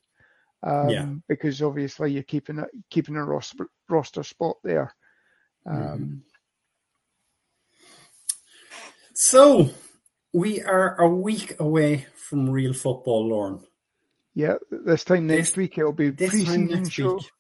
Um, 0.63 0.89
Yeah. 0.89 1.05
because 1.27 1.61
obviously 1.61 2.11
you're 2.11 2.23
keeping 2.23 2.59
a 2.59 2.67
keeping 2.89 3.15
a 3.15 3.23
roster 3.25 3.67
roster 3.89 4.23
spot 4.23 4.57
there. 4.63 4.93
Um, 5.67 5.75
Mhm. 5.75 6.21
So 9.13 9.69
we 10.33 10.61
are 10.61 10.95
a 11.01 11.09
week 11.09 11.59
away 11.59 12.05
from 12.15 12.49
real 12.49 12.73
football, 12.73 13.27
Lorne. 13.29 13.65
Yeah, 14.35 14.57
this 14.69 15.03
time 15.03 15.27
next 15.27 15.49
This- 15.51 15.57
week 15.57 15.77
it'll 15.77 15.93
be 15.93 16.11
This 16.11 16.29
pre-season 16.29 16.65
next 16.67 16.91
show. 16.91 17.15
week. 17.15 17.31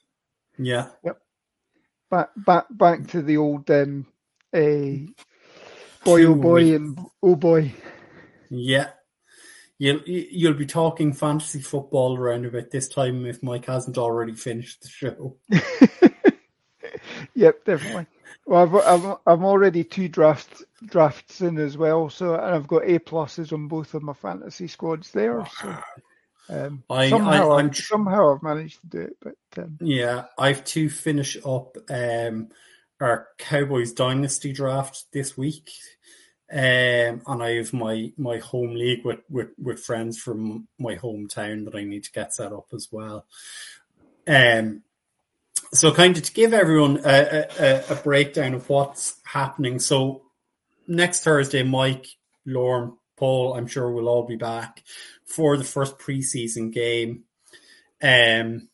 Yeah. 0.57 0.91
Yep. 1.03 1.21
Back 2.09 2.29
back 2.37 2.65
back 2.71 3.07
to 3.09 3.21
the 3.21 3.37
old 3.37 3.69
um, 3.69 4.07
uh, 4.53 4.59
boy 6.03 6.21
Two 6.21 6.31
oh 6.31 6.35
boy 6.35 6.63
weeks. 6.63 6.75
and 6.77 6.99
oh 7.21 7.35
boy. 7.35 7.73
Yeah. 8.49 8.91
You'll 9.77 10.01
you'll 10.07 10.53
be 10.55 10.65
talking 10.65 11.13
fantasy 11.13 11.61
football 11.61 12.17
around 12.17 12.45
about 12.47 12.71
this 12.71 12.87
time 12.89 13.25
if 13.27 13.43
Mike 13.43 13.65
hasn't 13.65 13.97
already 13.99 14.33
finished 14.33 14.81
the 14.81 14.89
show. 14.89 15.37
Yep, 17.35 17.65
definitely. 17.65 18.07
Well, 18.45 18.63
I've, 18.63 18.75
I've 19.03 19.17
I'm 19.25 19.45
already 19.45 19.83
two 19.83 20.07
draft 20.07 20.63
drafts 20.85 21.41
in 21.41 21.57
as 21.57 21.77
well, 21.77 22.09
so 22.09 22.33
and 22.35 22.55
I've 22.55 22.67
got 22.67 22.83
A 22.85 22.99
pluses 22.99 23.51
on 23.51 23.67
both 23.67 23.93
of 23.93 24.03
my 24.03 24.13
fantasy 24.13 24.67
squads 24.67 25.11
there. 25.11 25.45
So 25.61 25.77
um, 26.49 26.83
I- 26.89 27.09
somehow 27.09 27.49
I- 27.51 27.55
I, 27.55 27.59
I'm 27.59 27.65
have 27.67 27.75
tr- 27.75 27.81
somehow 27.83 28.33
I've 28.35 28.43
managed 28.43 28.81
to 28.81 28.87
do 28.87 28.99
it, 29.01 29.17
but 29.21 29.63
um, 29.63 29.77
Yeah, 29.81 30.25
I've 30.37 30.63
to 30.65 30.89
finish 30.89 31.37
up 31.45 31.77
um, 31.89 32.49
our 33.01 33.27
Cowboys 33.37 33.91
Dynasty 33.91 34.53
draft 34.53 35.05
this 35.11 35.37
week. 35.37 35.69
Um, 36.49 37.21
and 37.27 37.43
I 37.43 37.55
have 37.55 37.73
my, 37.73 38.13
my 38.17 38.37
home 38.37 38.73
league 38.73 39.03
with, 39.03 39.19
with, 39.29 39.49
with 39.61 39.81
friends 39.81 40.17
from 40.17 40.69
my 40.79 40.95
hometown 40.95 41.65
that 41.65 41.75
I 41.75 41.83
need 41.83 42.05
to 42.05 42.11
get 42.13 42.33
set 42.33 42.53
up 42.53 42.67
as 42.73 42.87
well. 42.89 43.25
Um, 44.25 44.81
so 45.73 45.93
kind 45.93 46.17
of 46.17 46.23
to 46.23 46.33
give 46.33 46.53
everyone 46.53 47.01
a, 47.05 47.45
a, 47.59 47.83
a 47.89 47.95
breakdown 47.95 48.53
of 48.53 48.69
what's 48.69 49.19
happening. 49.23 49.79
So 49.79 50.23
next 50.87 51.23
Thursday, 51.23 51.63
Mike, 51.63 52.07
Lorne, 52.45 52.97
Paul, 53.17 53.55
I'm 53.55 53.67
sure 53.67 53.91
we'll 53.91 54.07
all 54.07 54.23
be 54.23 54.35
back 54.35 54.83
for 55.25 55.57
the 55.57 55.63
first 55.63 55.97
preseason 55.97 56.71
game. 56.71 57.23
Um, 58.01 58.69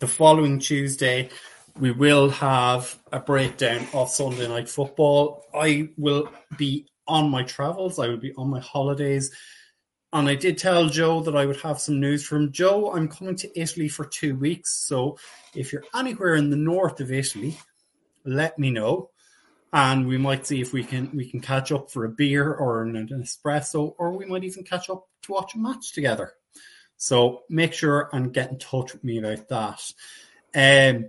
the 0.00 0.08
following 0.08 0.58
Tuesday, 0.58 1.30
we 1.78 1.92
will 1.92 2.30
have 2.30 2.98
a 3.12 3.20
breakdown 3.20 3.86
of 3.94 4.10
Sunday 4.10 4.48
night 4.48 4.68
football. 4.68 5.44
I 5.54 5.90
will 5.96 6.28
be 6.56 6.86
on 7.06 7.30
my 7.30 7.42
travels. 7.44 7.98
I 7.98 8.08
will 8.08 8.18
be 8.18 8.34
on 8.34 8.50
my 8.50 8.60
holidays. 8.60 9.34
And 10.14 10.28
I 10.28 10.36
did 10.36 10.58
tell 10.58 10.88
Joe 10.88 11.22
that 11.22 11.34
I 11.34 11.44
would 11.44 11.60
have 11.62 11.80
some 11.80 11.98
news 11.98 12.24
from 12.24 12.52
Joe. 12.52 12.92
I'm 12.92 13.08
coming 13.08 13.34
to 13.34 13.60
Italy 13.60 13.88
for 13.88 14.04
two 14.04 14.36
weeks. 14.36 14.72
So 14.86 15.18
if 15.56 15.72
you're 15.72 15.82
anywhere 15.92 16.36
in 16.36 16.50
the 16.50 16.56
north 16.56 17.00
of 17.00 17.10
Italy, 17.10 17.58
let 18.24 18.56
me 18.56 18.70
know. 18.70 19.10
And 19.72 20.06
we 20.06 20.16
might 20.16 20.46
see 20.46 20.60
if 20.60 20.72
we 20.72 20.84
can 20.84 21.10
we 21.16 21.28
can 21.28 21.40
catch 21.40 21.72
up 21.72 21.90
for 21.90 22.04
a 22.04 22.08
beer 22.08 22.54
or 22.54 22.82
an, 22.82 22.94
an 22.94 23.08
espresso, 23.08 23.96
or 23.98 24.12
we 24.12 24.24
might 24.24 24.44
even 24.44 24.62
catch 24.62 24.88
up 24.88 25.08
to 25.22 25.32
watch 25.32 25.56
a 25.56 25.58
match 25.58 25.92
together. 25.92 26.34
So 26.96 27.42
make 27.50 27.72
sure 27.72 28.08
and 28.12 28.32
get 28.32 28.52
in 28.52 28.58
touch 28.60 28.92
with 28.92 29.02
me 29.02 29.18
about 29.18 29.48
that. 29.48 30.94
Um, 30.94 31.06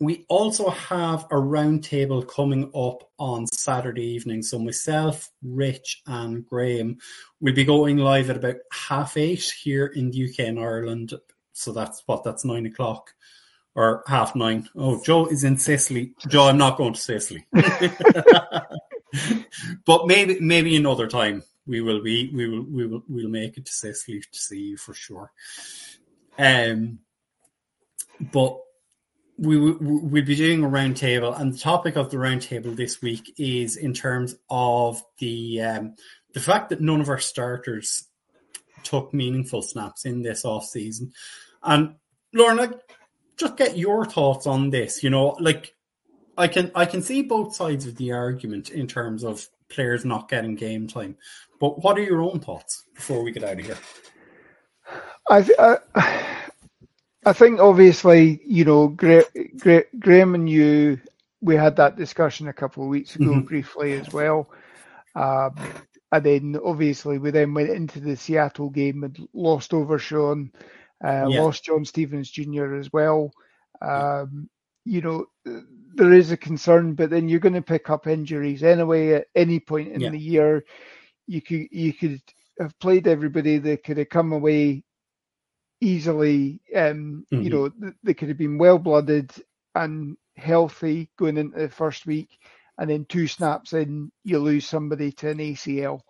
we 0.00 0.24
also 0.28 0.70
have 0.70 1.24
a 1.24 1.34
roundtable 1.34 2.26
coming 2.26 2.70
up 2.74 3.08
on 3.18 3.46
Saturday 3.46 4.06
evening. 4.06 4.42
So 4.42 4.58
myself, 4.58 5.30
Rich, 5.42 6.02
and 6.06 6.44
Graham 6.46 6.96
will 7.40 7.52
be 7.52 7.64
going 7.64 7.98
live 7.98 8.30
at 8.30 8.36
about 8.36 8.56
half 8.72 9.18
eight 9.18 9.52
here 9.62 9.86
in 9.86 10.10
the 10.10 10.30
UK 10.30 10.40
and 10.40 10.58
Ireland. 10.58 11.12
So 11.52 11.72
that's 11.72 12.02
what 12.06 12.24
that's 12.24 12.46
nine 12.46 12.64
o'clock 12.64 13.12
or 13.74 14.02
half 14.06 14.34
nine. 14.34 14.70
Oh, 14.74 15.02
Joe 15.04 15.26
is 15.26 15.44
in 15.44 15.58
Sicily. 15.58 16.14
Joe, 16.28 16.48
I'm 16.48 16.56
not 16.56 16.78
going 16.78 16.94
to 16.94 17.00
Sicily. 17.00 17.44
but 19.84 20.06
maybe 20.06 20.40
maybe 20.40 20.76
another 20.76 21.08
time 21.08 21.42
we 21.66 21.82
will 21.82 22.02
be 22.02 22.30
we 22.34 22.48
will 22.48 22.62
we 22.62 22.86
will 22.86 23.02
we'll 23.06 23.28
make 23.28 23.58
it 23.58 23.66
to 23.66 23.72
Sicily 23.72 24.22
to 24.32 24.38
see 24.38 24.60
you 24.60 24.76
for 24.78 24.94
sure. 24.94 25.30
Um, 26.38 27.00
but 28.32 28.58
we 29.40 29.56
will 29.56 29.78
we'll 29.80 30.24
be 30.24 30.36
doing 30.36 30.62
a 30.62 30.68
roundtable, 30.68 31.38
and 31.38 31.54
the 31.54 31.58
topic 31.58 31.96
of 31.96 32.10
the 32.10 32.18
roundtable 32.18 32.76
this 32.76 33.00
week 33.00 33.34
is 33.38 33.76
in 33.76 33.94
terms 33.94 34.36
of 34.50 35.02
the 35.18 35.62
um, 35.62 35.94
the 36.34 36.40
fact 36.40 36.68
that 36.68 36.82
none 36.82 37.00
of 37.00 37.08
our 37.08 37.18
starters 37.18 38.06
took 38.82 39.14
meaningful 39.14 39.62
snaps 39.62 40.04
in 40.04 40.22
this 40.22 40.44
off 40.44 40.66
season. 40.66 41.12
And 41.62 41.94
Lorne, 42.34 42.74
just 43.38 43.56
get 43.56 43.78
your 43.78 44.04
thoughts 44.04 44.46
on 44.46 44.68
this. 44.68 45.02
You 45.02 45.08
know, 45.08 45.36
like 45.40 45.74
I 46.36 46.46
can 46.46 46.70
I 46.74 46.84
can 46.84 47.00
see 47.00 47.22
both 47.22 47.54
sides 47.54 47.86
of 47.86 47.96
the 47.96 48.12
argument 48.12 48.70
in 48.70 48.86
terms 48.86 49.24
of 49.24 49.48
players 49.70 50.04
not 50.04 50.28
getting 50.28 50.54
game 50.54 50.86
time. 50.86 51.16
But 51.58 51.82
what 51.82 51.96
are 51.96 52.02
your 52.02 52.20
own 52.20 52.40
thoughts 52.40 52.84
before 52.94 53.22
we 53.22 53.32
get 53.32 53.44
out 53.44 53.58
of 53.58 53.64
here? 53.64 53.78
I, 55.30 55.42
th- 55.42 55.58
I 55.58 56.39
I 57.26 57.32
think 57.32 57.60
obviously 57.60 58.40
you 58.46 58.64
know 58.64 58.88
Gra- 58.88 59.24
Gra- 59.58 59.84
Graham 59.98 60.34
and 60.34 60.48
you 60.48 61.00
we 61.42 61.54
had 61.54 61.76
that 61.76 61.96
discussion 61.96 62.48
a 62.48 62.52
couple 62.52 62.82
of 62.82 62.88
weeks 62.88 63.16
ago 63.16 63.30
Mhm. 63.32 63.46
briefly 63.46 63.92
as 63.94 64.12
well. 64.12 64.50
Um, 65.14 65.54
and 66.12 66.24
then 66.24 66.60
obviously 66.64 67.18
we 67.18 67.30
then 67.30 67.54
went 67.54 67.70
into 67.70 67.98
the 68.00 68.16
Seattle 68.16 68.68
game 68.70 69.04
and 69.04 69.18
lost 69.32 69.72
Overshown, 69.72 70.52
uh, 71.02 71.26
Yeah. 71.28 71.40
lost 71.40 71.64
John 71.64 71.84
Stephens 71.84 72.30
Jr. 72.30 72.74
as 72.74 72.92
well. 72.92 73.32
Um, 73.80 74.50
you 74.84 75.00
know, 75.00 75.26
there 75.94 76.12
is 76.12 76.30
a 76.30 76.36
concern, 76.36 76.94
but 76.94 77.08
then 77.10 77.28
you're 77.28 77.40
going 77.40 77.54
to 77.54 77.62
pick 77.62 77.88
up 77.90 78.06
injuries 78.06 78.62
anyway 78.62 79.12
at 79.14 79.26
any 79.34 79.60
point 79.60 79.92
in 79.92 80.00
Yeah. 80.00 80.10
the 80.10 80.18
year. 80.18 80.64
You 81.26 81.40
could 81.40 81.68
you 81.70 81.92
could 81.94 82.20
have 82.58 82.78
played 82.80 83.06
everybody 83.08 83.56
that 83.58 83.82
could 83.84 83.96
have 83.98 84.08
come 84.10 84.32
away 84.32 84.84
easily. 85.80 86.60
Um, 86.74 87.26
Mhm. 87.32 87.44
You 87.44 87.50
know, 87.50 87.70
they 88.02 88.14
could 88.14 88.28
have 88.28 88.38
been 88.38 88.58
well 88.58 88.78
blooded 88.78 89.30
and 89.74 90.16
healthy 90.36 91.10
going 91.16 91.36
into 91.38 91.58
the 91.58 91.68
first 91.68 92.06
week, 92.06 92.38
and 92.78 92.90
then 92.90 93.04
two 93.06 93.26
snaps 93.26 93.72
in, 93.72 94.10
you 94.24 94.38
lose 94.38 94.66
somebody 94.66 95.12
to 95.12 95.30
an 95.30 95.40
ACL. 95.40 96.04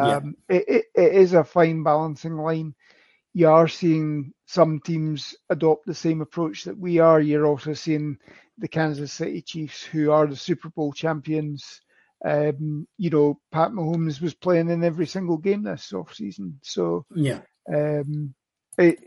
Yeah. 0.00 0.16
Um, 0.18 0.36
it, 0.48 0.64
it, 0.68 0.84
it 0.94 1.12
is 1.14 1.34
a 1.34 1.44
fine 1.44 1.82
balancing 1.82 2.36
line. 2.36 2.74
You 3.34 3.48
are 3.48 3.68
seeing 3.68 4.32
some 4.46 4.80
teams 4.80 5.34
adopt 5.50 5.86
the 5.86 5.94
same 5.94 6.20
approach 6.22 6.64
that 6.64 6.78
we 6.78 6.98
are. 6.98 7.20
You're 7.20 7.46
also 7.46 7.72
seeing 7.74 8.18
the 8.58 8.68
Kansas 8.68 9.12
City 9.12 9.42
Chiefs, 9.42 9.82
who 9.82 10.10
are 10.10 10.26
the 10.26 10.36
Super 10.36 10.68
Bowl 10.70 10.92
champions. 10.92 11.80
Um, 12.24 12.86
you 12.96 13.10
know, 13.10 13.40
Pat 13.52 13.70
Mahomes 13.72 14.20
was 14.20 14.34
playing 14.34 14.70
in 14.70 14.82
every 14.84 15.06
single 15.06 15.36
game 15.38 15.62
this 15.62 15.92
offseason. 15.92 16.54
So 16.62 17.04
Yeah, 17.14 17.42
um, 17.72 18.34
it, 18.78 19.00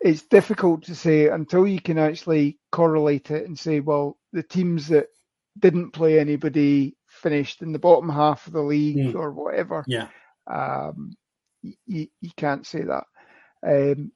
it's 0.00 0.22
difficult 0.22 0.84
to 0.84 0.94
say 0.94 1.28
until 1.28 1.66
you 1.66 1.80
can 1.80 1.98
actually 1.98 2.58
correlate 2.72 3.30
it 3.30 3.46
and 3.46 3.58
say, 3.58 3.80
well, 3.80 4.18
the 4.32 4.42
teams 4.42 4.88
that 4.88 5.08
didn't 5.58 5.92
play 5.92 6.18
anybody 6.20 6.96
finished 7.08 7.62
in 7.62 7.72
the 7.72 7.78
bottom 7.78 8.08
half 8.08 8.46
of 8.46 8.52
the 8.52 8.62
league 8.62 9.02
Mm. 9.02 9.14
or 9.14 9.32
whatever. 9.32 9.86
yeah, 9.86 10.08
Um, 10.50 11.14
you, 11.62 12.08
you 12.20 12.30
can't 12.36 12.66
say 12.66 12.82
that. 12.82 13.04
Um, 13.66 14.12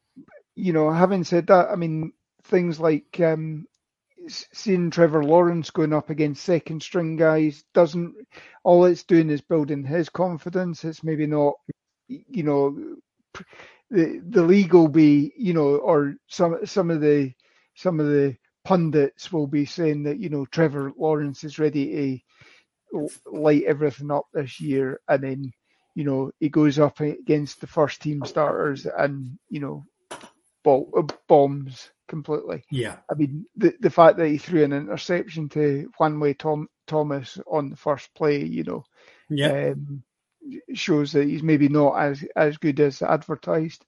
you 0.57 0.73
know, 0.73 0.91
having 0.91 1.25
said 1.25 1.47
that, 1.49 1.71
I 1.71 1.77
mean, 1.77 2.13
things 2.45 2.81
like 2.81 3.21
um, 3.21 3.67
seeing 4.29 4.91
Trevor 4.91 5.25
Lawrence 5.25 5.71
going 5.71 5.93
up 5.95 6.11
against 6.11 6.45
second 6.45 6.83
string 6.83 7.17
guys 7.17 7.65
doesn't, 7.75 8.15
all 8.65 8.85
it's 8.87 9.05
doing 9.05 9.31
is 9.31 9.41
building 9.41 9.85
his 9.85 10.09
confidence. 10.09 10.85
It's 10.85 11.05
maybe 11.05 11.27
not, 11.27 11.55
you 12.09 12.43
know, 12.43 12.97
the 13.91 14.21
the 14.29 14.43
league 14.43 14.75
will 14.75 14.89
be, 14.89 15.33
you 15.37 15.55
know, 15.55 15.77
or 15.77 16.15
some 16.29 16.59
some 16.67 16.91
of 16.91 17.01
the 17.01 17.33
some 17.75 18.01
of 18.01 18.07
the 18.07 18.37
pundits 18.65 19.33
will 19.33 19.47
be 19.47 19.65
saying 19.65 20.03
that 20.03 20.19
you 20.19 20.29
know 20.29 20.45
Trevor 20.47 20.93
Lawrence 20.97 21.45
is 21.45 21.59
ready 21.59 22.25
to 22.93 23.09
light 23.27 23.65
everything 23.65 24.11
up 24.11 24.27
this 24.33 24.61
year, 24.61 25.01
and 25.09 25.23
then 25.23 25.53
you 25.95 26.05
know 26.05 26.31
he 26.39 26.49
goes 26.49 26.79
up 26.79 27.01
against 27.01 27.61
the 27.61 27.67
first 27.67 28.03
team 28.03 28.25
starters 28.25 28.87
and 28.87 29.39
you 29.49 29.61
know 29.61 29.85
ball, 30.63 30.91
uh, 30.97 31.03
bombs 31.27 31.91
completely. 32.09 32.65
yeah, 32.71 32.97
I 33.11 33.15
mean 33.15 33.47
the 33.57 33.75
the 33.81 33.91
fact 33.91 34.19
that 34.19 34.29
he 34.29 34.39
threw 34.39 34.65
an 34.65 34.73
interception 34.73 35.49
to 35.51 35.91
Juanyeh 35.99 36.39
Tom 36.39 36.69
Thomas 36.87 37.39
on 37.47 37.71
the 37.71 37.77
first 37.77 38.13
play, 38.15 38.45
you 38.45 38.65
know, 38.65 38.85
yeah, 39.31 39.71
um, 39.71 40.03
shows 40.75 41.13
that 41.13 41.27
he's 41.27 41.43
maybe 41.43 41.69
not 41.69 41.97
as 41.99 42.25
as 42.37 42.57
good 42.57 42.81
as 42.81 43.03
advertised, 43.03 43.85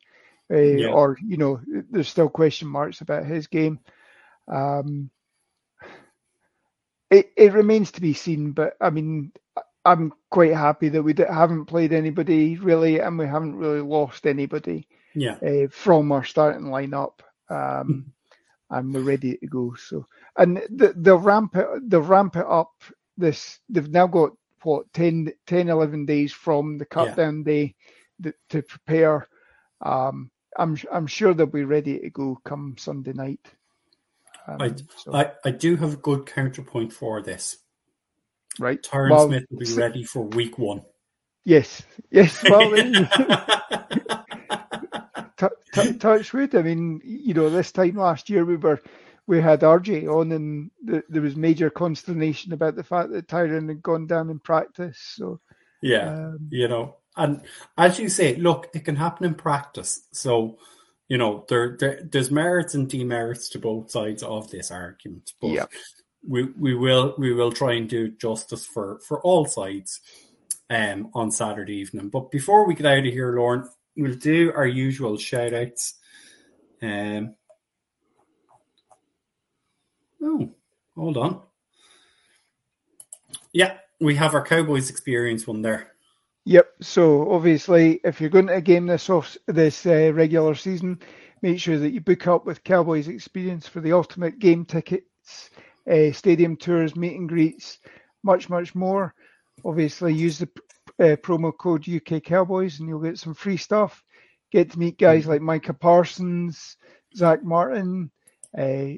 uh, 0.53 0.57
yeah. 0.57 0.89
or 0.89 1.19
you 1.25 1.37
know, 1.37 1.61
there's 1.91 2.09
still 2.09 2.29
question 2.29 2.69
marks 2.69 3.01
about 3.01 3.27
his 3.27 3.47
game. 3.47 3.81
Um, 4.49 5.11
it 7.11 7.33
it 7.37 7.53
remains 7.53 7.93
to 7.93 8.01
be 8.01 8.15
seen, 8.15 8.53
but 8.53 8.77
I 8.81 8.91
mean, 8.91 9.33
I'm 9.85 10.13
quite 10.31 10.55
happy 10.55 10.89
that 10.91 11.03
we 11.03 11.15
haven't 11.17 11.67
played 11.67 11.93
anybody 11.93 12.57
really, 12.57 13.01
and 13.01 13.19
we 13.19 13.27
haven't 13.27 13.57
really 13.57 13.81
lost 13.81 14.27
anybody. 14.27 14.87
Yeah. 15.15 15.39
Uh, 15.43 15.69
from 15.71 16.13
our 16.13 16.25
starting 16.25 16.67
lineup, 16.67 17.21
um, 17.49 18.13
and 18.71 18.95
we're 18.95 19.01
ready 19.03 19.37
to 19.37 19.47
go. 19.47 19.75
So, 19.75 20.07
and 20.39 20.59
the, 20.71 20.95
they'll 20.97 21.19
ramp 21.19 21.57
it, 21.57 21.67
they'll 21.89 22.03
ramp 22.03 22.37
it 22.37 22.47
up. 22.47 22.73
This 23.17 23.59
they've 23.69 23.91
now 23.91 24.07
got 24.07 24.33
what 24.63 24.93
10, 24.93 25.33
10 25.47 25.69
11 25.69 26.07
days 26.07 26.33
from 26.33 26.79
the 26.79 26.85
cut 26.85 27.09
yeah. 27.09 27.15
down 27.15 27.43
day 27.43 27.75
to 28.49 28.63
prepare. 28.63 29.27
Um, 29.81 30.31
I'm 30.57 30.77
I'm 30.93 31.07
sure 31.07 31.33
they'll 31.33 31.47
be 31.47 31.65
ready 31.65 32.01
to 32.01 32.11
go 32.11 32.39
come 32.45 32.75
Sunday 32.79 33.13
night. 33.13 33.41
Um, 34.47 34.61
I, 34.61 34.75
so. 34.97 35.15
I 35.15 35.33
I 35.45 35.51
do 35.53 35.77
have 35.77 35.95
a 35.95 35.99
good 35.99 36.27
counterpoint 36.27 36.93
for 36.93 37.23
this. 37.23 37.59
Right, 38.59 38.83
Tyron 38.83 39.11
well, 39.11 39.29
Smith 39.29 39.45
will 39.51 39.59
be 39.59 39.73
ready 39.75 40.05
for 40.05 40.25
week 40.25 40.59
one. 40.59 40.83
Yes, 41.45 41.83
yes. 42.11 42.43
Well, 42.51 42.71
t- 45.37 45.47
t- 45.73 45.93
touch 45.95 46.33
wood. 46.33 46.55
I 46.55 46.63
mean, 46.63 47.01
you 47.05 47.33
know, 47.33 47.49
this 47.49 47.73
time 47.73 47.95
last 47.95 48.29
year 48.29 48.45
we 48.45 48.57
were 48.57 48.81
we 49.27 49.41
had 49.41 49.61
RJ 49.61 50.09
on, 50.09 50.33
and 50.33 50.71
th- 50.87 51.05
there 51.09 51.23
was 51.23 51.37
major 51.37 51.71
consternation 51.71 52.53
about 52.53 52.77
the 52.77 52.85
fact 52.85 53.11
that 53.11 53.29
Tyron 53.29 53.69
had 53.69 53.83
gone 53.83 54.07
down 54.07 54.31
in 54.31 54.39
practice. 54.41 54.99
So 55.17 55.41
yeah, 55.83 56.13
um, 56.13 56.49
you 56.51 56.69
know, 56.69 56.97
and 57.17 57.43
as 57.77 57.99
you 57.99 58.09
say, 58.09 58.37
look, 58.37 58.69
it 58.75 58.85
can 58.85 58.97
happen 58.97 59.27
in 59.27 59.35
practice. 59.35 60.07
So 60.13 60.59
you 61.11 61.19
know, 61.19 61.45
there, 61.49 61.77
there 61.79 62.09
there's 62.11 62.31
merits 62.31 62.75
and 62.75 62.89
demerits 62.89 63.49
to 63.51 63.59
both 63.59 63.91
sides 63.91 64.23
of 64.23 64.49
this 64.51 64.71
argument. 64.71 65.33
But 65.41 65.51
yeah. 65.51 65.67
we 66.27 66.45
we 66.57 66.75
will 66.75 67.15
we 67.19 67.33
will 67.33 67.51
try 67.51 67.73
and 67.73 67.89
do 67.89 68.11
justice 68.13 68.65
for 68.65 69.01
for 69.07 69.21
all 69.23 69.45
sides 69.45 70.01
um 70.71 71.11
on 71.15 71.33
Saturday 71.33 71.79
evening. 71.79 72.11
But 72.11 72.31
before 72.31 72.65
we 72.65 72.75
get 72.75 72.87
out 72.87 72.99
of 72.99 73.13
here, 73.13 73.35
Lorne, 73.35 73.69
we'll 73.97 74.15
do 74.15 74.53
our 74.55 74.67
usual 74.67 75.19
shout 75.19 75.53
outs. 75.53 75.95
Um, 76.81 77.35
oh, 80.23 80.51
hold 80.97 81.17
on. 81.17 81.43
Yeah, 83.53 83.79
we 84.01 84.15
have 84.17 84.35
our 84.35 84.45
Cowboys 84.45 84.91
experience 84.91 85.47
one 85.47 85.63
there. 85.63 85.93
Yep. 86.45 86.69
So 86.81 87.31
obviously, 87.31 88.01
if 88.05 88.21
you're 88.21 88.31
going 88.31 88.47
to 88.47 88.55
a 88.55 88.61
game 88.61 88.87
this 88.87 89.11
off 89.11 89.37
this 89.47 89.85
uh, 89.87 90.13
regular 90.15 90.55
season, 90.55 90.99
make 91.43 91.59
sure 91.59 91.79
that 91.79 91.91
you 91.91 92.01
book 92.01 92.27
up 92.27 92.47
with 92.47 92.65
Cowboys 92.65 93.09
Experience 93.09 93.67
for 93.67 93.81
the 93.81 93.93
ultimate 93.93 94.39
game 94.39 94.65
tickets, 94.65 95.51
uh, 95.91 96.13
stadium 96.13 96.57
tours, 96.57 96.97
meet 96.97 97.17
and 97.17 97.29
greets, 97.29 97.79
much 98.23 98.49
much 98.49 98.75
more. 98.75 99.15
Obviously, 99.65 100.15
use 100.15 100.39
the 100.39 100.49
uh, 100.99 101.17
promo 101.17 101.53
code 101.57 101.87
UK 101.89 102.23
Cowboys, 102.23 102.81
and 102.81 102.89
you'll 102.89 103.01
get 103.01 103.19
some 103.19 103.35
free 103.35 103.57
stuff. 103.57 104.03
Get 104.51 104.71
to 104.73 104.79
meet 104.79 104.99
guys 104.99 105.23
mm-hmm. 105.23 105.31
like 105.31 105.43
Micah 105.43 105.75
Parsons, 105.75 106.77
Zack 107.15 107.45
Martin, 107.45 108.11
uh, 108.57 108.95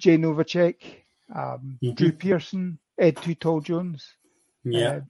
Jay 0.00 0.16
Novacek, 0.16 0.76
um, 1.34 1.78
mm-hmm. 1.82 1.94
Drew 1.94 2.12
Pearson, 2.12 2.78
Ed 2.98 3.18
Tall 3.38 3.60
Jones. 3.60 4.14
Yeah. 4.64 4.88
Uh, 4.88 5.00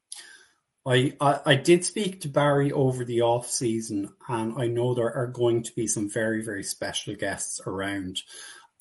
I, 0.86 1.12
I, 1.20 1.40
I 1.46 1.54
did 1.56 1.84
speak 1.84 2.22
to 2.22 2.28
Barry 2.28 2.72
over 2.72 3.04
the 3.04 3.22
off 3.22 3.48
season, 3.48 4.12
and 4.28 4.54
I 4.60 4.66
know 4.66 4.94
there 4.94 5.14
are 5.14 5.26
going 5.26 5.62
to 5.64 5.74
be 5.74 5.86
some 5.86 6.08
very 6.08 6.42
very 6.42 6.62
special 6.62 7.14
guests 7.14 7.60
around 7.66 8.22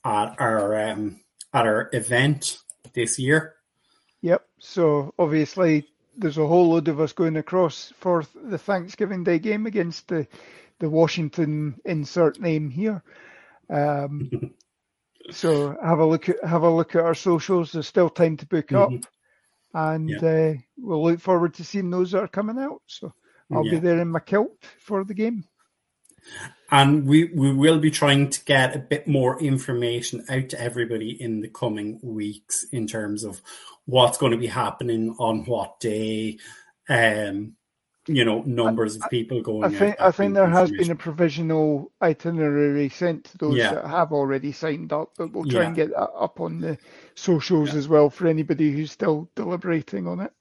at 0.05 0.35
our 0.39 0.89
um, 0.89 1.19
at 1.53 1.65
our 1.65 1.89
event 1.93 2.59
this 2.93 3.19
year. 3.19 3.55
Yep. 4.21 4.45
So 4.59 5.13
obviously 5.19 5.87
there's 6.17 6.37
a 6.37 6.47
whole 6.47 6.69
load 6.69 6.87
of 6.87 6.99
us 6.99 7.13
going 7.13 7.37
across 7.37 7.93
for 7.99 8.23
the 8.35 8.57
Thanksgiving 8.57 9.23
Day 9.23 9.39
game 9.39 9.65
against 9.65 10.07
the 10.07 10.27
the 10.79 10.89
Washington 10.89 11.79
insert 11.83 12.39
name 12.39 12.69
here. 12.69 13.03
Um, 13.69 14.29
so 15.31 15.77
have 15.83 15.99
a 15.99 16.05
look 16.05 16.29
at 16.29 16.43
have 16.43 16.63
a 16.63 16.69
look 16.69 16.95
at 16.95 17.03
our 17.03 17.15
socials. 17.15 17.71
There's 17.71 17.87
still 17.87 18.09
time 18.09 18.37
to 18.37 18.45
book 18.45 18.67
mm-hmm. 18.67 18.95
up, 18.95 19.05
and 19.73 20.09
yeah. 20.09 20.17
uh, 20.17 20.53
we'll 20.77 21.03
look 21.03 21.19
forward 21.19 21.53
to 21.55 21.63
seeing 21.63 21.89
those 21.89 22.11
that 22.11 22.23
are 22.23 22.27
coming 22.27 22.59
out. 22.59 22.81
So 22.87 23.13
I'll 23.51 23.65
yeah. 23.65 23.71
be 23.71 23.79
there 23.79 23.99
in 23.99 24.09
my 24.09 24.19
kilt 24.19 24.63
for 24.79 25.03
the 25.03 25.13
game. 25.13 25.45
And 26.71 27.07
we, 27.07 27.25
we 27.25 27.53
will 27.53 27.79
be 27.79 27.89
trying 27.89 28.29
to 28.29 28.45
get 28.45 28.75
a 28.75 28.79
bit 28.79 29.07
more 29.07 29.41
information 29.41 30.23
out 30.29 30.49
to 30.49 30.61
everybody 30.61 31.21
in 31.21 31.41
the 31.41 31.47
coming 31.47 31.99
weeks 32.03 32.65
in 32.71 32.85
terms 32.85 33.23
of 33.23 33.41
what's 33.85 34.19
going 34.19 34.33
to 34.33 34.37
be 34.37 34.47
happening 34.47 35.15
on 35.17 35.45
what 35.45 35.79
day, 35.79 36.37
um, 36.87 37.55
you 38.09 38.25
know, 38.25 38.41
numbers 38.41 38.95
of 38.95 39.03
people 39.11 39.41
going. 39.41 39.63
I 39.63 39.77
think 39.77 39.95
I 40.01 40.09
think 40.11 40.33
there 40.33 40.49
has 40.49 40.71
been 40.71 40.89
a 40.89 40.95
provisional 40.95 41.91
itinerary 42.01 42.89
sent 42.89 43.25
to 43.25 43.37
those 43.37 43.57
yeah. 43.57 43.75
that 43.75 43.87
have 43.87 44.11
already 44.11 44.51
signed 44.51 44.91
up, 44.91 45.11
but 45.15 45.31
we'll 45.31 45.45
try 45.45 45.61
yeah. 45.61 45.67
and 45.67 45.75
get 45.75 45.89
that 45.91 46.09
up 46.09 46.39
on 46.39 46.59
the 46.59 46.79
socials 47.13 47.71
yeah. 47.71 47.77
as 47.77 47.87
well 47.87 48.09
for 48.09 48.27
anybody 48.27 48.71
who's 48.71 48.91
still 48.91 49.29
deliberating 49.35 50.07
on 50.07 50.21
it. 50.21 50.33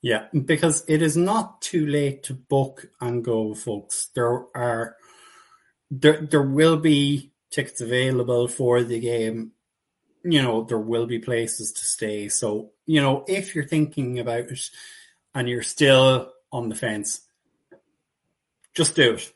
Yeah, 0.00 0.26
because 0.32 0.84
it 0.88 1.02
is 1.02 1.18
not 1.18 1.60
too 1.60 1.86
late 1.86 2.22
to 2.24 2.34
book 2.34 2.86
and 2.98 3.22
go, 3.22 3.54
folks. 3.54 4.08
There 4.14 4.46
are 4.56 4.96
there 5.90 6.22
there 6.22 6.42
will 6.42 6.78
be 6.78 7.32
tickets 7.50 7.82
available 7.82 8.48
for 8.48 8.82
the 8.82 9.00
game. 9.00 9.52
You 10.24 10.40
know, 10.40 10.64
there 10.64 10.78
will 10.78 11.06
be 11.06 11.18
places 11.18 11.72
to 11.72 11.84
stay. 11.84 12.28
So, 12.30 12.70
you 12.86 13.02
know, 13.02 13.24
if 13.28 13.54
you're 13.54 13.68
thinking 13.68 14.18
about 14.18 14.50
it 14.50 14.70
and 15.34 15.46
you're 15.46 15.62
still 15.62 16.32
on 16.56 16.68
the 16.68 16.74
fence, 16.74 17.22
just 18.74 18.94
do 18.94 19.14
it. 19.14 19.32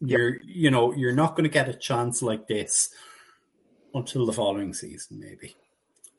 Yep. 0.00 0.18
You're 0.18 0.42
you 0.44 0.70
know, 0.70 0.92
you're 0.92 1.14
not 1.14 1.36
gonna 1.36 1.48
get 1.48 1.68
a 1.68 1.74
chance 1.74 2.22
like 2.22 2.46
this 2.46 2.90
until 3.94 4.26
the 4.26 4.32
following 4.32 4.74
season, 4.74 5.20
maybe. 5.20 5.56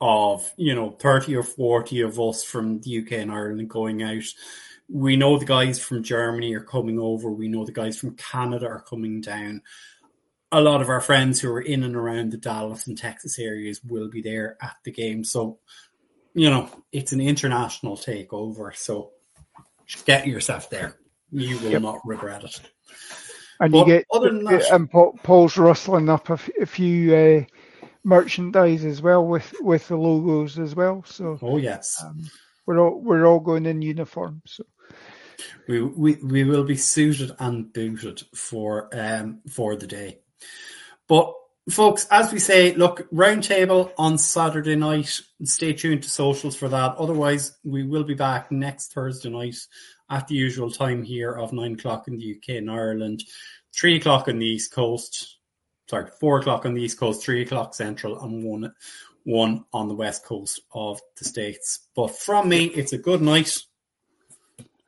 Of, 0.02 0.50
you 0.56 0.74
know, 0.74 0.92
30 0.92 1.36
or 1.36 1.42
40 1.42 2.00
of 2.00 2.18
us 2.18 2.42
from 2.42 2.80
the 2.80 3.00
UK 3.00 3.12
and 3.12 3.30
Ireland 3.30 3.68
going 3.68 4.02
out 4.02 4.24
we 4.90 5.16
know 5.16 5.38
the 5.38 5.44
guys 5.44 5.78
from 5.78 6.02
Germany 6.02 6.52
are 6.54 6.64
coming 6.64 6.98
over. 6.98 7.30
We 7.30 7.48
know 7.48 7.64
the 7.64 7.72
guys 7.72 7.96
from 7.96 8.16
Canada 8.16 8.66
are 8.66 8.82
coming 8.82 9.20
down. 9.20 9.62
A 10.50 10.60
lot 10.60 10.82
of 10.82 10.88
our 10.88 11.00
friends 11.00 11.40
who 11.40 11.50
are 11.52 11.60
in 11.60 11.84
and 11.84 11.94
around 11.94 12.32
the 12.32 12.36
Dallas 12.36 12.88
and 12.88 12.98
Texas 12.98 13.38
areas 13.38 13.80
will 13.84 14.08
be 14.08 14.20
there 14.20 14.56
at 14.60 14.76
the 14.84 14.90
game. 14.90 15.22
So, 15.22 15.60
you 16.34 16.50
know, 16.50 16.68
it's 16.90 17.12
an 17.12 17.20
international 17.20 17.96
takeover. 17.96 18.74
So 18.74 19.12
get 20.04 20.26
yourself 20.26 20.70
there. 20.70 20.96
You 21.30 21.58
will 21.58 21.70
yep. 21.70 21.82
not 21.82 22.00
regret 22.04 22.44
it. 22.44 22.60
And 23.60 23.72
but 23.72 23.86
you 23.86 23.94
get 23.94 24.06
other 24.12 24.30
than 24.30 24.44
that, 24.44 24.70
and 24.72 24.90
Paul's 24.90 25.56
rustling 25.56 26.08
up 26.08 26.30
a, 26.30 26.34
f- 26.34 26.50
a 26.60 26.66
few 26.66 27.14
uh, 27.14 27.86
merchandise 28.04 28.84
as 28.84 29.02
well 29.02 29.26
with 29.26 29.54
with 29.60 29.88
the 29.88 29.96
logos 29.96 30.58
as 30.58 30.74
well. 30.74 31.04
So 31.06 31.38
oh 31.42 31.58
yes, 31.58 32.02
um, 32.04 32.22
we're 32.66 32.78
all 32.78 33.00
we're 33.00 33.26
all 33.26 33.40
going 33.40 33.66
in 33.66 33.82
uniform. 33.82 34.42
So 34.46 34.64
we, 35.68 35.82
we 35.82 36.14
we 36.22 36.44
will 36.44 36.64
be 36.64 36.76
suited 36.76 37.32
and 37.38 37.72
booted 37.72 38.22
for 38.34 38.88
um 38.92 39.40
for 39.48 39.76
the 39.76 39.86
day. 39.86 40.20
But 41.06 41.34
folks, 41.68 42.06
as 42.10 42.32
we 42.32 42.38
say, 42.38 42.74
look, 42.74 43.08
roundtable 43.10 43.92
on 43.98 44.18
Saturday 44.18 44.76
night. 44.76 45.20
Stay 45.44 45.72
tuned 45.72 46.02
to 46.02 46.10
socials 46.10 46.56
for 46.56 46.68
that. 46.68 46.96
Otherwise, 46.96 47.58
we 47.64 47.82
will 47.82 48.04
be 48.04 48.14
back 48.14 48.50
next 48.50 48.92
Thursday 48.92 49.30
night 49.30 49.56
at 50.08 50.26
the 50.28 50.34
usual 50.34 50.70
time 50.70 51.02
here 51.02 51.32
of 51.32 51.52
nine 51.52 51.74
o'clock 51.74 52.08
in 52.08 52.16
the 52.16 52.36
UK 52.36 52.56
and 52.56 52.70
Ireland, 52.70 53.24
three 53.74 53.96
o'clock 53.96 54.28
on 54.28 54.38
the 54.38 54.46
East 54.46 54.72
Coast. 54.72 55.38
Sorry, 55.88 56.06
four 56.20 56.38
o'clock 56.38 56.66
on 56.66 56.74
the 56.74 56.82
East 56.82 56.98
Coast, 56.98 57.22
three 57.22 57.42
o'clock 57.42 57.74
Central, 57.74 58.22
and 58.22 58.44
one 58.44 58.72
one 59.24 59.64
on 59.72 59.86
the 59.86 59.94
West 59.94 60.24
Coast 60.24 60.62
of 60.72 61.00
the 61.18 61.24
States. 61.24 61.88
But 61.94 62.16
from 62.16 62.48
me, 62.48 62.64
it's 62.64 62.94
a 62.94 62.98
good 62.98 63.20
night 63.20 63.60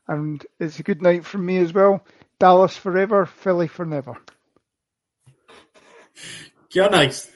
and 0.09 0.45
it's 0.59 0.79
a 0.79 0.83
good 0.83 1.03
night 1.03 1.25
from 1.25 1.47
me 1.47 1.59
as 1.59 1.73
well. 1.73 2.05
Dallas 2.39 2.77
forever, 2.77 3.27
Philly 3.27 3.69
for 3.69 3.85
never. 3.85 4.17
Good 6.73 6.91
night. 6.91 7.29